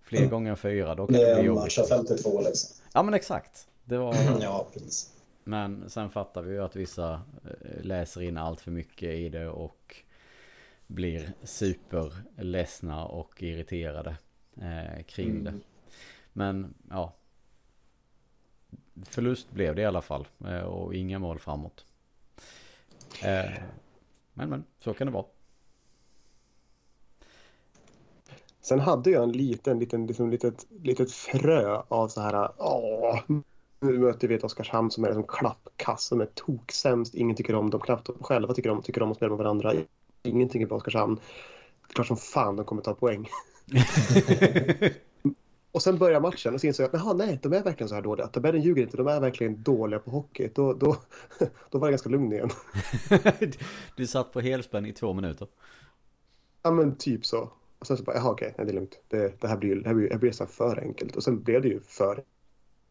fler 0.00 0.18
Mm. 0.18 0.30
gånger 0.30 0.50
än 0.50 0.56
fyra. 0.56 0.94
Då 0.94 1.06
kan 1.06 1.14
det 1.16 1.28
det 1.28 1.34
bli 1.34 1.44
jobbigt. 1.44 1.78
av 1.78 1.84
52 1.86 2.40
liksom. 2.40 2.76
Ja 2.92 3.02
men 3.02 3.14
exakt. 3.14 3.68
Det 3.84 3.98
var... 3.98 4.16
Ja, 4.40 4.66
precis. 4.72 5.12
Men 5.44 5.90
sen 5.90 6.10
fattar 6.10 6.42
vi 6.42 6.52
ju 6.54 6.62
att 6.64 6.76
vissa 6.76 7.12
eh, 7.44 7.82
läser 7.84 8.22
in 8.22 8.36
allt 8.36 8.60
för 8.60 8.70
mycket 8.70 9.08
i 9.08 9.28
det 9.28 9.48
och 9.48 9.96
blir 10.94 11.32
superledsna 11.44 13.04
och 13.04 13.42
irriterade 13.42 14.16
eh, 14.56 15.02
kring 15.02 15.44
det. 15.44 15.50
Mm. 15.50 15.62
Men 16.32 16.74
ja. 16.90 17.12
Förlust 19.04 19.50
blev 19.50 19.74
det 19.74 19.82
i 19.82 19.84
alla 19.84 20.02
fall 20.02 20.28
eh, 20.44 20.62
och 20.62 20.94
inga 20.94 21.18
mål 21.18 21.38
framåt. 21.38 21.86
Eh, 23.24 23.50
men 24.34 24.48
men, 24.48 24.64
så 24.78 24.94
kan 24.94 25.06
det 25.06 25.12
vara. 25.12 25.26
Sen 28.60 28.80
hade 28.80 29.10
jag 29.10 29.22
en 29.22 29.32
liten, 29.32 29.78
liten, 29.78 30.06
liksom, 30.06 30.30
litet, 30.30 30.66
litet 30.82 31.12
frö 31.12 31.82
av 31.88 32.08
så 32.08 32.20
här, 32.20 32.50
åh, 32.58 33.20
nu 33.80 33.98
möter 33.98 34.28
vi 34.28 34.34
ett 34.34 34.44
Oskarshamn 34.44 34.90
som 34.90 35.04
är 35.04 35.08
liksom 35.08 35.26
klappkass, 35.26 36.04
som 36.04 36.20
är 36.20 36.26
toksämst, 36.26 37.14
ingen 37.14 37.36
tycker 37.36 37.54
om 37.54 37.70
dem, 37.70 37.80
knappt 37.80 38.06
de 38.06 38.14
själva 38.20 38.54
tycker 38.54 38.70
om, 38.70 38.82
tycker 38.82 39.02
om 39.02 39.10
att 39.10 39.16
spela 39.16 39.28
med 39.28 39.38
varandra. 39.38 39.72
Ingenting 40.22 40.68
på 40.68 40.74
Oskarshamn. 40.74 41.20
Klart 41.88 42.06
som 42.06 42.16
fan 42.16 42.56
de 42.56 42.64
kommer 42.64 42.82
ta 42.82 42.94
poäng. 42.94 43.28
Och 45.72 45.82
sen 45.82 45.98
börjar 45.98 46.20
matchen 46.20 46.54
och 46.54 46.60
så 46.60 46.66
insåg 46.66 46.88
jag 46.92 47.10
att 47.10 47.16
nej, 47.16 47.38
de 47.42 47.52
är 47.52 47.62
verkligen 47.62 47.88
så 47.88 47.94
här 47.94 48.02
dåliga. 48.02 48.26
Tabellen 48.26 48.62
ljuger 48.62 48.82
inte, 48.82 48.96
de 48.96 49.06
är 49.06 49.20
verkligen 49.20 49.62
dåliga 49.62 50.00
på 50.00 50.10
hockey. 50.10 50.48
Då, 50.54 50.72
då, 50.72 50.96
då 51.70 51.78
var 51.78 51.88
det 51.88 51.92
ganska 51.92 52.08
lugn 52.08 52.32
igen. 52.32 52.50
du 53.96 54.06
satt 54.06 54.32
på 54.32 54.40
helspänn 54.40 54.86
i 54.86 54.92
två 54.92 55.12
minuter. 55.12 55.48
Ja 56.62 56.70
men 56.70 56.96
typ 56.96 57.26
så. 57.26 57.50
Och 57.78 57.86
sen 57.86 57.96
så 57.96 58.02
bara, 58.02 58.16
jaha 58.16 58.30
okej, 58.30 58.54
nej, 58.58 58.66
det 58.66 58.72
är 58.72 58.74
lugnt. 58.74 59.00
Det, 59.08 59.40
det 59.40 59.48
här 59.48 59.56
blir 59.56 59.76
det 59.76 59.88
här 59.88 59.94
blir, 59.94 60.08
det 60.08 60.14
här 60.14 60.20
blir 60.20 60.40
här 60.40 60.46
för 60.46 60.78
enkelt. 60.78 61.16
Och 61.16 61.22
sen 61.22 61.42
blev 61.42 61.62
det 61.62 61.68
ju 61.68 61.80
för 61.80 62.24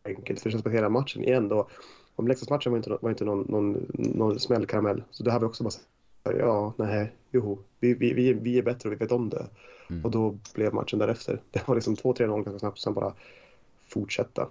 enkelt. 0.06 0.40
För 0.40 0.50
det 0.50 0.52
känns 0.52 0.64
som 0.64 0.72
att 0.72 0.78
hela 0.78 0.90
matchen 0.90 1.24
igen 1.24 1.48
då. 1.48 1.70
Om 2.16 2.28
Leksandsmatchen 2.28 2.72
var 2.72 2.78
inte, 2.78 2.98
var 3.02 3.10
inte 3.10 3.26
någon, 3.26 3.42
någon, 3.50 3.92
någon 3.94 4.40
smällkaramell. 4.40 5.04
Så 5.12 5.24
det 5.24 5.32
här 5.32 5.40
var 5.40 5.48
också 5.48 5.64
bara 5.64 5.70
så 5.70 5.82
ja, 6.24 6.74
nej, 6.78 7.12
joho. 7.32 7.58
Vi, 7.80 7.94
vi, 7.94 8.14
vi, 8.14 8.30
är- 8.30 8.34
vi 8.34 8.58
är 8.58 8.64
bättre 8.64 8.90
och 8.90 8.94
vi 8.94 8.98
vet 8.98 9.12
om 9.12 9.30
det. 9.30 9.48
Mm. 9.90 10.06
Och 10.06 10.12
då 10.12 10.38
blev 10.54 10.74
matchen 10.74 11.00
därefter. 11.00 11.42
Det 11.52 11.68
var 11.68 11.76
liksom 11.76 11.96
2-3-0 11.96 12.44
ganska 12.44 12.60
snabbt. 12.60 12.80
Sen 12.80 12.94
bara 12.94 13.14
fortsätta. 13.88 14.48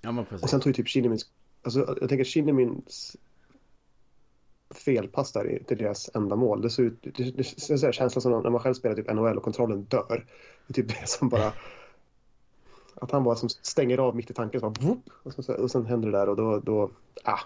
Ja 0.00 0.24
Och 0.42 0.50
sen 0.50 0.60
tog 0.60 0.66
ju 0.70 0.74
typ 0.74 0.88
Shinnemins... 0.88 1.30
Alltså 1.62 1.96
jag 2.00 2.08
tänker 2.08 2.24
Shinnemins 2.24 3.16
felpass 4.70 5.32
där 5.32 5.50
i- 5.50 5.64
till 5.64 5.78
deras 5.78 6.10
enda 6.14 6.36
mål. 6.36 6.62
Det 6.62 6.70
ser 6.70 6.82
ut... 6.82 6.98
Det, 7.02 7.10
det, 7.10 7.30
det, 7.36 7.92
känslan 7.92 8.22
som 8.22 8.42
när 8.42 8.50
man 8.50 8.60
själv 8.60 8.74
spelar 8.74 8.96
typ 8.96 9.12
NHL 9.14 9.36
och 9.36 9.42
kontrollen 9.42 9.82
dör. 9.84 10.26
Det 10.66 10.72
är 10.78 10.82
typ 10.82 11.00
det 11.00 11.08
som 11.08 11.28
bara... 11.28 11.52
Att 12.94 13.10
han 13.10 13.24
bara 13.24 13.36
som 13.36 13.48
stänger 13.48 13.98
av 13.98 14.16
mitt 14.16 14.30
i 14.30 14.34
tanken. 14.34 14.60
Så 14.60 14.70
bara, 14.70 14.86
whoop, 14.86 15.10
och, 15.22 15.44
så, 15.44 15.54
och 15.54 15.70
sen 15.70 15.86
händer 15.86 16.10
det 16.10 16.18
där 16.18 16.28
och 16.28 16.36
då... 16.36 16.58
då 16.58 16.90
ah. 17.24 17.40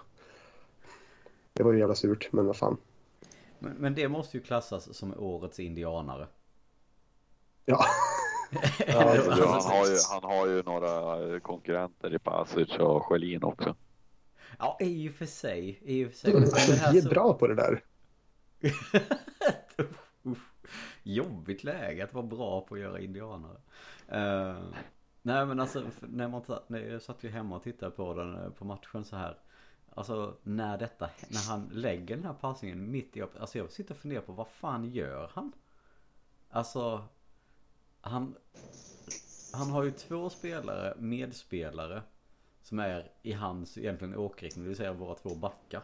Det 1.53 1.63
var 1.63 1.73
ju 1.73 1.79
jävla 1.79 1.95
surt, 1.95 2.29
men 2.31 2.45
vad 2.45 2.55
fan. 2.55 2.77
Men, 3.65 3.73
men 3.73 3.95
det 3.95 4.07
måste 4.09 4.37
ju 4.37 4.43
klassas 4.43 4.97
som 4.97 5.13
årets 5.17 5.59
indianare. 5.59 6.27
Ja, 7.65 7.85
Ja, 8.87 9.03
Alltså, 9.03 9.45
han, 9.45 9.61
har 9.63 9.85
ju, 9.87 9.97
han 10.11 10.23
har 10.23 10.47
ju 10.47 10.63
några 10.63 11.39
konkurrenter 11.39 12.15
i 12.15 12.19
Pasic 12.19 12.77
och 12.79 13.03
Schelin 13.05 13.43
också. 13.43 13.75
Ja, 14.59 14.77
i 14.79 15.09
och 15.09 15.13
för 15.13 15.25
sig. 15.25 15.79
I 15.81 16.05
och 16.05 16.09
för 16.11 16.17
sig. 16.17 16.33
vi 16.33 16.39
Men 16.39 16.49
det 16.49 16.75
här 16.75 16.97
är 16.97 17.01
så- 17.01 17.09
bra 17.09 17.33
på 17.33 17.47
det 17.47 17.55
där. 17.55 17.83
Jobbigt 21.03 21.63
läge 21.63 22.03
att 22.03 22.13
vara 22.13 22.25
bra 22.25 22.61
på 22.61 22.75
att 22.75 22.81
göra 22.81 22.99
indianare. 22.99 23.57
Eh, 24.07 24.55
nej 25.21 25.45
men 25.45 25.59
alltså 25.59 25.83
när 26.01 26.27
man 26.27 26.43
satt, 26.43 26.69
när 26.69 26.79
jag 26.79 27.01
satt 27.01 27.23
ju 27.23 27.29
hemma 27.29 27.55
och 27.55 27.63
tittade 27.63 27.91
på 27.91 28.13
den 28.13 28.35
eh, 28.43 28.49
på 28.49 28.65
matchen 28.65 29.05
så 29.05 29.15
här. 29.15 29.37
Alltså 29.97 30.37
när 30.43 30.77
detta, 30.77 31.09
när 31.29 31.49
han 31.49 31.69
lägger 31.73 32.15
den 32.15 32.25
här 32.25 32.33
passningen 32.33 32.91
mitt 32.91 33.17
i, 33.17 33.21
alltså 33.21 33.57
jag 33.57 33.71
sitter 33.71 33.93
och 33.93 33.99
funderar 33.99 34.21
på 34.21 34.33
vad 34.33 34.47
fan 34.47 34.85
gör 34.85 35.31
han? 35.33 35.51
Alltså, 36.49 37.07
han, 38.01 38.35
han 39.53 39.69
har 39.69 39.83
ju 39.83 39.91
två 39.91 40.29
spelare, 40.29 40.95
medspelare, 40.99 42.03
som 42.61 42.79
är 42.79 43.11
i 43.21 43.31
hans 43.31 43.77
egentligen 43.77 44.15
åkriktning, 44.15 44.63
det 44.63 44.67
vill 44.67 44.77
säga 44.77 44.93
våra 44.93 45.15
två 45.15 45.35
backar. 45.35 45.83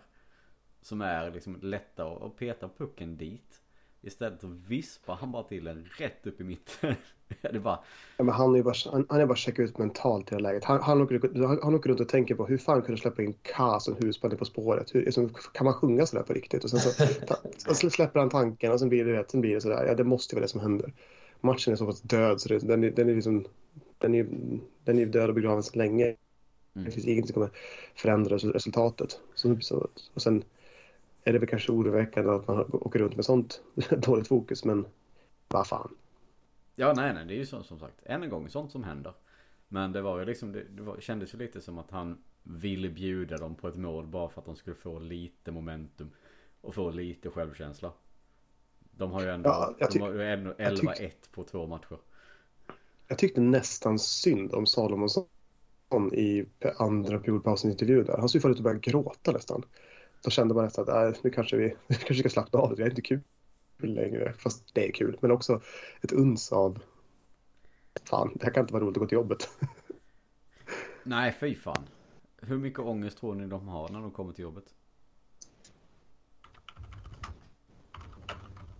Som 0.82 1.02
är 1.02 1.32
liksom 1.32 1.56
lätta 1.62 2.08
att 2.08 2.22
att 2.22 2.36
peta 2.36 2.70
pucken 2.70 3.18
dit. 3.18 3.62
Istället 4.02 4.42
så 4.42 4.48
vispar 4.48 5.16
han 5.16 5.32
bara 5.32 5.44
till 5.44 5.64
den 5.64 5.86
rätt 5.86 6.28
upp 6.28 6.42
i 6.42 6.44
mitten. 6.44 6.96
det 7.54 7.60
bara, 7.60 7.80
Ja, 8.22 8.26
men 8.26 8.36
han 8.36 8.56
är 8.56 8.64
bara, 8.64 8.76
han, 8.92 9.06
han 9.10 9.22
är 9.22 9.26
bara 9.26 9.36
checkat 9.36 9.64
ut 9.64 9.78
mentalt 9.78 10.28
i 10.28 10.30
det 10.30 10.36
här 10.36 10.42
läget. 10.42 10.64
Han, 10.64 10.82
han, 10.82 11.02
åker, 11.02 11.48
han, 11.48 11.60
han 11.64 11.76
åker 11.76 11.90
runt 11.90 12.00
och 12.00 12.10
tänker 12.10 12.36
på 12.36 12.46
hur 12.46 12.58
fan 12.58 12.82
kunde 12.82 13.02
släppa 13.02 13.24
in 13.24 13.34
Kas 13.42 13.88
och 13.88 14.04
husband 14.04 14.40
på 14.40 14.46
spåret? 14.46 14.96
Hur, 14.96 15.06
liksom, 15.06 15.30
kan 15.54 15.66
man 15.66 15.74
sjunga 15.74 16.06
sådär 16.06 16.24
på 16.24 16.34
riktigt? 16.34 16.64
Och 16.64 16.70
sen 16.70 16.80
så 16.80 17.06
ta, 17.28 17.36
så 17.58 17.90
släpper 17.90 18.20
han 18.20 18.30
tanken 18.30 18.72
och 18.72 18.80
sen 18.80 18.90
blir 18.90 19.06
det 19.06 19.14
rätt. 19.14 19.32
Sen 19.32 19.42
blir 19.42 19.56
det 19.56 19.62
sådär. 19.62 19.86
Ja, 19.86 19.96
det 19.96 20.04
måste 20.04 20.36
vara 20.36 20.42
det 20.42 20.50
som 20.50 20.62
händer. 20.62 20.94
Matchen 21.42 21.74
är 21.74 21.78
så 21.78 21.86
pass 21.86 22.02
död 22.02 22.42
så 22.42 22.50
det, 22.50 22.60
den, 22.60 22.84
är, 22.84 22.92
den 22.92 23.10
är 23.10 23.16
liksom 23.16 23.46
den 23.98 24.16
är, 24.16 24.28
den 24.84 25.00
är 25.00 25.06
död 25.06 25.30
och 25.30 25.36
begraven 25.36 25.64
sedan 25.64 25.78
länge. 25.78 26.06
Mm. 26.06 26.86
Det 26.86 26.92
finns 26.92 27.06
inget 27.06 27.28
som 27.28 27.34
kommer 27.34 27.50
förändra 27.96 28.38
resultatet. 28.38 29.20
Så, 29.36 29.58
så, 29.62 29.88
och 30.14 30.22
sen 30.22 30.44
är 31.24 31.34
det 31.34 31.40
väl 31.40 31.50
kanske 31.50 31.72
oroväckande 31.72 32.32
att 32.32 32.48
man 32.48 32.60
åker 32.72 33.00
runt 33.00 33.16
med 33.16 33.26
sånt 33.26 33.62
dåligt 33.90 34.28
fokus, 34.28 34.66
men 34.66 34.86
vad 35.48 35.68
fan. 35.68 35.96
Ja 36.76 36.94
nej 36.96 37.14
nej 37.14 37.26
det 37.26 37.34
är 37.34 37.38
ju 37.38 37.46
så, 37.46 37.64
som 37.64 37.80
sagt. 37.80 37.96
Än 38.04 38.24
en 38.24 38.30
gång 38.30 38.50
sånt 38.50 38.72
som 38.72 38.84
händer. 38.84 39.14
Men 39.68 39.92
det 39.92 40.02
var 40.02 40.20
ju 40.20 40.26
liksom, 40.26 40.52
det, 40.52 40.64
det 40.64 40.82
var, 40.82 40.98
kändes 41.00 41.34
ju 41.34 41.38
lite 41.38 41.62
som 41.62 41.78
att 41.78 41.92
han 41.92 42.18
ville 42.44 42.90
bjuda 42.90 43.38
dem 43.38 43.56
på 43.56 43.68
ett 43.68 43.76
mål 43.76 44.08
bara 44.08 44.30
för 44.30 44.40
att 44.42 44.46
de 44.46 44.56
skulle 44.56 44.76
få 44.76 45.00
lite 45.00 45.52
momentum. 45.52 46.10
Och 46.62 46.76
få 46.76 46.92
lite 46.92 47.30
självkänsla. 47.30 47.92
De 48.92 49.12
har 49.12 49.22
ju 49.22 49.30
ändå, 49.30 49.50
Ja, 49.50 49.76
jag 49.80 49.90
de 49.92 49.98
tyck- 49.98 50.02
har 50.02 50.14
ju 50.14 50.24
ändå 50.24 50.54
jag 50.58 50.74
tyck- 50.78 51.00
11-1 51.00 51.12
på 51.32 51.44
två 51.44 51.68
matcher. 51.68 51.98
Jag 53.08 53.18
tyckte 53.18 53.42
nästan 53.42 54.00
synd 54.00 54.54
om 54.54 54.66
Salomonsson 54.66 55.26
i 56.14 56.46
andra 56.78 57.20
periodpausens 57.20 57.72
intervju 57.72 58.04
där. 58.04 58.18
Han 58.18 58.30
såg 58.30 58.52
ut 58.52 58.58
att 58.58 58.64
börja 58.64 58.80
gråta 58.80 59.32
nästan. 59.32 59.64
Då 60.24 60.30
kände 60.30 60.54
man 60.54 60.64
nästan 60.64 60.84
att 60.90 61.16
äh, 61.16 61.22
nu 61.24 61.30
kanske 61.30 61.58
vi 61.58 61.68
nu 61.68 61.76
kanske 61.96 62.16
ska 62.16 62.30
slappna 62.30 62.60
av. 62.60 62.76
Det 62.76 62.84
är 62.84 62.90
inte 62.90 63.02
kul 63.02 63.20
längre. 63.88 64.34
Fast 64.38 64.74
det 64.74 64.88
är 64.88 64.92
kul. 64.92 65.18
Men 65.22 65.32
också 65.32 65.62
ett 66.02 66.12
uns 66.12 66.52
av 66.52 66.80
fan, 68.04 68.32
det 68.36 68.46
här 68.46 68.54
kan 68.54 68.64
inte 68.64 68.74
vara 68.74 68.84
roligt 68.84 68.98
att 68.98 69.02
gå 69.02 69.08
till 69.08 69.16
jobbet. 69.16 69.50
Nej, 71.04 71.36
fy 71.40 71.56
fan. 71.56 71.88
Hur 72.42 72.58
mycket 72.58 72.80
ångest 72.80 73.18
tror 73.18 73.36
ni 73.36 73.48
de 73.48 73.68
har 73.68 73.90
när 73.90 74.02
de 74.02 74.12
kommer 74.12 74.34
till 74.34 74.44
jobbet? 74.44 74.64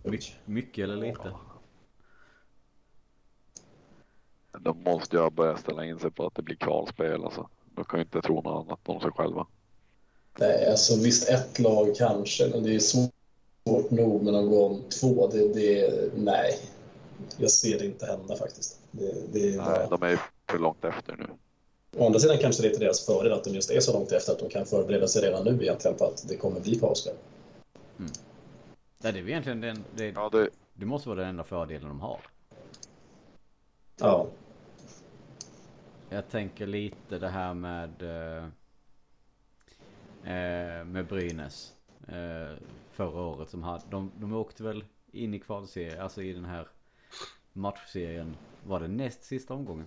My 0.04 0.18
mycket 0.44 0.84
eller 0.84 0.96
lite? 0.96 1.32
De 4.58 4.82
måste 4.82 5.16
ju 5.16 5.30
börja 5.30 5.56
ställa 5.56 5.84
in 5.84 5.98
sig 5.98 6.10
på 6.10 6.26
att 6.26 6.34
det 6.34 6.42
blir 6.42 6.56
kvalspel 6.56 7.24
alltså. 7.24 7.48
De 7.64 7.84
kan 7.84 7.98
ju 7.98 8.04
inte 8.04 8.22
tro 8.22 8.42
något 8.42 8.66
annat 8.66 8.88
om 8.88 9.00
sig 9.00 9.10
själva. 9.10 9.46
Nej, 10.38 10.70
alltså 10.70 11.02
visst 11.02 11.28
ett 11.28 11.58
lag 11.58 11.96
kanske, 11.96 12.48
men 12.48 12.62
det 12.62 12.74
är 12.74 12.78
svårt 12.78 13.14
nog 13.64 14.22
med 14.22 14.32
någon 14.32 14.50
gång 14.50 14.82
två. 15.00 15.26
Det, 15.26 15.54
det, 15.54 16.10
nej, 16.16 16.58
jag 17.36 17.50
ser 17.50 17.78
det 17.78 17.86
inte 17.86 18.06
hända 18.06 18.36
faktiskt. 18.36 18.80
Det, 18.90 19.32
det 19.32 19.54
är 19.54 19.58
bara... 19.58 19.78
Nej, 19.78 19.86
de 19.90 20.02
är 20.02 20.20
för 20.50 20.58
långt 20.58 20.84
efter 20.84 21.16
nu. 21.16 21.26
Å 21.96 22.06
andra 22.06 22.20
sidan 22.20 22.38
kanske 22.38 22.62
det 22.62 22.68
är 22.68 22.70
till 22.70 22.80
deras 22.80 23.06
fördel 23.06 23.32
att 23.32 23.44
de 23.44 23.50
just 23.54 23.70
är 23.70 23.80
så 23.80 23.92
långt 23.92 24.12
efter 24.12 24.32
att 24.32 24.38
de 24.38 24.48
kan 24.48 24.66
förbereda 24.66 25.08
sig 25.08 25.22
redan 25.22 25.44
nu 25.44 25.62
egentligen 25.62 25.96
på 25.96 26.04
att 26.04 26.28
det 26.28 26.36
kommer 26.36 26.60
bli 26.60 26.78
kvalspel. 26.78 27.14
Nej, 28.98 29.12
det 29.12 29.18
är 29.18 29.28
egentligen 29.28 29.60
den, 29.60 29.84
det, 29.96 30.06
Ja, 30.08 30.28
det, 30.32 30.48
det 30.74 30.86
måste 30.86 31.08
vara 31.08 31.20
den 31.20 31.28
enda 31.28 31.44
fördelen 31.44 31.88
de 31.88 32.00
har. 32.00 32.20
Ja, 34.00 34.26
Jag 36.10 36.28
tänker 36.28 36.66
lite 36.66 37.18
det 37.18 37.28
här 37.28 37.54
med 37.54 38.02
eh, 38.02 38.44
eh, 40.24 40.84
med 40.84 41.06
Brynäs 41.06 41.72
eh, 42.08 42.56
förra 42.92 43.20
året 43.20 43.50
som 43.50 43.62
hade, 43.62 43.82
de, 43.90 44.10
de 44.20 44.32
åkte 44.32 44.62
väl 44.62 44.84
in 45.12 45.34
i 45.34 45.38
kvalserien, 45.38 46.00
alltså 46.00 46.22
i 46.22 46.32
den 46.32 46.44
här 46.44 46.68
matchserien, 47.52 48.36
var 48.66 48.80
det 48.80 48.88
näst 48.88 49.24
sista 49.24 49.54
omgången? 49.54 49.86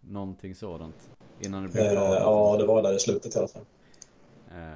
Någonting 0.00 0.54
sådant. 0.54 1.10
Innan 1.40 1.62
det 1.62 1.68
blev 1.68 1.84
eh, 1.84 1.92
klart. 1.92 2.18
ja, 2.20 2.56
det 2.58 2.66
var 2.66 2.82
där 2.82 2.96
i 2.96 2.98
slutet 2.98 3.36
i 3.36 3.38
alla 3.38 3.48
fall. 3.48 3.64
Eh, 4.50 4.72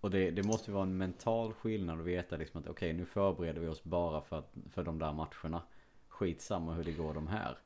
och 0.00 0.10
det, 0.10 0.30
det 0.30 0.42
måste 0.42 0.70
ju 0.70 0.74
vara 0.74 0.82
en 0.82 0.96
mental 0.96 1.52
skillnad 1.52 2.00
att 2.00 2.06
veta 2.06 2.36
liksom 2.36 2.60
att 2.60 2.68
okej 2.68 2.92
nu 2.92 3.04
förbereder 3.04 3.60
vi 3.60 3.68
oss 3.68 3.84
bara 3.84 4.20
för, 4.20 4.38
att, 4.38 4.52
för 4.70 4.82
de 4.82 4.98
där 4.98 5.12
matcherna. 5.12 5.62
Skitsamma 6.08 6.72
hur 6.72 6.84
det 6.84 6.92
går 6.92 7.14
de 7.14 7.26
här. 7.26 7.58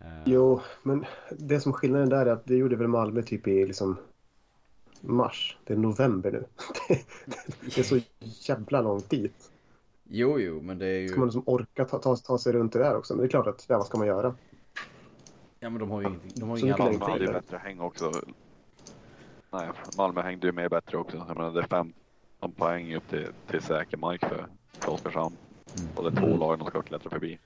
Eh, 0.00 0.22
Jo, 0.26 0.60
men 0.82 1.04
det 1.30 1.60
som 1.60 1.72
skillnaden 1.72 2.08
där 2.08 2.26
är 2.26 2.30
att 2.30 2.46
det 2.46 2.56
gjorde 2.56 2.76
väl 2.76 2.88
Malmö 2.88 3.22
typ 3.22 3.48
i 3.48 3.66
liksom 3.66 3.96
mars. 5.00 5.56
Det 5.64 5.72
är 5.72 5.76
november 5.76 6.32
nu. 6.32 6.44
Det, 6.88 7.04
det 7.60 7.78
är 7.78 7.82
så 7.84 8.00
jävla 8.20 8.80
långt 8.80 9.10
dit. 9.10 9.50
Jo, 10.04 10.38
jo, 10.40 10.60
men 10.60 10.78
det 10.78 10.86
är 10.86 10.98
ju... 11.00 11.08
Ska 11.08 11.18
man 11.18 11.28
liksom 11.28 11.42
orka 11.46 11.84
ta, 11.84 11.98
ta, 11.98 12.16
ta 12.16 12.38
sig 12.38 12.52
runt 12.52 12.72
det 12.72 12.78
där 12.78 12.96
också? 12.96 13.14
Men 13.14 13.20
det 13.20 13.26
är 13.26 13.30
klart 13.30 13.46
att, 13.46 13.64
ja, 13.68 13.78
vad 13.78 13.86
ska 13.86 13.98
man 13.98 14.06
göra? 14.06 14.34
Ja, 15.60 15.70
men 15.70 15.78
de 15.80 15.90
har 15.90 16.00
ju 16.00 16.06
ingenting. 16.08 16.32
De 16.34 16.48
har 16.48 16.56
ju 16.56 16.60
Så 16.60 16.66
inga 16.66 16.76
Malmö 16.76 17.04
hade 17.04 17.24
ju 17.24 17.32
bättre 17.32 17.56
häng 17.56 17.80
också. 17.80 18.12
Nej, 19.50 19.68
Malmö 19.96 20.22
hängde 20.22 20.46
ju 20.46 20.52
med 20.52 20.70
bättre 20.70 20.98
också. 20.98 21.16
Jag 21.16 21.36
menar, 21.36 21.52
det 21.52 21.60
är 21.60 21.66
15 21.66 22.52
poäng 22.52 22.94
upp 22.94 23.08
till, 23.08 23.26
till 23.50 23.62
säker 23.62 23.96
mark 23.96 24.20
för, 24.20 24.46
för 24.72 24.92
Oskarshamn. 24.92 25.36
Mm. 25.78 25.88
Och 25.96 26.10
det 26.10 26.20
är 26.20 26.22
två 26.26 26.36
lag 26.36 26.58
de 26.58 26.68
ska 26.68 26.82
klättra 26.82 27.10
förbi. 27.10 27.38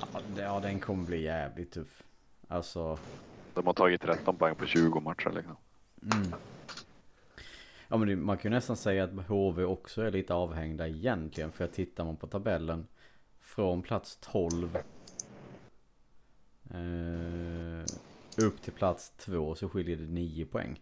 Ja, 0.00 0.06
det- 0.34 0.42
Ja, 0.42 0.60
den 0.60 0.80
kommer 0.80 1.04
bli 1.06 1.22
jävligt 1.22 1.72
tuff. 1.72 2.02
Alltså... 2.48 2.98
De 3.54 3.66
har 3.66 3.72
tagit 3.72 4.00
13 4.00 4.36
poäng 4.36 4.54
på 4.54 4.66
20 4.66 5.00
matcher 5.00 5.30
liksom. 5.34 5.56
Mm. 6.02 6.34
Ja 7.88 7.96
men 7.96 8.08
det, 8.08 8.16
man 8.16 8.38
kan 8.38 8.50
ju 8.50 8.54
nästan 8.54 8.76
säga 8.76 9.04
att 9.04 9.26
HV 9.28 9.64
också 9.64 10.02
är 10.02 10.10
lite 10.10 10.34
avhängda 10.34 10.88
egentligen. 10.88 11.52
För 11.52 11.66
tittar 11.66 12.04
man 12.04 12.16
på 12.16 12.26
tabellen 12.26 12.86
från 13.40 13.82
plats 13.82 14.18
12 14.20 14.78
eh, 16.70 18.44
upp 18.46 18.62
till 18.62 18.72
plats 18.72 19.10
2 19.10 19.54
så 19.54 19.68
skiljer 19.68 19.96
det 19.96 20.06
9 20.06 20.46
poäng. 20.46 20.80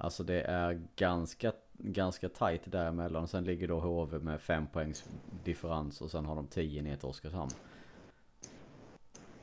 Alltså 0.00 0.24
det 0.24 0.42
är 0.42 0.82
ganska, 0.96 1.52
ganska 1.72 2.28
tajt 2.28 2.62
däremellan. 2.64 3.28
Sen 3.28 3.44
ligger 3.44 3.68
då 3.68 3.80
HV 3.80 4.18
med 4.18 4.40
5 4.40 4.66
poängs 4.66 5.04
differens 5.44 6.00
och 6.00 6.10
sen 6.10 6.24
har 6.24 6.36
de 6.36 6.46
10 6.46 6.82
ner 6.82 6.96
till 6.96 7.08
Oskarshamn. 7.08 7.50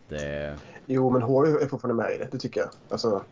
Det... 0.09 0.59
Jo, 0.85 1.09
men 1.09 1.21
HV 1.21 1.47
är 1.63 1.67
fortfarande 1.67 2.03
med 2.03 2.15
i 2.15 2.17
det. 2.17 2.27
Det 2.31 2.37
tycker 2.39 2.59
jag. 2.59 2.69
Alltså, 2.89 3.23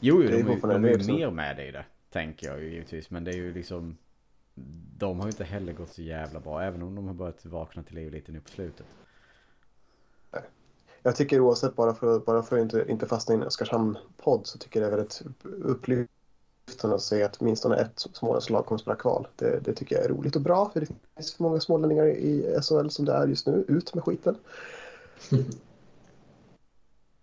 Jo, 0.00 0.22
jo 0.22 0.28
Det 0.28 0.38
är 0.38 0.44
de, 0.44 0.52
är- 0.52 0.60
de 0.60 0.74
är 0.74 1.18
mer 1.18 1.30
med 1.30 1.68
i 1.68 1.70
det. 1.70 1.84
Tänker 2.12 2.46
jag 2.46 2.62
ju 2.62 2.70
givetvis. 2.70 3.10
Men 3.10 3.24
det 3.24 3.30
är 3.30 3.36
ju 3.36 3.54
liksom... 3.54 3.96
De 4.98 5.18
har 5.18 5.26
ju 5.26 5.30
inte 5.30 5.44
heller 5.44 5.72
gått 5.72 5.92
så 5.92 6.02
jävla 6.02 6.40
bra. 6.40 6.62
Även 6.62 6.82
om 6.82 6.94
de 6.94 7.06
har 7.06 7.14
börjat 7.14 7.46
vakna 7.46 7.82
till 7.82 7.94
liv 7.94 8.12
lite 8.12 8.32
nu 8.32 8.40
på 8.40 8.48
slutet. 8.48 8.86
jag 11.02 11.16
tycker 11.16 11.40
oavsett, 11.40 11.76
bara 11.76 11.94
för, 11.94 12.18
bara 12.18 12.42
för 12.42 12.56
att 12.56 12.62
inte, 12.62 12.84
inte 12.88 13.06
fastna 13.06 13.34
i 13.34 13.38
en 13.38 13.44
Oskarshamn-podd, 13.44 14.46
så 14.46 14.58
tycker 14.58 14.80
jag 14.80 14.90
det 14.90 14.94
är 14.94 14.96
väldigt 14.96 15.22
upplyftande 15.64 16.94
att 16.96 17.02
se 17.02 17.22
att 17.22 17.36
åtminstone 17.40 17.76
ett 17.76 17.92
Smålandslag 18.12 18.66
kommer 18.66 18.76
att 18.76 18.80
spela 18.82 18.96
kval. 18.96 19.28
Det, 19.36 19.60
det 19.64 19.74
tycker 19.74 19.96
jag 19.96 20.04
är 20.04 20.08
roligt 20.08 20.36
och 20.36 20.42
bra, 20.42 20.70
för 20.70 20.80
det 20.80 20.86
finns 20.86 21.34
för 21.34 21.42
många 21.42 21.60
smålänningar 21.60 22.06
i 22.06 22.58
SHL 22.62 22.88
som 22.88 23.04
det 23.04 23.12
är 23.12 23.26
just 23.26 23.46
nu. 23.46 23.64
Ut 23.68 23.94
med 23.94 24.04
skiten. 24.04 24.36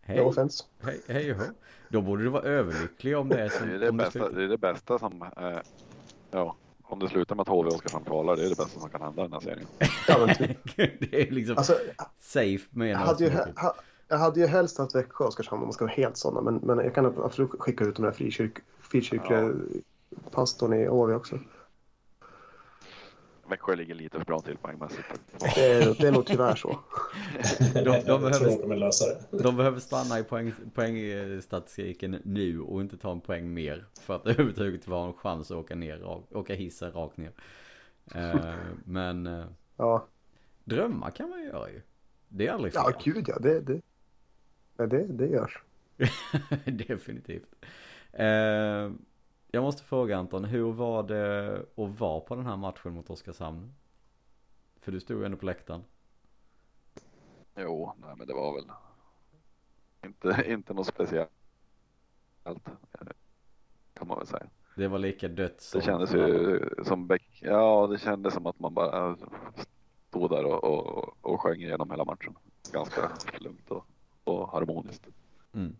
Hej, 0.02 0.18
No 0.18 0.22
offense. 0.30 0.64
hej, 0.84 1.02
hej 1.08 1.32
hå. 1.34 1.43
Då 1.89 2.02
borde 2.02 2.24
du 2.24 2.30
vara 2.30 2.43
överlycklig 2.43 3.18
om 3.18 3.30
det 3.30 3.41
är 3.41 3.49
som... 3.49 3.68
Det 3.68 3.76
är 3.76 3.80
det, 3.80 3.91
bästa, 3.91 4.30
det 4.30 4.43
är 4.43 4.47
det 4.47 4.58
bästa 4.58 4.99
som, 4.99 5.22
eh, 5.22 5.58
ja, 6.32 6.56
om 6.84 6.99
det 6.99 7.10
slutar 7.10 7.36
med 7.36 7.41
att 7.41 7.47
HV 7.47 7.68
och 7.70 7.76
Oskarshamn 7.76 8.06
kvalar, 8.06 8.36
det 8.36 8.45
är 8.45 8.49
det 8.49 8.56
bästa 8.58 8.80
som 8.80 8.89
kan 8.89 9.02
hända 9.02 9.22
i 9.22 9.26
den 9.28 9.34
här 9.34 9.39
serien. 9.39 9.68
Ja, 10.08 10.34
typ. 10.34 10.76
det 11.12 11.22
är 11.28 11.32
liksom 11.32 11.58
Alltså, 11.58 11.76
safe 12.20 12.66
med 12.70 12.88
jag, 12.89 13.02
en 13.02 13.08
hade 13.08 13.24
ju, 13.26 13.39
avsnitt. 13.39 13.60
ha, 13.60 13.76
jag 14.08 14.18
hade 14.18 14.39
ju 14.39 14.45
helst 14.47 14.78
haft 14.78 14.95
Växjö 14.95 15.24
och 15.24 15.28
Oskarshamn 15.30 15.62
om 15.62 15.68
man 15.68 15.74
ska 15.74 15.86
vara 15.86 15.93
helt 15.93 16.18
sådana, 16.18 16.41
men, 16.52 16.56
men 16.64 16.86
jag 16.86 16.95
kan 16.95 17.06
absolut 17.06 17.52
skicka 17.60 17.84
ut 17.84 17.95
de 17.95 18.02
där 18.06 18.12
frikyrk, 18.12 18.58
frikyrkliga 18.82 19.52
pastorn 20.32 20.74
i 20.74 20.86
HV 20.86 21.14
också. 21.14 21.39
Växjö 23.52 23.76
ligger 23.76 23.95
lite 23.95 24.18
för 24.18 24.26
bra 24.26 24.39
till 24.39 24.58
poängmässigt. 24.58 25.08
Det 25.56 25.66
är, 25.66 25.95
det 26.02 26.08
är 26.08 26.12
nog 26.12 26.26
tyvärr 26.26 26.56
så. 26.56 26.80
De, 27.74 27.84
de, 27.84 28.22
behöver, 28.22 29.43
de 29.43 29.58
behöver 29.58 29.80
stanna 29.80 30.20
i 30.20 30.24
poäng, 30.24 30.54
poängstatistiken 30.74 32.22
nu 32.24 32.60
och 32.60 32.82
inte 32.82 32.97
ta 32.97 33.12
en 33.12 33.22
poäng 33.22 33.54
mer. 33.54 33.86
För 34.02 34.16
att 34.16 34.26
överhuvudtaget 34.28 34.86
ha 34.86 35.08
en 35.08 35.14
chans 35.14 35.52
att 35.52 35.58
åka 35.58 35.76
ner, 35.76 36.04
åka 36.38 36.54
hissen 36.54 36.91
rakt 36.91 37.18
ner. 37.18 37.32
Eh, 38.16 38.56
men 38.86 39.28
eh, 39.28 39.45
Ja, 39.78 40.08
drömmar 40.64 41.12
kan 41.12 41.30
man 41.30 41.39
ju 41.39 41.45
göra 41.45 41.70
ju. 41.70 41.82
Det 42.30 42.47
är 42.47 42.52
aldrig 42.52 42.74
fel. 42.74 42.82
ja 42.86 43.02
gud 43.04 43.26
ja. 43.28 43.39
Det, 43.39 43.60
det, 43.60 43.82
det, 44.78 45.04
det 45.08 45.28
görs. 45.28 45.62
Definitivt. 46.66 47.56
Eh, 48.12 48.91
jag 49.52 49.64
måste 49.64 49.84
fråga 49.84 50.18
Anton, 50.18 50.45
hur 50.45 50.72
var 50.72 51.04
det 51.04 51.58
att 51.76 51.99
vara 51.99 52.20
på 52.20 52.36
den 52.36 52.45
här 52.45 52.58
matchen 52.58 52.93
mot 52.93 53.10
Oskarshamn? 53.10 53.74
För 54.80 54.91
du 54.91 54.99
stod 54.99 55.20
ju 55.20 55.26
ändå 55.26 55.38
på 55.38 55.45
läktaren. 55.45 55.84
Jo, 57.56 57.93
nej 57.97 58.16
men 58.18 58.28
det 58.28 58.34
var 58.34 58.54
väl 58.54 58.72
inte, 60.06 60.43
inte 60.47 60.74
något 60.74 60.88
speciellt. 60.88 61.30
Kan 63.93 64.08
man 64.08 64.18
väl 64.18 64.28
säga. 64.28 64.47
Det 64.76 64.88
var 64.88 64.99
lika 64.99 65.28
dött 65.28 65.62
som... 65.62 65.80
Det 65.80 65.86
kändes 65.86 66.14
ju 66.14 66.60
som 66.84 67.08
Beck, 67.08 67.39
ja 67.41 67.88
det 67.88 67.97
kändes 67.97 68.34
som 68.34 68.45
att 68.45 68.60
man 68.60 68.74
bara 68.74 69.18
stod 70.10 70.30
där 70.30 70.45
och, 70.45 70.64
och, 70.64 71.16
och 71.22 71.41
sjöng 71.41 71.62
igenom 71.62 71.91
hela 71.91 72.06
matchen. 72.06 72.36
Ganska 72.72 73.12
lugnt 73.39 73.72
och, 73.72 73.86
och 74.24 74.52
harmoniskt. 74.52 75.08
Mm. 75.54 75.76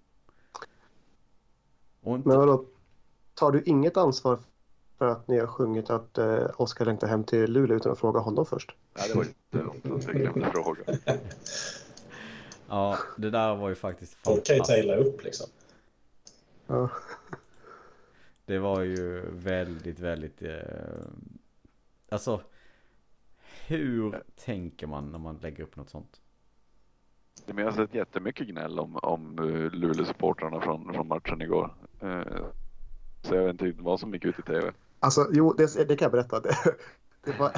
Och 2.02 2.16
inte... 2.16 2.30
Men 2.30 2.38
vadå, 2.38 2.66
tar 3.34 3.52
du 3.52 3.64
inget 3.66 3.98
ansvar 3.98 4.40
för 4.98 5.08
att 5.08 5.28
ni 5.28 5.40
har 5.40 5.48
sjungit 5.48 5.90
att 5.90 6.18
eh, 6.18 6.46
Oskar 6.58 6.86
längtar 6.86 7.08
hem 7.08 7.24
till 7.24 7.52
Luleå 7.52 7.78
utan 7.78 7.92
att 7.92 8.00
fråga 8.00 8.20
honom 8.20 8.46
först? 8.46 8.76
Nej, 8.98 9.10
det 9.10 9.16
var 9.16 9.24
ju 9.24 9.30
inte 9.94 10.12
en 10.12 10.18
glömde 10.18 10.52
fråga. 10.52 10.84
Ja, 12.70 12.98
det 13.18 13.30
där 13.30 13.56
var 13.56 13.70
ju 13.70 13.76
faktiskt 13.76 14.14
Folk 14.14 14.46
kan 14.46 14.56
ju 14.56 14.60
fantastiskt. 14.60 14.88
taila 14.88 14.96
upp 14.96 15.24
liksom. 15.24 15.48
Ja. 16.68 16.90
Det 18.46 18.60
var 18.60 18.82
ju 18.82 19.22
väldigt, 19.32 20.00
väldigt... 20.00 20.42
Eh... 20.42 20.60
Alltså... 22.10 22.42
Hur 23.68 24.24
tänker 24.46 24.88
man 24.88 25.12
när 25.12 25.20
man 25.20 25.38
lägger 25.38 25.64
upp 25.64 25.76
något 25.76 25.90
sånt? 25.90 26.22
Men 27.46 27.58
jag 27.58 27.66
har 27.66 27.72
sett 27.72 27.96
jättemycket 27.96 28.48
gnäll 28.48 28.80
om, 28.80 28.96
om 28.96 29.40
uh, 29.40 29.72
Luleå-supportrarna 29.72 30.62
från, 30.62 30.94
från 30.94 31.08
matchen 31.08 31.42
igår. 31.42 31.74
Eh, 32.02 32.22
så 33.22 33.36
jag 33.36 33.44
vet 33.44 33.52
inte 33.52 33.66
riktigt 33.66 33.86
vad 33.86 34.00
som 34.00 34.14
gick 34.14 34.26
ut 34.26 34.40
i 34.40 34.42
tv. 34.42 34.72
Alltså, 35.00 35.28
jo, 35.32 35.54
det, 35.54 35.88
det 35.88 35.96
kan 35.96 36.06
jag 36.06 36.12
berätta. 36.12 36.40
Det, 36.40 36.56
det 37.24 37.40
var, 37.40 37.52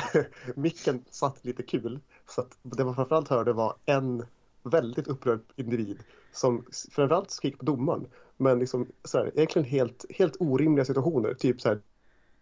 micken 0.59 1.03
satt 1.09 1.45
lite 1.45 1.63
kul. 1.63 1.99
Så 2.27 2.41
att 2.41 2.57
det 2.61 2.85
man 2.85 2.95
framförallt 2.95 3.27
hörde 3.27 3.53
var 3.53 3.75
en 3.85 4.25
väldigt 4.63 5.07
upprörd 5.07 5.39
individ 5.55 5.99
som 6.31 6.65
framförallt 6.91 7.31
skrek 7.31 7.57
på 7.57 7.65
domaren. 7.65 8.07
Men 8.37 8.59
liksom, 8.59 8.87
så 9.03 9.17
här, 9.17 9.31
egentligen 9.35 9.67
helt, 9.67 10.05
helt 10.09 10.35
orimliga 10.39 10.85
situationer. 10.85 11.33
Typ 11.33 11.61
så 11.61 11.69
här, 11.69 11.79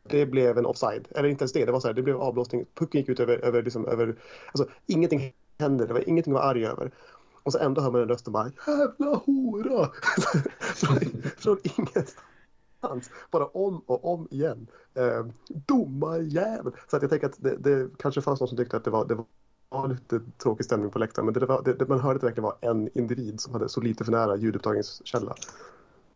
det 0.04 0.26
blev 0.26 0.58
en 0.58 0.66
offside. 0.66 1.08
Eller 1.12 1.30
inte 1.30 1.44
ens 1.44 1.54
det, 1.54 1.66
det 1.66 1.72
var 1.72 1.80
så 1.80 1.88
här, 1.88 1.94
det 1.94 2.02
blev 2.02 2.18
avblåsning. 2.18 2.66
Pucken 2.76 3.02
gick 3.02 3.10
ut 3.10 3.20
över, 3.20 3.38
över, 3.38 3.64
liksom, 3.64 3.88
över 3.88 4.16
alltså, 4.48 4.70
ingenting 4.86 5.34
händer. 5.60 5.88
Det 5.88 5.94
var 5.94 6.10
ingenting 6.10 6.34
att 6.34 6.40
vara 6.40 6.50
arg 6.50 6.66
över. 6.66 6.92
Och 7.44 7.52
så 7.52 7.60
ändå 7.60 7.82
hör 7.82 7.92
man 7.92 8.02
en 8.02 8.08
röst 8.08 8.28
och 8.28 8.34
bara 8.34 8.52
jävla 8.68 9.16
hora! 9.16 9.90
från, 10.60 10.98
från 11.38 11.58
ingenstans. 11.64 12.16
Bara 13.32 13.46
om 13.46 13.80
och 13.80 14.14
om 14.14 14.28
igen. 14.32 14.68
Eh, 14.94 15.26
Domarjävel! 15.50 16.74
Så 16.88 16.96
att 16.96 17.02
jag 17.02 17.12
tänker 17.12 17.28
att 17.28 17.44
det, 17.44 17.58
det 17.58 17.90
kanske 18.00 18.22
fanns 18.22 18.40
någon 18.40 18.48
som 18.48 18.58
tyckte 18.58 18.78
att 18.78 18.84
det 18.84 18.92
var, 18.92 19.06
det 19.06 19.16
var 19.70 19.88
lite 19.88 20.22
tråkig 20.44 20.66
stämning 20.66 20.90
på 20.90 21.00
läktaren. 21.00 21.26
Men 21.26 21.34
det, 21.34 21.46
var, 21.46 21.64
det, 21.64 21.88
man 21.88 22.00
hörde 22.00 22.16
att 22.16 22.22
det 22.22 22.28
verkligen 22.28 22.44
var 22.44 22.58
en 22.62 22.98
individ 22.98 23.42
som 23.42 23.54
hade 23.54 23.70
så 23.70 23.82
lite 23.82 24.04
för 24.04 24.12
nära 24.12 24.36
ljudupptagningskälla. 24.36 25.36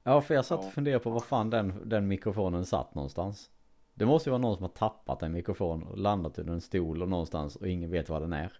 Ja, 0.03 0.21
för 0.21 0.33
jag 0.33 0.45
satt 0.45 0.59
och 0.59 0.73
funderade 0.73 1.03
på 1.03 1.09
var 1.09 1.19
fan 1.19 1.49
den, 1.49 1.73
den 1.85 2.07
mikrofonen 2.07 2.65
satt 2.65 2.95
någonstans. 2.95 3.49
Det 3.93 4.05
måste 4.05 4.29
ju 4.29 4.31
vara 4.31 4.41
någon 4.41 4.55
som 4.55 4.63
har 4.63 4.69
tappat 4.69 5.23
en 5.23 5.31
mikrofon 5.31 5.83
och 5.83 5.97
landat 5.97 6.39
under 6.39 6.53
en 6.53 6.61
stol 6.61 7.01
och 7.01 7.09
någonstans 7.09 7.55
och 7.55 7.67
ingen 7.67 7.91
vet 7.91 8.09
vad 8.09 8.21
den 8.21 8.33
är. 8.33 8.59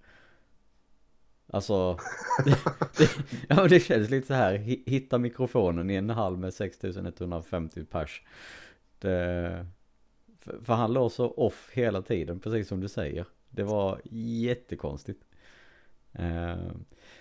Alltså, 1.48 1.98
det, 2.98 3.10
ja 3.50 3.56
men 3.56 3.70
det 3.70 3.80
känns 3.80 4.10
lite 4.10 4.28
så 4.28 4.34
här, 4.34 4.56
hitta 4.86 5.18
mikrofonen 5.18 5.90
i 5.90 5.96
en 5.96 6.10
hall 6.10 6.38
med 6.38 6.54
6150 6.54 7.86
pers. 7.86 8.22
Det, 9.00 9.68
för, 10.40 10.60
för 10.64 10.74
han 10.74 10.94
låg 10.94 11.12
så 11.12 11.32
off 11.32 11.70
hela 11.74 12.02
tiden, 12.02 12.40
precis 12.40 12.68
som 12.68 12.80
du 12.80 12.88
säger. 12.88 13.26
Det 13.50 13.64
var 13.64 14.02
jättekonstigt. 14.12 15.24
Eh, 16.12 16.72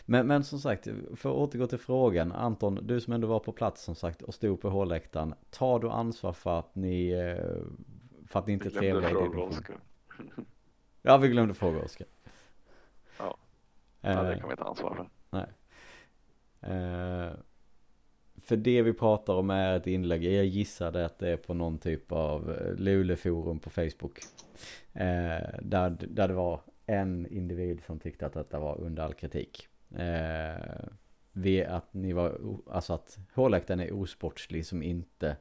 men, 0.04 0.26
men 0.26 0.44
som 0.44 0.58
sagt, 0.58 0.88
för 1.16 1.30
att 1.30 1.36
återgå 1.36 1.66
till 1.66 1.78
frågan. 1.78 2.32
Anton, 2.32 2.78
du 2.82 3.00
som 3.00 3.12
ändå 3.12 3.28
var 3.28 3.40
på 3.40 3.52
plats 3.52 3.82
som 3.82 3.94
sagt 3.94 4.22
och 4.22 4.34
stod 4.34 4.60
på 4.60 4.70
hålläktaren. 4.70 5.34
Tar 5.50 5.78
du 5.78 5.90
ansvar 5.90 6.32
för 6.32 6.58
att 6.58 6.74
ni, 6.74 7.10
eh, 7.10 8.26
för 8.26 8.38
att 8.38 8.46
ni 8.46 8.52
inte 8.52 8.68
är 8.68 8.70
trevliga 8.70 9.10
i 9.10 9.12
fråga 9.12 9.42
Oskar. 9.42 9.76
Ja, 11.02 11.16
vi 11.16 11.28
glömde 11.28 11.54
fråga 11.54 11.82
Oskar. 11.82 12.06
Ja, 14.04 14.22
det 14.22 14.38
kan 14.38 14.48
vi 14.48 14.56
ta 14.56 14.64
ansvar 14.64 14.94
för. 14.94 15.08
Nej. 15.30 15.46
Uh, 16.64 17.32
för 18.36 18.56
det 18.56 18.82
vi 18.82 18.92
pratar 18.92 19.34
om 19.34 19.50
är 19.50 19.76
ett 19.76 19.86
inlägg, 19.86 20.24
jag 20.24 20.44
gissade 20.44 21.04
att 21.04 21.18
det 21.18 21.28
är 21.28 21.36
på 21.36 21.54
någon 21.54 21.78
typ 21.78 22.12
av 22.12 22.56
Luleforum 22.78 23.58
på 23.58 23.70
Facebook. 23.70 24.18
Där, 25.62 25.96
där 26.08 26.28
det 26.28 26.34
var 26.34 26.60
en 26.86 27.26
individ 27.26 27.82
som 27.86 27.98
tyckte 27.98 28.26
att 28.26 28.32
detta 28.32 28.58
var 28.58 28.80
under 28.80 29.02
all 29.02 29.14
kritik. 29.14 29.68
Eh, 29.96 30.88
vi 31.32 31.64
att 31.64 31.94
ni 31.94 32.12
var, 32.12 32.38
alltså 32.70 32.92
att 32.92 33.18
hårläktaren 33.34 33.80
är 33.80 33.92
osportslig 33.92 34.66
som 34.66 34.82
inte 34.82 35.36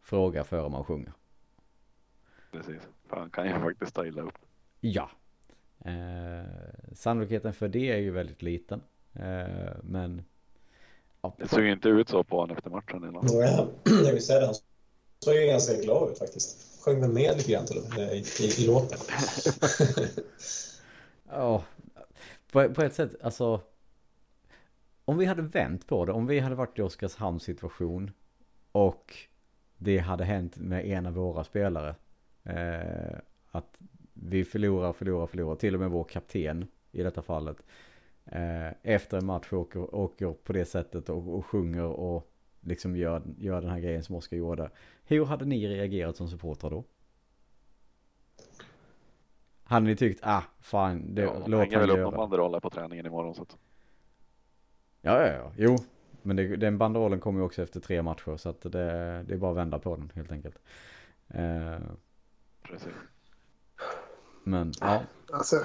frågar 0.00 0.44
före 0.44 0.68
man 0.68 0.84
sjunger. 0.84 1.12
Precis, 2.50 2.88
för 3.08 3.16
han 3.16 3.30
kan 3.30 3.46
ju 3.46 3.52
faktiskt 3.52 3.90
styla 3.90 4.22
upp. 4.22 4.38
Ja. 4.80 5.10
Eh, 5.84 6.94
sannolikheten 6.94 7.54
för 7.54 7.68
det 7.68 7.90
är 7.92 7.96
ju 7.96 8.10
väldigt 8.10 8.42
liten. 8.42 8.80
Eh, 9.12 9.76
men. 9.82 10.22
Ja. 11.22 11.36
Det 11.38 11.48
såg 11.48 11.60
ju 11.64 11.72
inte 11.72 11.88
ut 11.88 12.08
så 12.08 12.24
på 12.24 12.40
honom 12.40 12.56
efter 12.56 12.70
matchen. 12.70 13.04
Eller? 13.04 13.20
Ja, 13.22 13.68
jag 13.84 14.12
vill 14.12 14.22
säga 14.22 14.40
det. 14.40 14.46
Han 14.46 14.54
såg 15.20 15.34
ju 15.34 15.46
ganska 15.46 15.82
glad 15.82 16.10
ut 16.10 16.18
faktiskt. 16.18 16.80
Sjöng 16.84 17.00
väl 17.00 17.12
med 17.12 17.36
lite 17.36 17.52
grann 17.52 17.66
till 17.66 17.78
och 17.78 17.98
med 17.98 18.14
i, 18.14 18.24
i, 18.40 18.62
i 18.62 18.66
låten. 18.66 18.98
Ja, 21.28 21.64
på, 22.52 22.74
på 22.74 22.82
ett 22.82 22.94
sätt, 22.94 23.14
alltså. 23.22 23.60
Om 25.04 25.18
vi 25.18 25.24
hade 25.24 25.42
vänt 25.42 25.86
på 25.86 26.04
det, 26.04 26.12
om 26.12 26.26
vi 26.26 26.38
hade 26.38 26.54
varit 26.54 26.78
i 26.78 26.82
Oskarshamns 26.82 27.42
situation 27.42 28.10
och 28.72 29.16
det 29.78 29.98
hade 29.98 30.24
hänt 30.24 30.56
med 30.56 30.86
en 30.86 31.06
av 31.06 31.12
våra 31.12 31.44
spelare. 31.44 31.94
Eh, 32.42 33.18
att 33.50 33.78
vi 34.28 34.44
förlorar, 34.44 34.92
förlorar, 34.92 35.26
förlorar. 35.26 35.56
Till 35.56 35.74
och 35.74 35.80
med 35.80 35.90
vår 35.90 36.04
kapten 36.04 36.66
i 36.92 37.02
detta 37.02 37.22
fallet. 37.22 37.56
Eh, 38.24 38.68
efter 38.82 39.18
en 39.18 39.26
match 39.26 39.52
åker, 39.52 39.94
åker 39.94 40.32
på 40.32 40.52
det 40.52 40.64
sättet 40.64 41.08
och, 41.08 41.34
och 41.34 41.46
sjunger 41.46 41.84
och 41.84 42.30
liksom 42.60 42.96
gör, 42.96 43.22
gör 43.38 43.60
den 43.60 43.70
här 43.70 43.80
grejen 43.80 44.02
som 44.02 44.14
Oskar 44.14 44.36
gjorde. 44.36 44.70
Hur 45.04 45.24
hade 45.24 45.44
ni 45.44 45.68
reagerat 45.68 46.16
som 46.16 46.28
supportrar 46.28 46.70
då? 46.70 46.84
Hade 49.64 49.86
ni 49.86 49.96
tyckt, 49.96 50.20
ah, 50.22 50.42
fan, 50.60 51.14
det, 51.14 51.22
ja, 51.22 51.42
låt 51.46 51.72
han 51.72 51.80
väl 51.80 51.90
upp 51.90 51.98
någon 51.98 52.14
banderoll 52.14 52.60
på 52.60 52.70
träningen 52.70 53.06
imorgon 53.06 53.34
så 53.34 53.42
att... 53.42 53.56
Ja, 55.00 55.26
ja, 55.26 55.32
ja, 55.32 55.52
jo. 55.56 55.76
Men 56.22 56.36
det, 56.36 56.56
den 56.56 56.78
banderollen 56.78 57.20
kommer 57.20 57.40
ju 57.40 57.46
också 57.46 57.62
efter 57.62 57.80
tre 57.80 58.02
matcher 58.02 58.36
så 58.36 58.48
att 58.48 58.60
det, 58.60 59.22
det 59.26 59.34
är 59.34 59.38
bara 59.38 59.50
att 59.50 59.56
vända 59.56 59.78
på 59.78 59.96
den 59.96 60.12
helt 60.14 60.32
enkelt. 60.32 60.58
Eh, 61.28 61.78
Precis. 62.62 62.92
Men, 64.44 64.72
ja. 64.80 65.02
Alltså, 65.32 65.56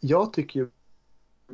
jag 0.00 0.32
tycker 0.32 0.60
ju 0.60 0.68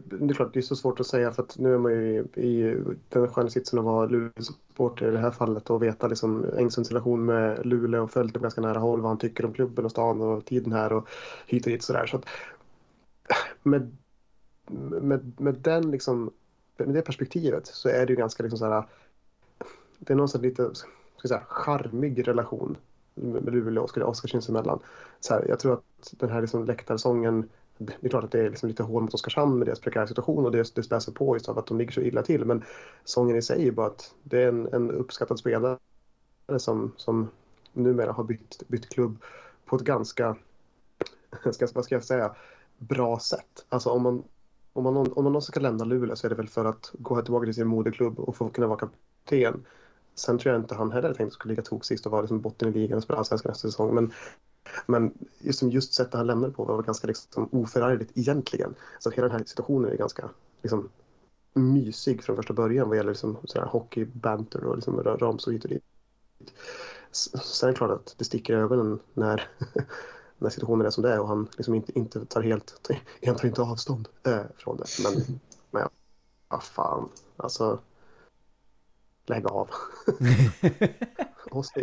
det 0.05 0.31
är 0.31 0.35
klart, 0.35 0.55
det 0.55 0.61
är 0.61 0.63
så 0.63 0.77
svårt 0.77 1.01
att 1.01 1.07
säga 1.07 1.33
för 1.33 1.43
att 1.43 1.59
nu 1.59 1.75
är 1.75 1.79
man 1.79 1.93
ju 1.93 2.25
i 2.35 2.83
den 3.09 3.29
sköna 3.29 3.51
sitsen 3.51 3.79
att 3.79 3.85
vara 3.85 4.07
Luleå-supporter 4.07 5.09
i 5.09 5.11
det 5.11 5.19
här 5.19 5.31
fallet 5.31 5.71
och 5.71 5.83
veta 5.83 6.09
liksom 6.09 6.47
Engsunds 6.59 6.91
relation 6.91 7.25
med 7.25 7.67
Luleå 7.67 8.03
och 8.03 8.11
följt 8.11 8.35
på 8.35 8.41
ganska 8.41 8.61
nära 8.61 8.79
håll 8.79 9.01
vad 9.01 9.11
han 9.11 9.19
tycker 9.19 9.45
om 9.45 9.53
klubben 9.53 9.85
och 9.85 9.91
stan 9.91 10.21
och 10.21 10.45
tiden 10.45 10.73
här 10.73 10.93
och 10.93 11.09
hit 11.47 11.67
och 11.67 11.73
dit 11.73 11.83
sådär. 11.83 12.07
Så 12.07 12.17
att 12.17 12.27
med, 13.63 13.97
med, 15.01 15.41
med 15.41 15.55
den 15.55 15.91
liksom, 15.91 16.31
med 16.77 16.95
det 16.95 17.03
perspektivet 17.03 17.67
så 17.67 17.89
är 17.89 18.07
det 18.07 18.13
ju 18.13 18.17
ganska 18.17 18.43
liksom 18.43 18.59
så 18.59 18.85
det 19.99 20.13
är 20.13 20.17
någon 20.17 20.43
lite, 20.43 20.71
ska 21.17 21.29
säga, 21.29 21.43
charmig 21.49 22.29
relation 22.29 22.77
Luleå 23.17 23.83
och 23.83 23.99
Oskarshamn 23.99 24.43
emellan. 24.49 24.79
Så 25.21 25.35
här, 25.35 25.45
jag 25.49 25.59
tror 25.61 25.73
att 25.73 25.83
den 26.11 26.31
här 26.31 26.41
liksom 26.41 26.65
läktarsången 26.65 27.49
det 27.79 27.95
är 28.01 28.09
klart 28.09 28.25
att 28.25 28.31
det 28.31 28.41
är 28.41 28.51
liksom 28.51 28.69
lite 28.69 28.83
hål 28.83 29.03
mot 29.03 29.15
Oskarshamn 29.15 29.59
med 29.59 29.69
deras 29.69 29.81
prekära 29.81 30.07
situation 30.07 30.45
och 30.45 30.53
det, 30.53 30.75
det 30.75 30.83
späs 30.83 31.07
på 31.07 31.37
just 31.37 31.49
av 31.49 31.59
att 31.59 31.67
de 31.67 31.79
ligger 31.79 31.93
så 31.93 32.01
illa 32.01 32.23
till. 32.23 32.45
Men 32.45 32.65
sången 33.05 33.37
i 33.37 33.43
sig 33.43 33.69
är 33.69 33.73
bara 33.73 33.87
att 33.87 34.15
det 34.23 34.43
är 34.43 34.49
en, 34.49 34.69
en 34.73 34.91
uppskattad 34.91 35.39
spelare 35.39 35.79
som, 36.59 36.93
som 36.97 37.31
numera 37.73 38.13
har 38.13 38.25
bytt, 38.25 38.63
bytt 38.69 38.89
klubb 38.89 39.23
på 39.65 39.77
ett 39.77 39.83
ganska, 39.83 40.37
ska, 41.51 41.67
vad 41.75 41.85
ska 41.85 41.95
jag 41.95 42.05
säga, 42.05 42.35
bra 42.79 43.19
sätt. 43.19 43.67
Alltså 43.69 43.91
om 43.91 44.03
man, 44.03 44.25
om 44.73 44.85
man, 44.85 44.97
om 44.97 45.13
man 45.15 45.25
någonsin 45.25 45.53
ska 45.53 45.61
lämna 45.61 45.85
Luleå 45.85 46.17
så 46.17 46.27
är 46.27 46.29
det 46.29 46.35
väl 46.35 46.49
för 46.49 46.65
att 46.65 46.91
gå 46.99 47.23
tillbaka 47.23 47.45
till 47.45 47.55
sin 47.55 47.67
moderklubb 47.67 48.19
och 48.19 48.37
få 48.37 48.49
kunna 48.49 48.67
vara 48.67 48.79
kapten. 48.79 49.65
Sen 50.17 50.39
tror 50.39 50.55
jag 50.55 50.63
inte 50.63 50.75
han 50.75 50.93
heller 50.93 51.15
tänkte 51.15 51.35
skulle 51.35 51.53
ligga 51.53 51.63
tok 51.63 51.85
sist 51.85 52.07
och 52.07 52.13
vara 52.13 52.23
liksom 52.23 52.41
botten 52.41 52.69
i 52.69 52.73
ligan 52.73 52.97
och 52.97 53.03
spela 53.03 53.19
allsvenskan 53.19 53.51
nästa 53.51 53.69
säsong. 53.69 53.95
Men 53.95 54.13
men 54.87 55.15
just, 55.39 55.63
just 55.63 55.95
sättet 55.95 56.15
han 56.15 56.27
lämnade 56.27 56.53
på 56.53 56.65
var 56.65 56.83
ganska 56.83 57.07
liksom 57.07 57.49
oförargligt 57.53 58.13
egentligen. 58.15 58.75
Så 58.99 59.09
att 59.09 59.15
hela 59.15 59.29
den 59.29 59.37
här 59.37 59.45
situationen 59.45 59.91
är 59.91 59.97
ganska 59.97 60.31
liksom, 60.63 60.89
mysig 61.55 62.25
från 62.25 62.37
första 62.37 62.55
början 62.55 62.89
vad 62.89 62.97
gäller 62.97 63.13
liksom, 63.13 63.37
hockeybanter 63.53 64.65
och 64.65 64.77
liksom, 64.77 65.03
ramsor 65.03 65.53
hit 65.53 65.65
och 65.65 65.71
dit. 65.71 65.85
Sen 67.13 67.69
är 67.69 67.73
det 67.73 67.79
klart 67.79 67.91
att 67.91 68.15
det 68.19 68.25
sticker 68.25 68.53
i 68.53 68.57
ögonen 68.57 69.01
när, 69.15 69.49
när 70.39 70.51
situationen 70.51 70.87
är 70.87 70.91
som 70.91 71.03
det 71.03 71.13
är 71.13 71.21
och 71.21 71.29
han 71.29 71.49
liksom 71.57 71.75
inte, 71.75 71.99
inte 71.99 72.27
tar 72.27 72.43
helt, 72.43 72.91
han 73.27 73.37
tar 73.37 73.49
inte 73.49 73.63
avstånd 73.63 74.09
äh, 74.23 74.41
från 74.57 74.77
det. 74.77 74.87
Men, 75.03 75.41
men 75.71 75.83
ja, 75.83 75.91
ja, 76.49 76.61
fan, 76.61 77.09
alltså 77.37 77.79
lägg 79.27 79.47
av. 79.47 79.71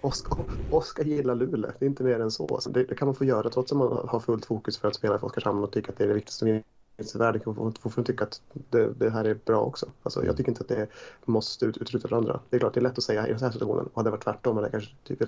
Oskar, 0.00 0.34
Oskar 0.70 1.04
gillar 1.04 1.34
Luleå, 1.34 1.70
det 1.78 1.84
är 1.84 1.88
inte 1.88 2.02
mer 2.02 2.20
än 2.20 2.30
så. 2.30 2.54
Alltså 2.54 2.70
det, 2.70 2.84
det, 2.84 2.94
kan 2.94 3.08
man 3.08 3.14
få 3.14 3.24
göra 3.24 3.50
trots 3.50 3.72
att 3.72 3.78
man 3.78 4.08
har 4.08 4.20
fullt 4.20 4.46
fokus 4.46 4.78
för 4.78 4.88
att 4.88 4.94
spela 4.94 5.18
för 5.18 5.26
Oskarshamn 5.26 5.64
och 5.64 5.72
tycka 5.72 5.92
att 5.92 5.98
det 5.98 6.04
är 6.04 6.08
det 6.08 6.14
viktigaste 6.14 6.38
som 6.38 6.62
finns 6.96 7.14
i 7.14 7.18
världen. 7.18 7.42
Man 7.44 7.72
får, 7.72 8.02
tycka 8.02 8.24
att 8.24 8.40
det, 8.52 8.92
det, 8.92 9.10
här 9.10 9.24
är 9.24 9.34
bra 9.34 9.60
också. 9.60 9.86
Alltså, 10.02 10.24
jag 10.24 10.36
tycker 10.36 10.50
inte 10.50 10.62
att 10.62 10.68
det 10.68 10.88
måste 11.24 11.66
utesluta 11.66 12.08
varandra. 12.08 12.40
Det 12.50 12.56
är 12.56 12.60
klart, 12.60 12.74
det 12.74 12.80
är 12.80 12.82
lätt 12.82 12.98
att 12.98 13.04
säga 13.04 13.26
i 13.26 13.32
den 13.32 13.40
här 13.40 13.50
situationen. 13.50 13.86
Och 13.86 13.96
hade 13.96 14.06
det 14.06 14.10
varit 14.10 14.24
tvärtom, 14.24 14.56
hade 14.56 14.66
jag 14.66 14.72
kanske 14.72 14.94
typ 15.04 15.22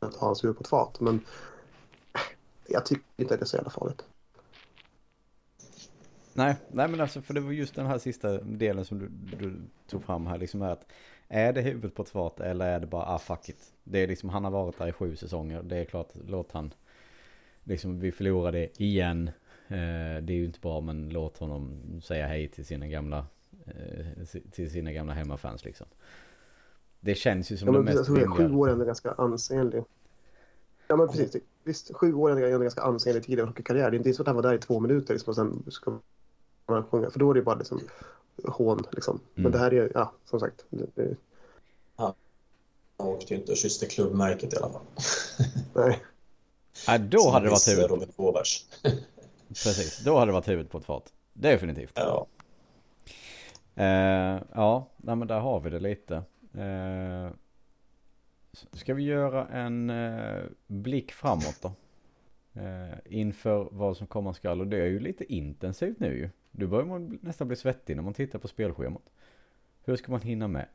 att 0.00 0.14
ha 0.14 0.26
hans 0.26 0.44
huvud 0.44 0.56
på 0.56 0.60
ett 0.60 0.68
fat. 0.68 1.00
Men 1.00 1.20
jag 2.66 2.86
tycker 2.86 3.04
inte 3.16 3.34
att 3.34 3.40
det 3.40 3.44
är 3.44 3.46
så 3.46 3.56
jävla 3.56 3.70
farligt. 3.70 4.04
Nej, 6.34 6.56
nej 6.68 6.88
men 6.88 7.00
alltså 7.00 7.22
för 7.22 7.34
det 7.34 7.40
var 7.40 7.52
just 7.52 7.74
den 7.74 7.86
här 7.86 7.98
sista 7.98 8.38
delen 8.38 8.84
som 8.84 8.98
du, 8.98 9.08
du 9.36 9.54
tog 9.86 10.02
fram 10.02 10.26
här 10.26 10.38
liksom 10.38 10.62
att 10.62 10.86
är 11.28 11.52
det 11.52 11.60
huvudet 11.60 11.94
på 11.94 12.02
ett 12.02 12.08
fat 12.08 12.40
eller 12.40 12.66
är 12.66 12.80
det 12.80 12.86
bara 12.86 13.04
ah 13.04 13.18
fuck 13.18 13.48
it. 13.48 13.72
Det 13.84 13.98
är 13.98 14.08
liksom 14.08 14.28
han 14.28 14.44
har 14.44 14.50
varit 14.50 14.78
där 14.78 14.88
i 14.88 14.92
sju 14.92 15.16
säsonger. 15.16 15.62
Det 15.62 15.76
är 15.76 15.84
klart 15.84 16.08
låt 16.26 16.52
han 16.52 16.74
liksom 17.64 18.00
vi 18.00 18.12
förlorade 18.12 18.82
igen. 18.82 19.28
Eh, 19.68 20.22
det 20.22 20.32
är 20.32 20.36
ju 20.36 20.44
inte 20.44 20.60
bra 20.60 20.80
men 20.80 21.08
låt 21.08 21.38
honom 21.38 21.80
säga 22.04 22.26
hej 22.26 22.48
till 22.48 22.64
sina 22.64 22.86
gamla 22.86 23.26
eh, 23.66 24.26
till 24.50 24.70
sina 24.70 24.92
gamla 24.92 25.12
hemmafans 25.12 25.64
liksom. 25.64 25.86
Det 27.00 27.14
känns 27.14 27.52
ju 27.52 27.56
som 27.56 27.68
ja, 27.68 27.74
det 27.74 27.82
mest 27.82 28.08
rimliga. 28.08 28.30
Sju 28.30 28.54
år 28.54 28.68
är 28.68 28.72
ändå 28.72 28.84
ganska 28.84 29.12
ansenlig. 29.12 29.84
Ja 30.88 30.96
men 30.96 31.08
precis. 31.08 31.36
Visst, 31.64 31.94
sju 31.94 32.14
år 32.14 32.40
är 32.40 32.52
en 32.54 32.60
ganska 32.60 32.82
ansenlig 32.82 33.24
tid 33.24 33.38
i 33.38 33.42
hockeykarriär. 33.42 33.90
Det 33.90 33.96
är 33.96 33.98
inte 33.98 34.12
så 34.12 34.22
att 34.22 34.26
han 34.26 34.36
var 34.36 34.42
där 34.42 34.54
i 34.54 34.58
två 34.58 34.80
minuter 34.80 35.14
liksom, 35.14 35.30
och 35.30 35.36
sen 35.36 35.70
ska 35.70 35.98
man 36.66 36.84
sjunga. 36.84 37.10
För 37.10 37.18
då 37.18 37.30
är 37.30 37.34
det 37.34 37.42
bara 37.42 37.56
liksom 37.56 37.80
hån. 38.44 38.84
Liksom. 38.92 39.14
Mm. 39.14 39.42
Men 39.42 39.52
det 39.52 39.58
här 39.58 39.74
är, 39.74 39.92
ja, 39.94 40.12
som 40.24 40.40
sagt. 40.40 40.64
Det, 40.70 40.86
det... 40.94 41.16
Ja. 41.96 42.14
Han 42.98 43.06
åkte 43.06 43.34
ju 43.34 43.40
inte 43.40 43.52
och 43.52 43.58
kysste 43.58 43.86
klubbmärket 43.86 44.54
i 44.54 44.56
alla 44.56 44.68
fall. 44.68 44.82
Nej. 45.74 46.02
Ja, 46.86 46.98
då 46.98 47.30
hade 47.30 47.46
det 47.46 47.50
varit 47.50 47.64
tur. 47.64 47.88
Robert 47.88 48.16
Båvers. 48.16 48.66
Precis, 49.48 50.04
då 50.04 50.18
hade 50.18 50.28
det 50.28 50.32
varit 50.32 50.48
huvudet 50.48 50.72
på 50.72 50.78
ett 50.78 50.84
fat. 50.84 51.12
Definitivt. 51.32 51.92
Ja. 51.94 52.26
Eh, 53.74 54.42
ja, 54.54 54.88
nej, 54.96 55.16
men 55.16 55.28
där 55.28 55.40
har 55.40 55.60
vi 55.60 55.70
det 55.70 55.80
lite. 55.80 56.14
Eh, 56.54 57.30
ska 58.72 58.94
vi 58.94 59.02
göra 59.02 59.46
en 59.46 59.90
eh, 59.90 60.42
blick 60.66 61.12
framåt 61.12 61.58
då? 61.62 61.72
Eh, 62.60 62.98
inför 63.04 63.68
vad 63.70 63.96
som 63.96 64.06
komma 64.06 64.34
skall. 64.34 64.60
Och 64.60 64.66
det 64.66 64.76
är 64.76 64.86
ju 64.86 65.00
lite 65.00 65.32
intensivt 65.32 66.00
nu 66.00 66.16
ju. 66.16 66.30
Du 66.52 66.66
börjar 66.66 66.86
man 66.86 67.18
nästan 67.22 67.48
bli 67.48 67.56
svettig 67.56 67.96
när 67.96 68.02
man 68.02 68.14
tittar 68.14 68.38
på 68.38 68.48
spelschemat. 68.48 69.10
Hur 69.84 69.96
ska 69.96 70.12
man 70.12 70.20
hinna 70.20 70.48
med? 70.48 70.66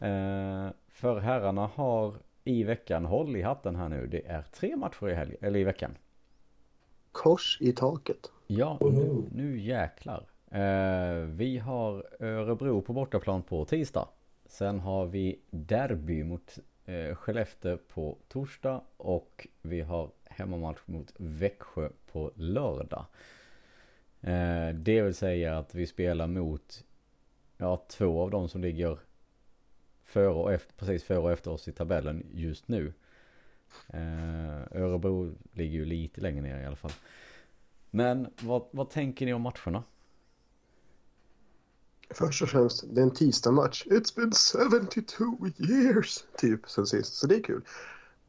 Eh, 0.00 0.72
för 0.88 1.20
herrarna 1.20 1.66
har 1.66 2.14
i 2.44 2.64
veckan, 2.64 3.04
håll 3.04 3.36
i 3.36 3.42
hatten 3.42 3.76
här 3.76 3.88
nu, 3.88 4.06
det 4.06 4.26
är 4.26 4.42
tre 4.42 4.76
matcher 4.76 5.08
i 5.08 5.14
helgen, 5.14 5.38
eller 5.40 5.60
i 5.60 5.64
veckan. 5.64 5.96
Kors 7.12 7.58
i 7.60 7.72
taket. 7.72 8.32
Ja, 8.46 8.78
nu, 8.80 9.22
nu 9.32 9.58
jäklar. 9.58 10.26
Eh, 10.50 11.14
vi 11.14 11.58
har 11.58 12.06
Örebro 12.20 12.82
på 12.82 12.92
bortaplan 12.92 13.42
på 13.42 13.64
tisdag. 13.64 14.08
Sen 14.46 14.80
har 14.80 15.06
vi 15.06 15.40
derby 15.50 16.24
mot 16.24 16.58
eh, 16.84 17.14
Skellefteå 17.14 17.78
på 17.88 18.16
torsdag 18.28 18.80
och 18.96 19.46
vi 19.62 19.80
har 19.80 20.10
hemmamatch 20.24 20.80
mot 20.86 21.12
Växjö 21.16 21.88
på 22.12 22.30
lördag. 22.34 23.04
Eh, 24.20 24.74
det 24.74 25.02
vill 25.02 25.14
säga 25.14 25.58
att 25.58 25.74
vi 25.74 25.86
spelar 25.86 26.26
mot 26.26 26.84
ja, 27.56 27.86
två 27.88 28.22
av 28.22 28.30
dem 28.30 28.48
som 28.48 28.60
ligger 28.60 28.98
före 30.04 30.28
och 30.28 30.52
efter, 30.52 30.74
precis 30.74 31.04
före 31.04 31.18
och 31.18 31.32
efter 31.32 31.50
oss 31.50 31.68
i 31.68 31.72
tabellen 31.72 32.26
just 32.32 32.68
nu. 32.68 32.92
Eh, 33.86 34.82
Örebro 34.82 35.34
ligger 35.52 35.78
ju 35.78 35.84
lite 35.84 36.20
längre 36.20 36.42
ner 36.42 36.62
i 36.62 36.66
alla 36.66 36.76
fall. 36.76 36.92
Men 37.90 38.26
vad, 38.40 38.62
vad 38.70 38.90
tänker 38.90 39.26
ni 39.26 39.32
om 39.34 39.42
matcherna? 39.42 39.82
Först 42.10 42.42
och 42.42 42.48
främst, 42.48 42.84
det 42.94 43.00
är 43.00 43.02
en 43.02 43.14
tisdagmatch. 43.14 43.86
It's 43.86 44.16
been 44.16 44.32
72 44.70 45.24
years, 45.58 46.24
typ, 46.36 46.70
sen 46.70 46.86
sist. 46.86 47.14
Så 47.14 47.26
det 47.26 47.36
är 47.36 47.42
kul. 47.42 47.62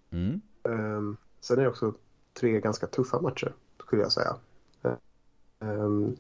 Mm. 0.10 0.42
Um, 0.64 1.18
sen 1.40 1.60
är 1.60 1.64
det 1.64 1.70
också 1.70 1.94
tre 2.34 2.62
ganska 2.62 2.88
tuffa 2.88 3.22
matcher, 3.22 3.56
skulle 3.86 4.02
jag 4.02 4.12
säga. 4.12 4.36
Um, 5.60 6.18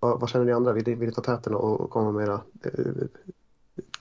vad, 0.00 0.20
vad, 0.20 0.30
känner 0.30 0.44
ni 0.44 0.52
andra? 0.52 0.72
Vill, 0.72 0.84
vill 0.84 1.08
ni 1.08 1.12
ta 1.12 1.22
täten 1.22 1.54
och, 1.54 1.80
och 1.80 1.90
komma 1.90 2.12
med 2.12 2.24
era 2.24 2.40
uh, 2.78 3.06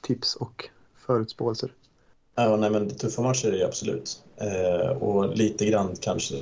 tips 0.02 0.36
och 0.36 0.70
förutspåelser? 0.96 1.74
Ja, 2.36 2.58
nej, 2.58 2.70
men 2.70 2.90
tuffa 2.90 3.22
matcher 3.22 3.48
är 3.48 3.52
det 3.52 3.66
absolut. 3.66 4.24
Eh, 4.38 4.90
och 4.90 5.38
lite 5.38 5.66
grann 5.66 5.96
kanske 6.00 6.36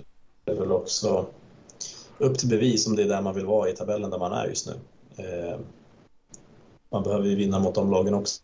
det 0.46 0.52
är 0.52 0.56
väl 0.56 0.72
också 0.72 1.26
upp 2.18 2.38
till 2.38 2.50
bevis 2.50 2.88
om 2.88 2.96
det 2.96 3.04
är 3.04 3.08
där 3.08 3.22
man 3.22 3.36
vill 3.36 3.46
vara 3.46 3.70
i 3.70 3.76
tabellen 3.76 4.10
där 4.10 4.20
man 4.20 4.32
är 4.32 4.48
just 4.48 4.68
nu. 4.68 4.74
Eh, 5.24 5.60
man 6.90 7.04
behöver 7.04 7.26
ju 7.26 7.36
vinna 7.36 7.60
mot 7.60 7.76
de 7.76 7.92
lagen 7.92 8.14
också, 8.14 8.42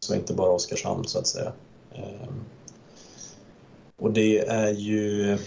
så 0.00 0.14
inte 0.14 0.34
bara 0.34 0.50
Oskarshamn 0.50 1.04
så 1.04 1.18
att 1.18 1.26
säga. 1.26 1.52
Eh, 1.92 2.28
och 3.96 4.12
det 4.12 4.38
är 4.38 4.72
ju, 4.72 5.38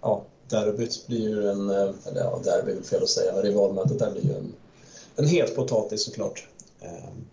ja, 0.00 0.24
derbyt 0.48 1.06
blir 1.06 1.20
ju 1.20 1.48
en, 1.48 1.70
eh, 1.70 1.94
eller 2.06 2.20
ja, 2.20 2.40
derby 2.44 2.72
är 2.72 2.82
fel 2.82 3.02
att 3.02 3.08
säga, 3.08 3.42
rivalmötet 3.42 3.98
där 3.98 4.12
blir 4.12 4.24
ju 4.24 4.34
en, 4.34 4.52
en 5.16 5.26
het 5.26 5.56
potatis 5.56 6.04
såklart. 6.04 6.48
Ehm, 6.80 7.26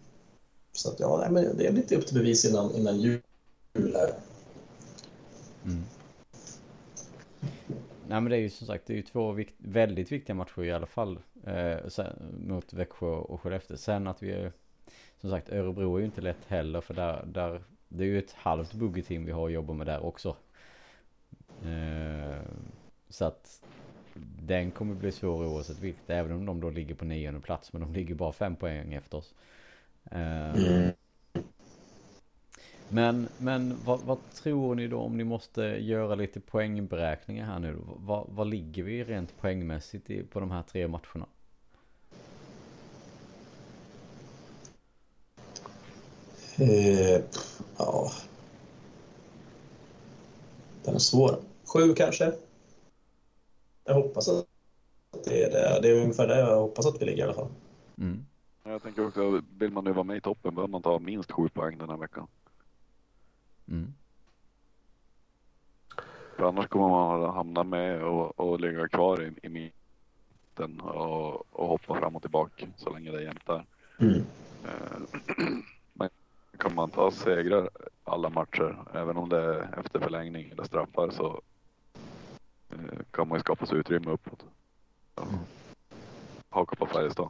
så 0.71 0.89
att 0.89 0.99
ja, 0.99 1.27
men 1.31 1.57
det 1.57 1.67
är 1.67 1.71
lite 1.71 1.95
upp 1.95 2.07
till 2.07 2.17
bevis 2.17 2.45
innan, 2.45 2.75
innan 2.75 2.99
jul 2.99 3.21
här. 3.73 4.13
Mm. 5.65 5.83
Nej 8.07 8.21
men 8.21 8.29
det 8.29 8.35
är 8.35 8.41
ju 8.41 8.49
som 8.49 8.67
sagt, 8.67 8.87
det 8.87 8.93
är 8.93 8.97
ju 8.97 9.03
två 9.03 9.31
vikt, 9.31 9.53
väldigt 9.57 10.11
viktiga 10.11 10.35
matcher 10.35 10.63
i 10.63 10.71
alla 10.71 10.85
fall. 10.85 11.19
Eh, 11.45 11.87
sen, 11.87 12.13
mot 12.47 12.73
Växjö 12.73 13.07
och 13.07 13.41
Skellefteå. 13.41 13.77
Sen 13.77 14.07
att 14.07 14.23
vi 14.23 14.31
är, 14.31 14.51
som 15.21 15.29
sagt, 15.29 15.49
Örebro 15.49 15.95
är 15.95 15.99
ju 15.99 16.05
inte 16.05 16.21
lätt 16.21 16.45
heller 16.47 16.81
för 16.81 16.93
där, 16.93 17.25
där 17.25 17.63
det 17.87 18.03
är 18.03 18.07
ju 18.07 18.19
ett 18.19 18.33
halvt 18.33 18.73
boogie-team 18.73 19.25
vi 19.25 19.31
har 19.31 19.47
att 19.47 19.53
jobba 19.53 19.73
med 19.73 19.87
där 19.87 20.05
också. 20.05 20.35
Eh, 21.63 22.41
så 23.13 23.25
att 23.25 23.61
den 24.47 24.71
kommer 24.71 24.95
bli 24.95 25.11
svår 25.11 25.45
oavsett 25.45 25.79
vilket, 25.79 26.09
även 26.09 26.31
om 26.31 26.45
de 26.45 26.61
då 26.61 26.69
ligger 26.69 26.95
på 26.95 27.05
nionde 27.05 27.39
plats. 27.41 27.73
Men 27.73 27.81
de 27.81 27.93
ligger 27.93 28.15
bara 28.15 28.31
fem 28.31 28.55
poäng 28.55 28.93
efter 28.93 29.17
oss. 29.17 29.33
Eh, 30.11 30.55
Mm. 30.55 30.91
Men, 32.89 33.29
men 33.37 33.79
vad, 33.85 33.99
vad 34.01 34.17
tror 34.33 34.75
ni 34.75 34.87
då 34.87 34.99
om 34.99 35.17
ni 35.17 35.23
måste 35.23 35.61
göra 35.61 36.15
lite 36.15 36.39
poängberäkningar 36.39 37.45
här 37.45 37.59
nu? 37.59 37.77
Vad, 37.85 38.25
vad 38.29 38.47
ligger 38.47 38.83
vi 38.83 39.03
rent 39.03 39.37
poängmässigt 39.37 40.09
i, 40.09 40.23
på 40.23 40.39
de 40.39 40.51
här 40.51 40.63
tre 40.63 40.87
matcherna? 40.87 41.27
Eh, 46.57 47.21
ja. 47.77 48.11
Den 50.83 50.95
är 50.95 50.99
svår. 50.99 51.39
Sju 51.73 51.93
kanske? 51.93 52.33
Jag 53.85 53.93
hoppas 53.93 54.29
att 54.29 54.45
det 55.25 55.43
är 55.43 55.49
det. 55.49 55.79
Det 55.81 55.89
är 55.89 56.01
ungefär 56.01 56.27
det 56.27 56.39
jag 56.39 56.59
hoppas 56.59 56.85
att 56.85 57.01
vi 57.01 57.05
ligger 57.05 57.19
i 57.19 57.23
alla 57.23 57.33
fall. 57.33 57.49
Mm. 57.97 58.25
Jag 58.63 58.83
tänker 58.83 59.07
också, 59.07 59.41
vill 59.57 59.71
man 59.71 59.83
nu 59.83 59.91
vara 59.91 60.03
med 60.03 60.17
i 60.17 60.21
toppen 60.21 60.55
behöver 60.55 60.71
man 60.71 60.81
ta 60.81 60.99
minst 60.99 61.31
sju 61.31 61.49
poäng 61.49 61.77
den 61.77 61.89
här 61.89 61.97
veckan. 61.97 62.27
Mm. 63.67 63.93
För 66.35 66.43
annars 66.43 66.67
kommer 66.67 66.89
man 66.89 67.33
hamna 67.33 67.63
med 67.63 68.03
och, 68.03 68.39
och 68.39 68.59
ligga 68.59 68.87
kvar 68.87 69.21
i, 69.21 69.47
i 69.47 69.49
mitten 69.49 70.81
och, 70.81 71.55
och 71.55 71.67
hoppa 71.67 71.99
fram 71.99 72.15
och 72.15 72.21
tillbaka 72.21 72.67
så 72.77 72.89
länge 72.89 73.11
det 73.11 73.17
är 73.17 73.21
jämnt 73.21 73.45
där. 73.45 73.65
Mm. 73.99 74.25
Eh, 74.65 74.97
Men 75.93 76.09
kan 76.57 76.75
man 76.75 76.89
ta 76.89 77.11
segrar 77.11 77.69
alla 78.03 78.29
matcher, 78.29 78.77
även 78.93 79.17
om 79.17 79.29
det 79.29 79.37
är 79.37 79.79
efter 79.79 79.99
förlängning 79.99 80.49
eller 80.49 80.63
straffar 80.63 81.09
så 81.09 81.41
kan 83.11 83.27
man 83.27 83.37
ju 83.37 83.41
skapa 83.41 83.65
sig 83.65 83.77
utrymme 83.77 84.11
uppåt. 84.11 84.45
Ja. 85.15 85.23
Haka 86.49 86.75
på 86.75 86.85
Färjestad. 86.85 87.29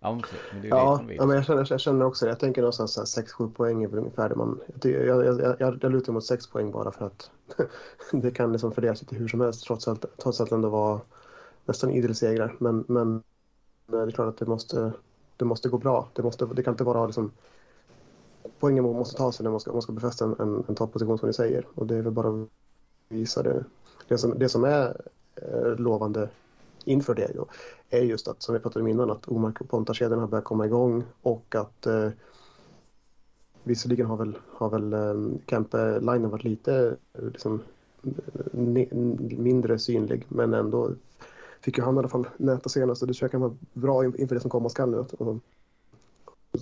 Ja, 0.00 0.12
men 0.12 0.22
det 0.52 0.58
är 0.58 0.62
ju 0.62 0.68
Ja, 0.68 1.00
det 1.06 1.14
ja 1.14 1.26
men 1.26 1.36
jag, 1.36 1.44
känner, 1.44 1.66
jag 1.70 1.80
känner 1.80 2.04
också 2.04 2.24
det. 2.24 2.30
Jag 2.30 2.40
tänker 2.40 2.62
någonstans 2.62 3.18
6-7 3.18 3.52
poäng 3.52 3.82
är 3.84 3.88
väl 3.88 3.98
ungefär 3.98 4.28
det 4.28 4.34
man... 4.34 4.60
Jag, 4.82 4.92
jag, 4.92 5.24
jag, 5.24 5.40
jag, 5.40 5.56
jag, 5.58 5.78
jag 5.82 5.92
lutar 5.92 6.12
mot 6.12 6.24
6 6.24 6.46
poäng 6.46 6.70
bara 6.70 6.92
för 6.92 7.06
att 7.06 7.30
det 8.12 8.30
kan 8.30 8.52
liksom 8.52 8.72
fördelas 8.72 9.00
lite 9.02 9.16
hur 9.16 9.28
som 9.28 9.40
helst 9.40 9.64
trots 9.64 9.88
att, 9.88 10.04
trots 10.18 10.40
att 10.40 10.48
det 10.48 10.54
ändå 10.54 10.68
var 10.68 11.00
nästan 11.64 11.90
idel 11.90 12.14
segrar. 12.14 12.56
Men, 12.58 12.84
men 12.88 13.22
det 13.86 13.96
är 13.96 14.10
klart 14.10 14.28
att 14.28 14.38
det 14.38 14.46
måste, 14.46 14.92
det 15.36 15.44
måste 15.44 15.68
gå 15.68 15.78
bra. 15.78 16.08
Det, 16.12 16.22
måste, 16.22 16.46
det 16.46 16.62
kan 16.62 16.74
inte 16.74 16.84
vara 16.84 17.06
liksom... 17.06 17.32
Poängen 18.60 18.84
måste 18.84 19.16
ta 19.16 19.32
sig 19.32 19.44
när 19.44 19.50
man 19.50 19.60
ska, 19.60 19.72
man 19.72 19.82
ska 19.82 19.92
befästa 19.92 20.24
en, 20.24 20.34
en, 20.38 20.64
en 20.68 20.74
topposition 20.74 21.18
som 21.18 21.26
ni 21.26 21.32
säger. 21.32 21.66
Och 21.74 21.86
det 21.86 21.96
är 21.96 22.02
väl 22.02 22.12
bara 22.12 22.28
att 22.28 22.48
visa 23.08 23.42
det. 23.42 23.64
Det 24.08 24.18
som, 24.18 24.38
det 24.38 24.48
som 24.48 24.64
är 24.64 25.00
eh, 25.34 25.76
lovande 25.76 26.28
inför 26.84 27.14
det 27.14 27.30
då, 27.34 27.46
är 27.90 28.00
just 28.00 28.28
att, 28.28 28.42
som 28.42 28.54
vi 28.54 28.60
pratade 28.60 28.82
om 28.82 28.88
innan, 28.88 29.10
att 29.10 29.28
Omark 29.28 29.60
och 29.60 29.68
Ponta-kedjan 29.68 30.20
har 30.20 30.26
börjat 30.26 30.44
komma 30.44 30.66
igång 30.66 31.04
och 31.22 31.54
att 31.54 31.86
eh, 31.86 32.10
visserligen 33.62 34.06
har 34.06 34.16
väl, 34.16 34.38
har 34.48 34.70
väl 34.70 34.92
eh, 34.92 35.38
Kempe-linen 35.46 36.30
varit 36.30 36.44
lite 36.44 36.96
eh, 37.12 37.24
liksom, 37.24 37.60
ne- 38.52 39.38
mindre 39.38 39.78
synlig 39.78 40.26
men 40.28 40.54
ändå 40.54 40.90
fick 41.60 41.78
ju 41.78 41.84
han 41.84 41.94
i 41.96 41.98
alla 41.98 42.08
fall 42.08 42.28
näta 42.36 42.68
senast 42.68 43.02
och 43.02 43.08
det 43.08 43.28
kan 43.28 43.40
vara 43.40 43.56
bra 43.72 44.04
inför 44.04 44.34
det 44.34 44.40
som 44.40 44.50
komma 44.50 44.68
skall 44.68 44.90
nu. 44.90 44.96
Och, 44.96 45.38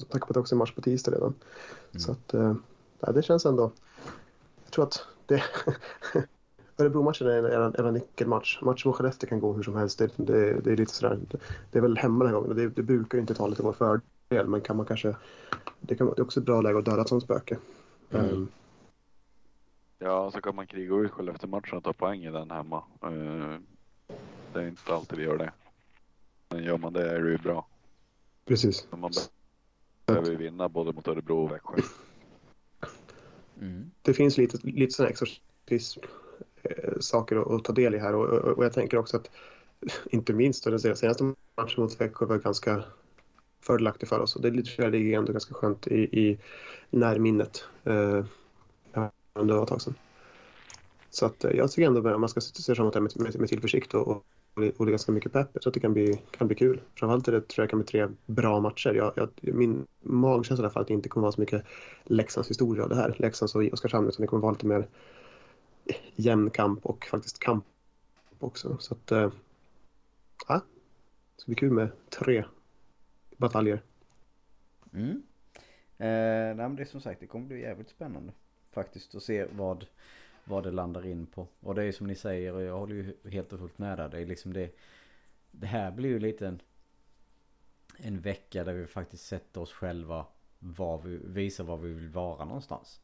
och, 0.03 0.09
tack 0.09 0.21
på 0.21 0.27
att 0.27 0.35
det 0.35 0.41
också 0.41 0.55
är 0.55 0.59
match 0.59 0.73
på 0.73 0.81
tisdag 0.81 1.13
redan. 1.13 1.35
Mm. 1.91 2.01
Så 2.01 2.13
att 2.13 2.35
eh, 2.35 2.55
ja, 3.01 3.13
det 3.13 3.23
känns 3.23 3.47
ändå. 3.47 3.73
Jag 4.65 4.73
tror 4.73 4.85
att 4.85 5.07
det 5.27 5.43
Örebro-matchen 6.77 7.27
är 7.27 7.39
en, 7.39 7.45
är 7.45 7.61
en, 7.61 7.75
är 7.75 7.85
en 7.85 7.95
nyckelmatch. 7.95 8.59
Matchen 8.63 8.89
mot 8.89 8.97
Skellefteå 8.97 9.29
kan 9.29 9.41
gå 9.41 9.53
hur 9.53 9.63
som 9.63 9.77
helst. 9.77 9.99
Det, 9.99 10.11
det, 10.17 10.61
det 10.61 10.73
är 10.73 10.77
lite 10.77 10.95
sådär. 10.95 11.21
Det 11.71 11.79
är 11.79 11.83
väl 11.83 11.97
hemma 11.97 12.25
den 12.25 12.35
här 12.35 12.41
gången 12.41 12.51
och 12.51 12.57
det, 12.57 12.69
det 12.69 12.83
brukar 12.83 13.19
ju 13.19 13.21
inte 13.21 13.35
ta 13.35 13.47
lite 13.47 13.63
vår 13.63 13.73
fördel. 13.73 14.47
Men 14.47 14.61
kan 14.61 14.77
man 14.77 14.87
kanske. 14.87 15.17
Det, 15.81 15.95
kan, 15.95 16.07
det 16.07 16.19
är 16.19 16.23
också 16.23 16.41
ett 16.41 16.47
bra 16.47 16.61
läge 16.61 16.79
att 16.79 16.85
döda 16.85 17.03
ett 17.03 17.09
sånt 17.09 17.23
spöke. 17.25 17.59
Mm. 18.11 18.29
Ehm, 18.31 18.49
Ja, 19.99 20.31
så 20.31 20.41
kan 20.41 20.57
man 20.57 20.67
kriga 20.67 20.95
ut 20.95 21.11
Skellefteå-matchen 21.11 21.77
och 21.79 21.85
ta 21.85 21.93
poäng 21.93 22.25
i 22.25 22.31
den 22.31 22.51
hemma. 22.51 22.83
Eh, 23.03 23.59
Det 24.53 24.61
är 24.61 24.69
inte 24.69 24.95
alltid 24.95 25.19
vi 25.19 25.25
gör 25.25 25.39
det. 25.39 25.53
Men 26.49 26.65
gör 26.65 26.79
man 26.79 26.93
det 26.93 27.11
är 27.11 27.21
det 27.23 27.31
ju 27.31 27.39
bra. 27.39 27.67
precis. 28.45 28.87
Men 28.91 29.01
man 29.01 29.13
behöver 30.07 30.31
ju 30.31 30.37
vinna 30.37 30.69
både 30.69 30.93
mot 30.93 31.09
Örebro 31.09 31.45
och 31.45 31.53
Växjö. 31.53 31.83
Mm. 33.61 33.91
Det 34.03 34.15
finns 34.15 34.39
lite, 34.39 34.59
lite 34.63 34.93
sådana 34.93 35.11
exorcism 35.11 36.01
eh, 36.63 36.93
saker 37.01 37.37
att, 37.37 37.51
att 37.51 37.65
ta 37.65 37.73
del 37.73 37.95
i 37.95 37.99
här 37.99 38.15
och, 38.15 38.25
och, 38.25 38.59
och 38.59 38.65
jag 38.65 38.73
tänker 38.73 38.99
också 38.99 39.17
att 39.17 39.31
inte 40.11 40.33
minst 40.33 40.65
då, 40.65 40.71
den 40.71 40.97
senaste 40.97 41.25
matchen 41.57 41.83
mot 41.83 42.01
Växjö 42.01 42.27
var 42.27 42.39
ganska 42.39 42.85
fördelaktig 43.61 44.09
för 44.09 44.21
oss 44.21 44.37
och 44.37 44.43
det 44.43 44.49
är 44.49 44.53
lite 44.53 44.83
det 44.83 44.91
ligger 44.91 45.19
ändå 45.19 45.33
ganska 45.33 45.55
skönt 45.55 45.87
i, 45.87 46.21
i 46.21 46.39
närminnet. 46.91 47.65
Eh, 47.85 48.25
det 49.35 49.53
var 49.55 49.63
ett 49.63 49.69
tag 49.69 49.83
sedan. 49.83 49.95
Så 51.11 51.27
att, 51.27 51.45
eh, 51.45 51.51
jag 51.51 51.71
tycker 51.71 51.87
ändå 51.87 52.09
att 52.09 52.21
man 52.21 52.29
ska 52.29 52.41
se 52.41 52.75
fram 52.75 52.85
emot 52.85 52.95
det 52.95 53.01
med, 53.01 53.13
med, 53.17 53.41
med 53.41 53.49
tillförsikt 53.49 53.95
och, 53.95 54.25
och, 54.55 54.63
det 54.63 54.81
är 54.81 54.87
ganska 54.87 55.13
mycket 55.13 55.33
pepp. 55.33 55.49
Så 55.61 55.69
att 55.69 55.75
det 55.75 55.81
kan 55.81 55.93
bli, 55.93 56.23
kan 56.31 56.47
bli 56.47 56.57
kul. 56.57 56.81
Framförallt 56.95 57.29
är 57.29 57.33
det, 57.33 57.49
tror 57.49 57.63
jag 57.63 57.71
kan 57.71 57.79
bli 57.79 57.87
tre 57.87 58.09
bra 58.27 58.61
matcher. 58.61 58.95
Jag, 58.95 59.13
jag, 59.17 59.29
min 59.41 59.87
magkänsla 60.01 60.57
är 60.57 60.59
i 60.59 60.63
alla 60.63 60.71
fall 60.71 60.83
att 60.83 60.89
det 60.89 60.95
inte 60.95 61.09
kommer 61.09 61.23
vara 61.23 61.33
så 61.33 61.41
mycket 61.41 61.65
Leksands 62.05 62.51
historia 62.51 62.83
av 62.83 62.89
det 62.89 62.97
här. 62.97 63.15
Leksands 63.19 63.55
och 63.55 63.63
Oskarshamn 63.73 64.09
utan 64.09 64.21
det 64.21 64.27
kommer 64.27 64.43
vara 64.43 64.53
lite 64.53 64.67
mer 64.67 64.89
jämn 66.17 66.51
kamp 66.51 66.87
och 66.87 67.07
faktiskt 67.07 67.39
kamp 67.39 67.65
också. 68.39 68.77
Så 68.81 68.95
att, 68.95 69.13
äh, 69.13 69.33
ja, 70.49 70.61
det 71.37 71.43
ska 71.43 71.47
bli 71.47 71.55
kul 71.55 71.73
med 71.73 71.89
tre 72.11 72.45
bataljer. 73.37 73.83
Mm. 74.93 75.23
Eh, 75.99 76.07
nej, 76.07 76.55
men 76.55 76.77
det 76.77 76.83
är 76.83 76.87
som 76.87 77.01
sagt, 77.01 77.21
det 77.21 77.27
kommer 77.27 77.47
bli 77.47 77.61
jävligt 77.61 77.91
spännande 77.91 78.33
faktiskt 78.75 79.15
att 79.15 79.23
se 79.23 79.47
vad, 79.53 79.87
vad 80.45 80.63
det 80.63 80.71
landar 80.71 81.07
in 81.07 81.27
på. 81.27 81.49
Och 81.61 81.75
det 81.75 81.85
är 81.85 81.93
som 81.93 82.07
ni 82.07 82.15
säger 82.15 82.55
och 82.55 82.63
jag 82.63 82.79
håller 82.79 82.95
ju 82.95 83.31
helt 83.31 83.53
och 83.53 83.59
fullt 83.59 83.79
med 83.79 83.99
där. 83.99 84.09
Det 84.09 84.21
är 84.21 84.27
liksom 84.27 84.53
det. 84.53 84.77
Det 85.51 85.67
här 85.67 85.91
blir 85.91 86.09
ju 86.09 86.19
lite 86.19 86.47
en, 86.47 86.61
en 87.97 88.21
vecka 88.21 88.65
där 88.65 88.73
vi 88.73 88.87
faktiskt 88.87 89.27
sätter 89.27 89.61
oss 89.61 89.73
själva 89.73 90.27
var 90.59 90.99
vi, 90.99 91.17
visar 91.17 91.65
var 91.65 91.77
vi 91.77 91.93
vill 91.93 92.09
vara 92.09 92.45
någonstans. 92.45 93.01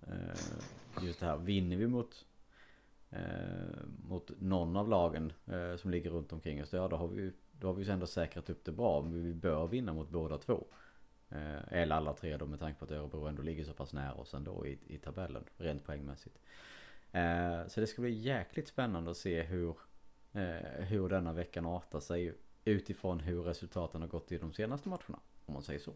Eh, 0.00 1.04
just 1.04 1.20
det 1.20 1.26
här, 1.26 1.36
vinner 1.36 1.76
vi 1.76 1.86
mot 1.86 2.26
eh, 3.10 3.86
mot 4.08 4.30
någon 4.40 4.76
av 4.76 4.88
lagen 4.88 5.32
eh, 5.46 5.76
som 5.76 5.90
ligger 5.90 6.10
runt 6.10 6.32
omkring 6.32 6.62
oss. 6.62 6.72
Ja, 6.72 6.88
då 6.88 6.96
har 6.96 7.08
vi 7.08 7.32
då 7.62 7.68
har 7.68 7.74
vi 7.74 7.84
ju 7.84 7.90
ändå 7.90 8.06
säkrat 8.06 8.50
upp 8.50 8.64
det 8.64 8.72
bra. 8.72 9.02
Men 9.02 9.24
vi 9.24 9.34
bör 9.34 9.66
vinna 9.66 9.92
mot 9.92 10.10
båda 10.10 10.38
två. 10.38 10.66
Eh, 11.28 11.72
eller 11.72 11.96
alla 11.96 12.12
tre 12.12 12.36
då 12.36 12.46
med 12.46 12.58
tanke 12.58 12.78
på 12.78 12.84
att 12.84 12.90
Örebro 12.90 13.26
ändå 13.26 13.42
ligger 13.42 13.64
så 13.64 13.72
pass 13.72 13.92
nära 13.92 14.14
oss 14.14 14.34
ändå 14.34 14.66
i, 14.66 14.78
i 14.86 14.98
tabellen. 14.98 15.44
Rent 15.56 15.84
poängmässigt. 15.84 16.38
Eh, 17.12 17.66
så 17.66 17.80
det 17.80 17.86
ska 17.86 18.02
bli 18.02 18.10
jäkligt 18.10 18.68
spännande 18.68 19.10
att 19.10 19.16
se 19.16 19.42
hur, 19.42 19.76
eh, 20.32 20.84
hur 20.84 21.08
denna 21.08 21.32
veckan 21.32 21.66
artar 21.66 22.00
sig. 22.00 22.34
Utifrån 22.64 23.20
hur 23.20 23.42
resultaten 23.42 24.00
har 24.00 24.08
gått 24.08 24.32
i 24.32 24.38
de 24.38 24.52
senaste 24.52 24.88
matcherna. 24.88 25.18
Om 25.46 25.54
man 25.54 25.62
säger 25.62 25.80
så. 25.80 25.92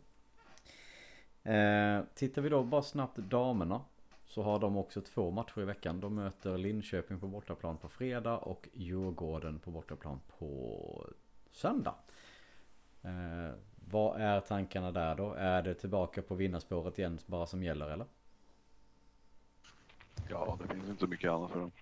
Eh, 1.50 2.02
tittar 2.14 2.42
vi 2.42 2.48
då 2.48 2.64
bara 2.64 2.82
snabbt 2.82 3.16
damerna. 3.16 3.80
Så 4.24 4.42
har 4.42 4.58
de 4.58 4.76
också 4.76 5.00
två 5.00 5.30
matcher 5.30 5.60
i 5.60 5.64
veckan. 5.64 6.00
De 6.00 6.14
möter 6.14 6.58
Linköping 6.58 7.20
på 7.20 7.26
bortaplan 7.26 7.76
på 7.76 7.88
fredag 7.88 8.38
och 8.38 8.68
Djurgården 8.72 9.58
på 9.58 9.70
bortaplan 9.70 10.20
på 10.38 11.10
söndag. 11.52 11.94
Eh, 13.02 13.54
vad 13.90 14.20
är 14.20 14.40
tankarna 14.40 14.92
där 14.92 15.14
då? 15.14 15.32
Är 15.32 15.62
det 15.62 15.74
tillbaka 15.74 16.22
på 16.22 16.34
vinnarspåret 16.34 16.98
igen 16.98 17.18
bara 17.26 17.46
som 17.46 17.62
gäller 17.62 17.88
eller? 17.88 18.06
Ja, 20.28 20.58
det 20.62 20.74
finns 20.74 20.88
inte 20.88 21.00
så 21.00 21.06
mycket 21.06 21.30
annat 21.30 21.50
för 21.50 21.60
dem. 21.60 21.72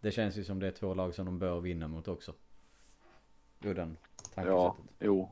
Det 0.00 0.10
känns 0.10 0.36
ju 0.36 0.44
som 0.44 0.58
det 0.58 0.66
är 0.66 0.70
två 0.70 0.94
lag 0.94 1.14
som 1.14 1.26
de 1.26 1.38
bör 1.38 1.60
vinna 1.60 1.88
mot 1.88 2.08
också. 2.08 2.34
Ur 3.60 3.74
den 3.74 3.96
Ja, 4.34 4.76
jo. 4.98 5.30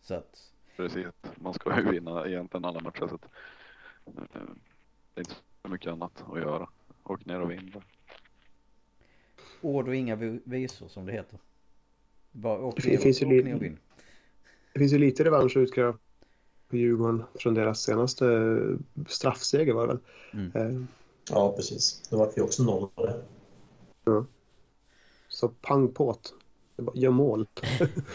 Så 0.00 0.14
att... 0.14 0.52
Precis. 0.76 1.06
Man 1.36 1.54
ska 1.54 1.80
ju 1.80 1.90
vinna 1.90 2.26
egentligen 2.26 2.64
alla 2.64 2.80
matcher 2.80 3.06
så 3.08 3.14
att 3.14 3.24
eh, 4.06 4.40
det 5.14 5.20
är 5.20 5.20
inte 5.20 5.34
så 5.62 5.68
mycket 5.68 5.92
annat 5.92 6.24
att 6.32 6.38
göra. 6.38 6.68
Åk 7.02 7.24
ner 7.24 7.40
och 7.40 7.50
vinna. 7.50 7.82
Ord 9.60 9.88
och 9.88 9.94
inga 9.94 10.16
visor 10.44 10.88
som 10.88 11.06
det 11.06 11.12
heter. 11.12 11.38
Bara 12.32 12.58
åk 12.58 12.84
ner, 12.84 12.98
finns 12.98 13.22
åk 13.22 13.28
ner 13.28 13.54
och 13.54 13.62
vinn. 13.62 13.78
Det 14.72 14.78
finns 14.78 14.92
ju 14.92 14.98
lite 14.98 15.24
revansch 15.24 15.56
att 15.56 15.62
utkräva 15.62 15.98
Djurgården 16.78 17.24
från 17.34 17.54
deras 17.54 17.80
senaste 17.80 18.58
straffseger 19.08 19.72
var 19.72 19.86
det 19.86 19.92
väl? 19.92 19.98
Mm. 20.32 20.52
Eh. 20.54 20.84
Ja, 21.30 21.52
precis. 21.56 22.08
Det 22.10 22.16
var 22.16 22.32
vi 22.36 22.42
också 22.42 22.62
nollade. 22.62 23.22
Ja. 24.04 24.24
Så 25.28 25.48
pang 25.48 25.88
påt. 25.88 26.34
Gör 26.94 27.10
mål. 27.10 27.46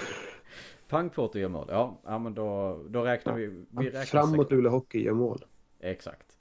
pang 0.87 1.09
påt 1.09 1.35
och 1.35 1.41
gör 1.41 1.49
mål. 1.49 1.67
Ja, 1.69 1.99
ja 2.03 2.19
men 2.19 2.33
då, 2.33 2.79
då 2.89 3.03
räknar 3.03 3.35
vi. 3.35 3.65
vi 3.69 3.85
räknar 3.85 4.05
Framåt 4.05 4.51
Luleå 4.51 4.71
Hockey 4.71 5.03
gör 5.03 5.13
mål. 5.13 5.45
Exakt. 5.79 6.37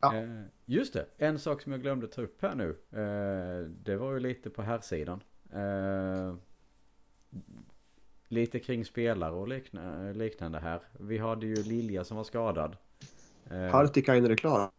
Ja. 0.00 0.16
Eh, 0.16 0.42
just 0.64 0.92
det, 0.92 1.06
en 1.18 1.38
sak 1.38 1.62
som 1.62 1.72
jag 1.72 1.82
glömde 1.82 2.06
ta 2.06 2.22
upp 2.22 2.42
här 2.42 2.54
nu. 2.54 2.68
Eh, 2.90 3.70
det 3.70 3.96
var 3.96 4.12
ju 4.12 4.20
lite 4.20 4.50
på 4.50 4.62
här 4.62 4.80
sidan. 4.80 5.22
Eh, 5.52 6.34
lite 8.28 8.58
kring 8.58 8.84
spelare 8.84 9.32
och 9.32 9.48
likna, 9.48 10.12
liknande 10.12 10.58
här. 10.58 10.80
Vi 10.92 11.18
hade 11.18 11.46
ju 11.46 11.54
Lilja 11.54 12.04
som 12.04 12.16
var 12.16 12.24
skadad. 12.24 12.76
Eh, 13.50 13.58
Hartikainen 13.58 14.30
är 14.30 14.36
klar. 14.36 14.70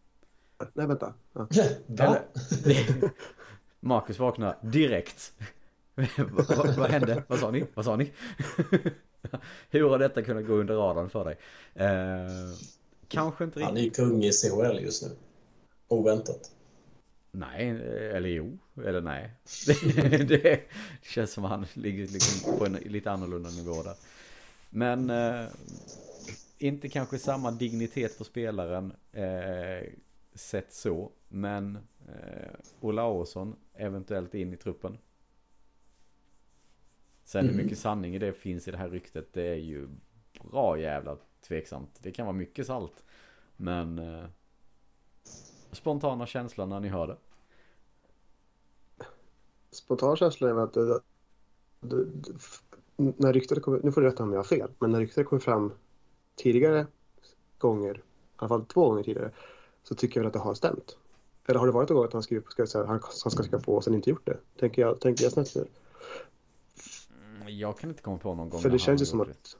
Nej, 0.72 0.86
vänta. 0.86 1.14
Ja. 1.32 1.46
Eller, 1.98 2.22
Marcus 3.80 4.18
vaknar 4.18 4.56
direkt. 4.62 5.32
vad, 6.16 6.56
vad, 6.56 6.76
vad 6.76 6.90
hände? 6.90 7.22
Vad 7.26 7.38
sa 7.38 7.50
ni? 7.50 7.64
Vad 7.74 7.84
sa 7.84 7.96
ni? 7.96 8.12
Hur 9.70 9.88
har 9.88 9.98
detta 9.98 10.22
kunnat 10.22 10.46
gå 10.46 10.52
under 10.52 10.74
radarn 10.74 11.10
för 11.10 11.24
dig? 11.24 11.36
Eh, 11.74 12.28
kanske 13.08 13.44
inte 13.44 13.58
riktigt. 13.58 13.68
Han 13.68 13.76
är 13.76 13.82
ju 13.82 13.90
kung 13.90 14.24
i 14.24 14.32
CHL 14.32 14.78
just 14.82 15.02
nu. 15.02 15.08
Oväntat. 15.88 16.50
Nej, 17.30 17.68
eller 18.12 18.28
jo, 18.28 18.58
eller 18.76 19.00
nej. 19.00 19.30
det 20.26 20.60
känns 21.02 21.32
som 21.32 21.44
han 21.44 21.66
ligger 21.74 22.06
liksom 22.06 22.58
på 22.58 22.66
en 22.66 22.72
lite 22.72 23.10
annorlunda 23.10 23.50
nivå 23.50 23.82
där. 23.82 23.94
Men 24.70 25.10
eh, 25.10 25.48
inte 26.58 26.88
kanske 26.88 27.18
samma 27.18 27.50
dignitet 27.50 28.12
för 28.14 28.24
spelaren 28.24 28.92
eh, 29.12 29.88
sett 30.34 30.72
så. 30.72 31.12
Men 31.28 31.78
eh, 32.08 32.54
Olausson 32.80 33.56
eventuellt 33.74 34.34
in 34.34 34.52
i 34.52 34.56
truppen. 34.56 34.98
Sen 37.24 37.44
hur 37.44 37.52
mm. 37.52 37.64
mycket 37.64 37.78
sanning 37.78 38.14
i 38.14 38.18
det 38.18 38.32
finns 38.32 38.68
i 38.68 38.70
det 38.70 38.76
här 38.76 38.88
ryktet 38.88 39.32
det 39.32 39.42
är 39.42 39.54
ju 39.54 39.88
bra 40.50 40.78
jävla 40.78 41.16
tveksamt. 41.40 41.98
Det 42.02 42.12
kan 42.12 42.26
vara 42.26 42.36
mycket 42.36 42.66
salt. 42.66 43.04
Men 43.56 43.98
eh, 43.98 44.24
spontana 45.72 46.26
känslan 46.26 46.68
när 46.68 46.80
ni 46.80 46.88
hör 46.88 47.06
det? 47.06 47.16
Spontana 49.70 50.16
känslan 50.16 50.58
är 50.58 50.62
att 50.62 50.72
det, 50.72 50.86
det, 50.86 51.00
det, 51.80 52.04
när 52.96 53.32
ryktet 53.32 53.62
kommer, 53.62 53.80
nu 53.82 53.92
får 53.92 54.00
du 54.00 54.06
rätta 54.06 54.22
om 54.22 54.32
jag 54.32 54.38
har 54.38 54.44
fel, 54.44 54.70
men 54.78 54.92
när 54.92 55.00
ryktet 55.00 55.26
kommer 55.26 55.40
fram 55.40 55.72
tidigare 56.36 56.86
gånger, 57.58 57.96
i 57.96 58.00
alla 58.36 58.48
fall 58.48 58.64
två 58.64 58.88
gånger 58.88 59.02
tidigare, 59.02 59.30
så 59.82 59.94
tycker 59.94 60.20
jag 60.20 60.26
att 60.26 60.32
det 60.32 60.38
har 60.38 60.54
stämt. 60.54 60.96
Eller 61.46 61.58
har 61.58 61.66
det 61.66 61.72
varit 61.72 61.88
någon 61.88 61.96
gång 61.96 62.06
att 62.06 62.12
han, 62.12 62.22
skriver, 62.22 62.44
ska 62.48 62.66
säga, 62.66 62.84
han, 62.84 63.00
han 63.02 63.30
ska 63.30 63.42
skriva 63.42 63.60
på 63.60 63.74
och 63.74 63.84
sen 63.84 63.94
inte 63.94 64.10
gjort 64.10 64.26
det? 64.26 64.38
Tänker 64.60 64.82
jag, 64.82 65.00
tänker 65.00 65.24
jag 65.24 65.32
snett 65.32 65.54
nu? 65.54 65.66
Mm, 67.36 67.58
jag 67.58 67.78
kan 67.78 67.90
inte 67.90 68.02
komma 68.02 68.18
på 68.18 68.34
någon 68.34 68.50
gång. 68.50 68.60
För 68.60 68.70
det 68.70 68.78
känns 68.78 69.02
ju 69.02 69.06
som 69.06 69.20
att 69.20 69.56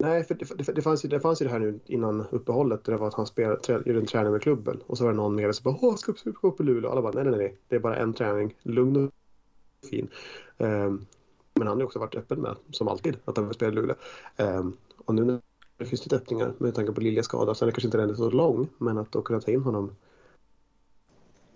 Nej, 0.00 0.24
för 0.24 0.34
det, 0.34 0.58
det, 0.58 0.72
det, 0.72 0.82
fanns 0.82 1.04
ju, 1.04 1.08
det 1.08 1.20
fanns 1.20 1.42
ju 1.42 1.46
det 1.46 1.52
här 1.52 1.58
nu 1.58 1.80
innan 1.86 2.26
uppehållet. 2.30 2.84
Det 2.84 2.96
var 2.96 3.08
att 3.08 3.14
han 3.14 3.26
spelade, 3.26 3.60
trä, 3.60 3.82
gjorde 3.86 3.98
en 3.98 4.06
träning 4.06 4.32
med 4.32 4.42
klubben. 4.42 4.80
Och 4.86 4.98
så 4.98 5.04
var 5.04 5.10
det 5.10 5.16
någon 5.16 5.34
med 5.34 5.54
som 5.54 5.64
bara 5.64 5.78
Åh, 5.80 5.96
ska 5.96 6.12
gå 6.24 6.48
upp 6.48 6.60
i 6.60 6.62
Luleå. 6.62 6.90
Alla 6.90 7.02
bara 7.02 7.12
nej, 7.12 7.24
nej, 7.24 7.38
nej. 7.38 7.56
Det 7.68 7.76
är 7.76 7.80
bara 7.80 7.96
en 7.96 8.14
träning. 8.14 8.54
Lugn 8.62 9.06
och 9.06 9.12
fin. 9.90 10.08
Um, 10.58 11.06
men 11.54 11.66
han 11.66 11.76
har 11.76 11.76
ju 11.76 11.84
också 11.84 11.98
varit 11.98 12.14
öppen 12.14 12.40
med, 12.40 12.56
som 12.70 12.88
alltid, 12.88 13.16
att 13.24 13.36
han 13.36 13.46
vill 13.46 13.54
spela 13.54 13.72
i 13.72 13.74
Luleå. 13.74 13.96
Um, 14.36 14.76
och 15.04 15.14
nu 15.14 15.24
när 15.24 15.40
det 15.76 15.86
finns 15.86 16.04
lite 16.04 16.16
öppningar 16.16 16.52
med 16.58 16.74
tanke 16.74 16.92
på 16.92 17.00
Liljas 17.00 17.26
skada. 17.26 17.54
Sen 17.54 17.68
är 17.68 17.72
kanske 17.72 17.86
inte 17.86 17.98
den 17.98 18.16
så 18.16 18.30
lång. 18.30 18.68
Men 18.78 18.98
att 18.98 19.12
då 19.12 19.22
kunna 19.22 19.40
ta 19.40 19.50
in 19.50 19.62
honom. 19.62 19.96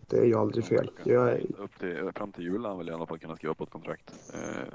Det 0.07 0.19
är 0.19 0.25
ju 0.25 0.35
aldrig 0.35 0.65
fel. 0.65 0.91
Jag 1.05 1.31
är... 1.31 1.47
Upp 1.59 1.79
till, 1.79 2.11
fram 2.15 2.33
till 2.33 2.45
jul 2.45 2.65
han 2.65 2.79
väl 2.79 2.89
i 2.89 2.93
alla 2.93 3.07
fall 3.07 3.19
kunna 3.19 3.37
skriva 3.37 3.55
på 3.55 3.65
ett 3.65 3.71
kontrakt. 3.71 4.13
Uh 4.35 4.75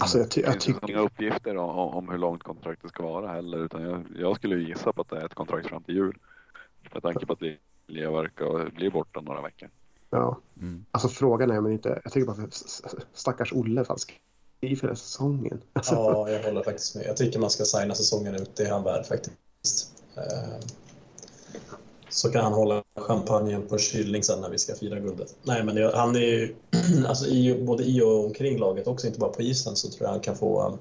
Alltså 0.00 0.18
jag, 0.18 0.30
ty 0.30 0.40
jag 0.40 0.60
tycker... 0.60 0.90
inga 0.90 1.00
uppgifter 1.00 1.56
om, 1.56 1.70
om, 1.70 2.08
hur 2.08 2.18
långt 2.18 2.42
kontraktet 2.42 2.90
ska 2.90 3.02
vara 3.02 3.32
heller. 3.32 3.58
Utan 3.58 3.82
jag, 3.82 4.04
jag 4.16 4.36
skulle 4.36 4.56
gissa 4.56 4.92
på 4.92 5.00
att 5.00 5.08
det 5.08 5.16
är 5.16 5.26
ett 5.26 5.34
kontrakt 5.34 5.68
fram 5.68 5.82
till 5.82 5.94
jul. 5.94 6.18
Med 6.92 7.02
tanke 7.02 7.26
på 7.26 7.32
att 7.32 7.40
Lilja 7.86 8.10
verkar 8.10 8.70
bli 8.70 8.90
borta 8.90 9.20
några 9.20 9.42
veckor. 9.42 9.68
Ja, 10.10 10.40
mm. 10.60 10.84
alltså 10.90 11.08
frågan 11.08 11.50
är 11.50 11.60
men 11.60 11.72
inte. 11.72 12.00
Jag 12.04 12.12
tycker 12.12 12.26
bara 12.26 12.36
för 12.36 12.48
stackars 13.12 13.52
Olle 13.52 13.84
falsk 13.84 14.20
i 14.60 14.76
för 14.76 14.94
säsongen. 14.94 15.60
Alltså. 15.72 15.94
Ja, 16.10 16.30
jag 16.30 16.42
håller 16.42 16.62
faktiskt 16.62 16.96
med. 16.96 17.04
Jag 17.06 17.16
tycker 17.16 17.38
man 17.38 17.50
ska 17.50 17.64
signa 17.64 17.94
säsongen 17.94 18.34
ut. 18.34 18.56
Det 18.56 18.62
är 18.62 18.70
han 18.70 18.84
värd 18.84 19.06
faktiskt. 19.06 20.04
Så 22.10 22.32
kan 22.32 22.44
han 22.44 22.52
hålla 22.52 22.82
champagnen 22.96 23.66
på 23.68 23.78
kylning 23.78 24.22
sen 24.22 24.40
när 24.40 24.50
vi 24.50 24.58
ska 24.58 24.74
fira 24.74 25.00
guldet. 25.00 25.36
Nej, 25.42 25.64
men 25.64 25.74
det, 25.74 25.96
han 25.96 26.16
är 26.16 26.20
ju, 26.20 26.54
alltså 27.06 27.26
i, 27.26 27.62
både 27.64 27.84
i 27.84 28.02
och 28.02 28.24
omkring 28.24 28.58
laget 28.58 28.86
också, 28.86 29.06
inte 29.06 29.18
bara 29.18 29.30
på 29.30 29.42
isen, 29.42 29.76
så 29.76 29.88
tror 29.88 30.02
jag 30.02 30.10
han 30.10 30.20
kan 30.20 30.36
få... 30.36 30.66
Um, 30.66 30.78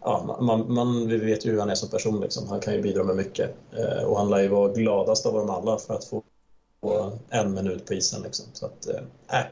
ja, 0.00 0.38
man, 0.40 0.74
man 0.74 1.08
vi 1.08 1.16
vet 1.16 1.46
ju 1.46 1.50
hur 1.50 1.58
han 1.58 1.70
är 1.70 1.74
som 1.74 1.88
person, 1.88 2.20
liksom. 2.20 2.48
han 2.48 2.60
kan 2.60 2.74
ju 2.74 2.82
bidra 2.82 3.04
med 3.04 3.16
mycket. 3.16 3.54
Eh, 3.72 4.04
och 4.04 4.18
han 4.18 4.30
lär 4.30 4.40
ju 4.40 4.48
vara 4.48 4.72
gladast 4.72 5.26
av 5.26 5.34
dem 5.34 5.50
alla 5.50 5.78
för 5.78 5.94
att 5.94 6.04
få 6.04 6.22
en 7.28 7.54
minut 7.54 7.86
på 7.86 7.94
isen. 7.94 8.22
Liksom. 8.22 8.46
Så 8.52 8.66
att, 8.66 8.88
eh, 8.88 9.00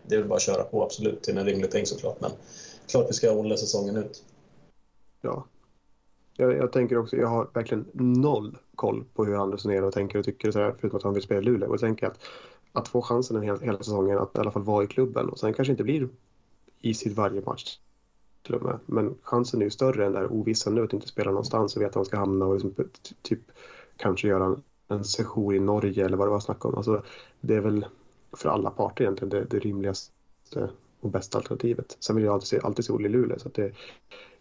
det 0.07 0.15
är 0.15 0.19
väl 0.19 0.29
bara 0.29 0.37
att 0.37 0.43
köra 0.43 0.65
på, 0.65 0.83
absolut, 0.83 1.23
till 1.23 1.39
en 1.39 1.47
rimlig 1.47 1.71
peng 1.71 1.87
såklart. 1.87 2.21
Men 2.21 2.31
klart 2.87 3.07
vi 3.09 3.13
ska 3.13 3.31
ha 3.31 3.37
Olle 3.37 3.57
säsongen 3.57 3.97
ut. 3.97 4.23
Ja. 5.23 5.47
Jag, 6.37 6.57
jag, 6.57 6.73
tänker 6.73 6.99
också, 6.99 7.17
jag 7.17 7.29
har 7.29 7.49
verkligen 7.53 7.87
noll 7.93 8.59
koll 8.75 9.05
på 9.15 9.25
hur 9.25 9.35
han 9.35 9.53
resonerar 9.53 9.83
och 9.83 9.93
tänker 9.93 10.19
och 10.19 10.25
tycker 10.25 10.51
så 10.51 10.59
här, 10.59 10.75
förutom 10.79 10.97
att 10.97 11.03
han 11.03 11.15
vill 11.15 11.23
spela 11.23 11.41
i 11.41 11.45
Luleå. 11.45 11.69
Och 11.69 11.75
jag 11.75 11.81
tänker 11.81 12.07
att, 12.07 12.21
att 12.73 12.89
få 12.89 13.03
chansen 13.03 13.43
hela, 13.43 13.59
hela 13.59 13.79
säsongen 13.79 14.19
att 14.19 14.37
i 14.37 14.39
alla 14.39 14.51
fall 14.51 14.63
vara 14.63 14.85
i 14.85 14.87
klubben 14.87 15.29
och 15.29 15.39
sen 15.39 15.55
kanske 15.55 15.73
inte 15.73 15.85
blir 15.85 16.09
i 16.81 16.95
sitt 16.95 17.17
varje 17.17 17.41
match 17.41 17.79
till 18.43 18.55
och 18.55 18.63
med. 18.63 18.79
Men 18.87 19.15
chansen 19.23 19.61
är 19.61 19.65
ju 19.65 19.71
större 19.71 20.07
än 20.07 20.13
där 20.13 20.33
ovissa 20.33 20.71
nu 20.71 20.85
att 20.85 20.93
inte 20.93 21.09
spela 21.09 21.31
någonstans 21.31 21.77
och 21.77 21.83
veta 21.83 21.93
var 21.93 22.01
han 22.01 22.05
ska 22.05 22.17
hamna 22.17 22.47
och 22.47 22.55
liksom, 22.55 22.75
typ 23.23 23.41
kanske 23.97 24.29
göra 24.29 24.45
en, 24.45 24.63
en 24.89 25.05
session 25.05 25.55
i 25.55 25.59
Norge 25.59 26.05
eller 26.05 26.17
vad 26.17 26.27
det 26.27 26.31
var 26.31 26.41
snack 26.41 26.65
om. 26.65 26.75
Alltså, 26.75 27.03
det 27.41 27.55
är 27.55 27.61
väl 27.61 27.87
för 28.33 28.49
alla 28.49 28.71
parter 28.71 29.05
egentligen 29.05 29.31
det, 29.31 29.45
det 29.45 29.59
rimligaste 29.59 30.71
och 31.01 31.11
bästa 31.11 31.39
alternativet. 31.39 31.97
Sen 32.01 32.17
vill 32.17 32.25
jag 32.25 32.35
alltid 32.35 32.49
se, 32.49 32.61
alltid 32.63 32.85
se 32.85 32.93
Olle 32.93 33.09
i 33.09 33.11
Luleå 33.11 33.39
så 33.39 33.49
att 33.49 33.55
det, 33.55 33.73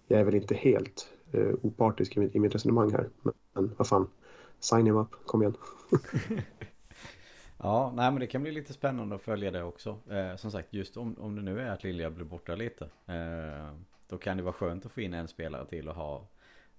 jag 0.08 0.20
är 0.20 0.24
väl 0.24 0.36
inte 0.36 0.56
helt 0.56 1.10
Eh, 1.36 1.56
opartisk 1.62 2.18
i 2.18 2.20
mitt, 2.20 2.36
i 2.36 2.40
mitt 2.40 2.56
resonemang 2.56 2.92
här. 2.92 3.10
Men, 3.22 3.34
men 3.54 3.76
vad 3.78 3.88
fan, 3.88 4.08
sign 4.60 4.86
him 4.86 4.98
up, 4.98 5.12
kom 5.26 5.42
igen. 5.42 5.56
ja, 7.58 7.94
nej 7.96 8.12
men 8.12 8.20
det 8.20 8.28
kan 8.28 8.42
bli 8.42 8.52
lite 8.52 8.74
spännande 8.74 9.16
att 9.16 9.22
följa 9.22 9.52
det 9.52 9.64
också. 9.64 9.98
Eh, 10.10 10.36
som 10.36 10.52
sagt, 10.52 10.74
just 10.74 10.98
om, 10.98 11.16
om 11.20 11.36
det 11.36 11.42
nu 11.42 11.62
är 11.62 11.70
att 11.70 11.84
Lilja 11.84 12.10
blir 12.10 12.26
borta 12.26 12.56
lite. 12.56 12.86
Eh, 13.06 13.74
då 14.08 14.18
kan 14.18 14.38
det 14.38 14.44
vara 14.44 14.54
skönt 14.54 14.86
att 14.86 14.92
få 14.92 15.02
in 15.02 15.14
en 15.14 15.28
spelare 15.28 15.66
till 15.66 15.90
och 15.90 15.96
ha, 15.96 16.28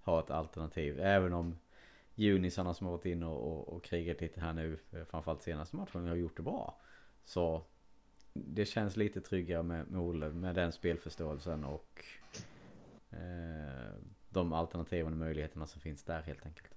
ha 0.01 0.21
ett 0.21 0.31
alternativ. 0.31 1.01
Även 1.01 1.33
om 1.33 1.57
junisarna 2.15 2.75
som 2.75 2.87
har 2.87 2.93
varit 2.93 3.07
inne 3.07 3.27
och, 3.27 3.53
och, 3.53 3.77
och 3.77 3.85
krigat 3.85 4.21
lite 4.21 4.41
här 4.41 4.53
nu, 4.53 4.79
eh, 4.93 5.05
framförallt 5.05 5.43
senaste 5.43 5.77
matchen, 5.77 6.09
har 6.09 6.17
gjort 6.17 6.37
det 6.37 6.43
bra. 6.43 6.81
Så 7.25 7.63
det 8.33 8.65
känns 8.65 8.97
lite 8.97 9.21
tryggare 9.21 9.63
med, 9.63 9.91
med 9.91 10.01
Olle, 10.01 10.29
med 10.29 10.55
den 10.55 10.73
spelförståelsen 10.73 11.65
och 11.65 12.05
eh, 13.11 13.95
de 14.37 14.53
alternativen 14.53 15.13
och 15.13 15.19
möjligheterna 15.19 15.67
som 15.67 15.81
finns 15.81 16.03
där 16.03 16.23
helt 16.23 16.47
enkelt. 16.47 16.75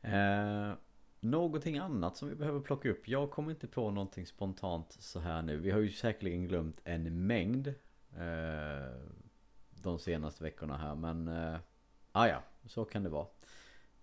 Eh, 0.00 0.72
någonting 1.20 1.78
annat 1.78 2.16
som 2.16 2.28
vi 2.28 2.34
behöver 2.34 2.60
plocka 2.60 2.90
upp. 2.90 3.08
Jag 3.08 3.30
kommer 3.30 3.50
inte 3.50 3.66
på 3.66 3.90
någonting 3.90 4.26
spontant 4.26 4.92
så 4.92 5.20
här 5.20 5.42
nu. 5.42 5.56
Vi 5.56 5.70
har 5.70 5.80
ju 5.80 5.90
säkerligen 5.90 6.48
glömt 6.48 6.80
en 6.84 7.26
mängd 7.26 7.68
eh, 8.16 9.00
de 9.70 9.98
senaste 9.98 10.44
veckorna 10.44 10.76
här 10.76 10.94
men 10.94 11.28
eh, 11.28 11.56
ah 12.12 12.26
ja, 12.26 12.42
så 12.66 12.84
kan 12.84 13.02
det 13.02 13.08
vara. 13.08 13.26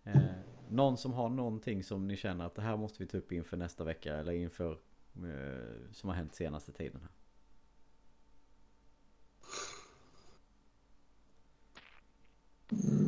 Eh, 0.03 0.21
någon 0.69 0.97
som 0.97 1.13
har 1.13 1.30
någonting 1.30 1.84
som 1.84 2.07
ni 2.07 2.15
känner 2.15 2.45
att 2.45 2.55
det 2.55 2.61
här 2.61 2.77
måste 2.77 3.03
vi 3.03 3.09
ta 3.09 3.17
upp 3.17 3.32
inför 3.32 3.57
nästa 3.57 3.84
vecka 3.84 4.15
eller 4.15 4.32
inför 4.32 4.71
eh, 5.15 5.91
som 5.91 6.09
har 6.09 6.15
hänt 6.15 6.36
senaste 6.36 6.71
tiden 6.71 7.01
här. 7.01 7.18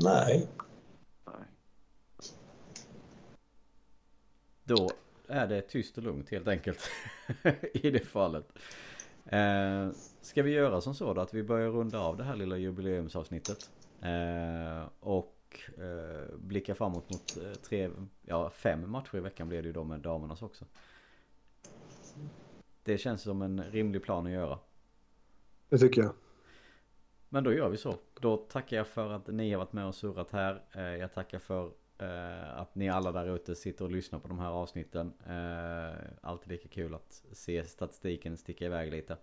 Nej. 0.04 0.48
Nej. 1.26 1.46
Då 4.64 4.90
är 5.28 5.48
det 5.48 5.62
tyst 5.62 5.98
och 5.98 6.04
lugnt 6.04 6.30
helt 6.30 6.48
enkelt 6.48 6.90
i 7.74 7.92
det 7.92 8.06
fallet. 8.06 8.46
Eh, 9.26 9.90
ska 10.22 10.44
vi 10.44 10.52
göra 10.52 10.82
som 10.82 10.96
så 10.96 11.14
då 11.14 11.22
att 11.22 11.34
vi 11.34 11.44
börjar 11.44 11.70
runda 11.70 12.00
av 12.00 12.18
det 12.18 12.24
här 12.24 12.36
lilla 12.36 12.58
jubileumsavsnittet. 12.58 13.70
Eh, 14.02 14.90
och 15.00 15.60
eh, 15.78 16.36
blicka 16.38 16.76
framåt 16.76 17.10
mot 17.10 17.38
eh, 17.38 17.54
tre, 17.54 17.90
ja 18.22 18.50
fem 18.50 18.92
matcher 18.92 19.18
i 19.18 19.20
veckan 19.20 19.48
blir 19.48 19.62
det 19.62 19.68
ju 19.68 19.74
då 19.74 19.84
med 19.84 20.00
damernas 20.00 20.42
också. 20.42 20.66
Det 22.84 22.98
känns 22.98 23.22
som 23.22 23.42
en 23.42 23.64
rimlig 23.64 24.04
plan 24.04 24.26
att 24.26 24.32
göra. 24.32 24.60
Det 25.70 25.78
tycker 25.78 26.02
jag. 26.02 26.14
Men 27.30 27.44
då 27.44 27.54
gör 27.54 27.70
vi 27.70 27.78
så. 27.78 27.96
Då 28.22 28.38
tackar 28.38 28.78
jag 28.78 28.88
för 28.88 29.12
att 29.12 29.28
ni 29.28 29.52
har 29.52 29.58
varit 29.58 29.74
med 29.74 29.86
och 29.86 29.96
surrat 29.96 30.32
här. 30.32 30.62
Eh, 30.72 30.82
jag 30.82 31.14
tackar 31.14 31.40
för 31.40 31.72
eh, 31.98 32.60
att 32.60 32.76
ni 32.76 32.90
alla 32.90 33.12
där 33.12 33.36
ute 33.36 33.56
sitter 33.56 33.86
och 33.86 33.92
lyssnar 33.92 34.20
på 34.20 34.28
de 34.28 34.40
här 34.40 34.50
avsnitten. 34.50 35.14
Eh, 35.28 36.00
alltid 36.22 36.50
lika 36.52 36.68
kul 36.68 36.96
att 36.96 37.24
se 37.32 37.64
statistiken 37.66 38.38
sticka 38.38 38.66
iväg 38.66 38.92
lite. 38.92 39.18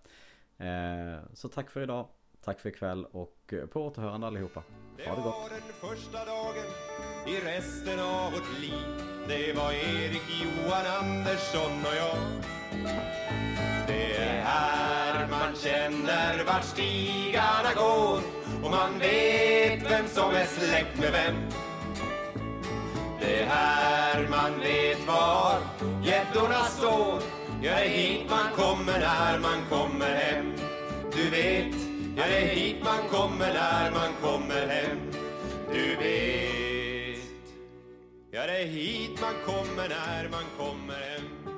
Så 1.33 1.49
tack 1.49 1.71
för 1.71 1.81
idag. 1.81 2.07
Tack 2.45 2.61
för 2.61 2.69
ikväll 2.69 3.05
och 3.05 3.55
på 3.71 3.87
återhörande 3.87 4.27
allihopa. 4.27 4.63
Ha 5.07 5.17
det 5.17 5.23
gott. 5.23 5.35
Det 5.35 5.41
var 5.41 5.51
den 5.51 5.97
första 5.97 6.25
dagen 6.25 6.69
i 7.27 7.41
resten 7.41 8.01
av 8.01 8.33
vårt 8.33 8.61
liv. 8.61 9.03
Det 9.29 9.53
var 9.57 9.73
Erik, 9.73 10.23
Johan, 10.43 10.87
Andersson 11.01 11.73
och 11.81 11.97
jag. 11.97 12.19
Det 13.87 14.17
är 14.17 14.43
här 14.43 15.29
man 15.31 15.55
känner 15.55 16.45
vart 16.45 16.65
stigarna 16.65 17.75
går 17.77 18.38
och 18.65 18.71
man 18.71 18.99
vet 18.99 19.91
vem 19.91 20.09
som 20.09 20.31
är 20.31 20.45
släkt 20.45 20.99
med 20.99 21.13
vem. 21.13 21.35
Det 23.21 23.43
är 23.43 23.47
här 23.47 24.29
man 24.31 24.61
vet 24.61 25.07
var 25.07 25.59
gäddorna 26.03 26.65
står. 26.65 27.23
Ja, 27.63 27.73
det 27.75 27.85
är 27.85 27.89
hit 27.89 28.31
man 28.31 28.53
kommer 28.57 28.99
när 29.01 29.39
man 29.39 29.65
kommer 29.71 30.15
hem. 30.15 30.53
Du 31.13 31.31
vet, 31.31 31.75
ja, 32.17 32.25
det 32.27 32.39
är 32.39 32.55
hit 32.55 32.77
man 32.85 33.09
kommer 33.11 33.55
när 33.55 33.91
man 33.91 34.13
kommer 34.23 34.67
hem. 34.67 34.99
Du 35.73 35.97
vet, 35.97 37.25
ja, 38.31 38.47
det 38.47 38.63
är 38.63 38.67
hit 38.67 39.21
man 39.21 39.35
kommer 39.47 39.89
när 39.89 40.29
man 40.29 40.45
kommer 40.59 40.95
hem. 40.95 41.58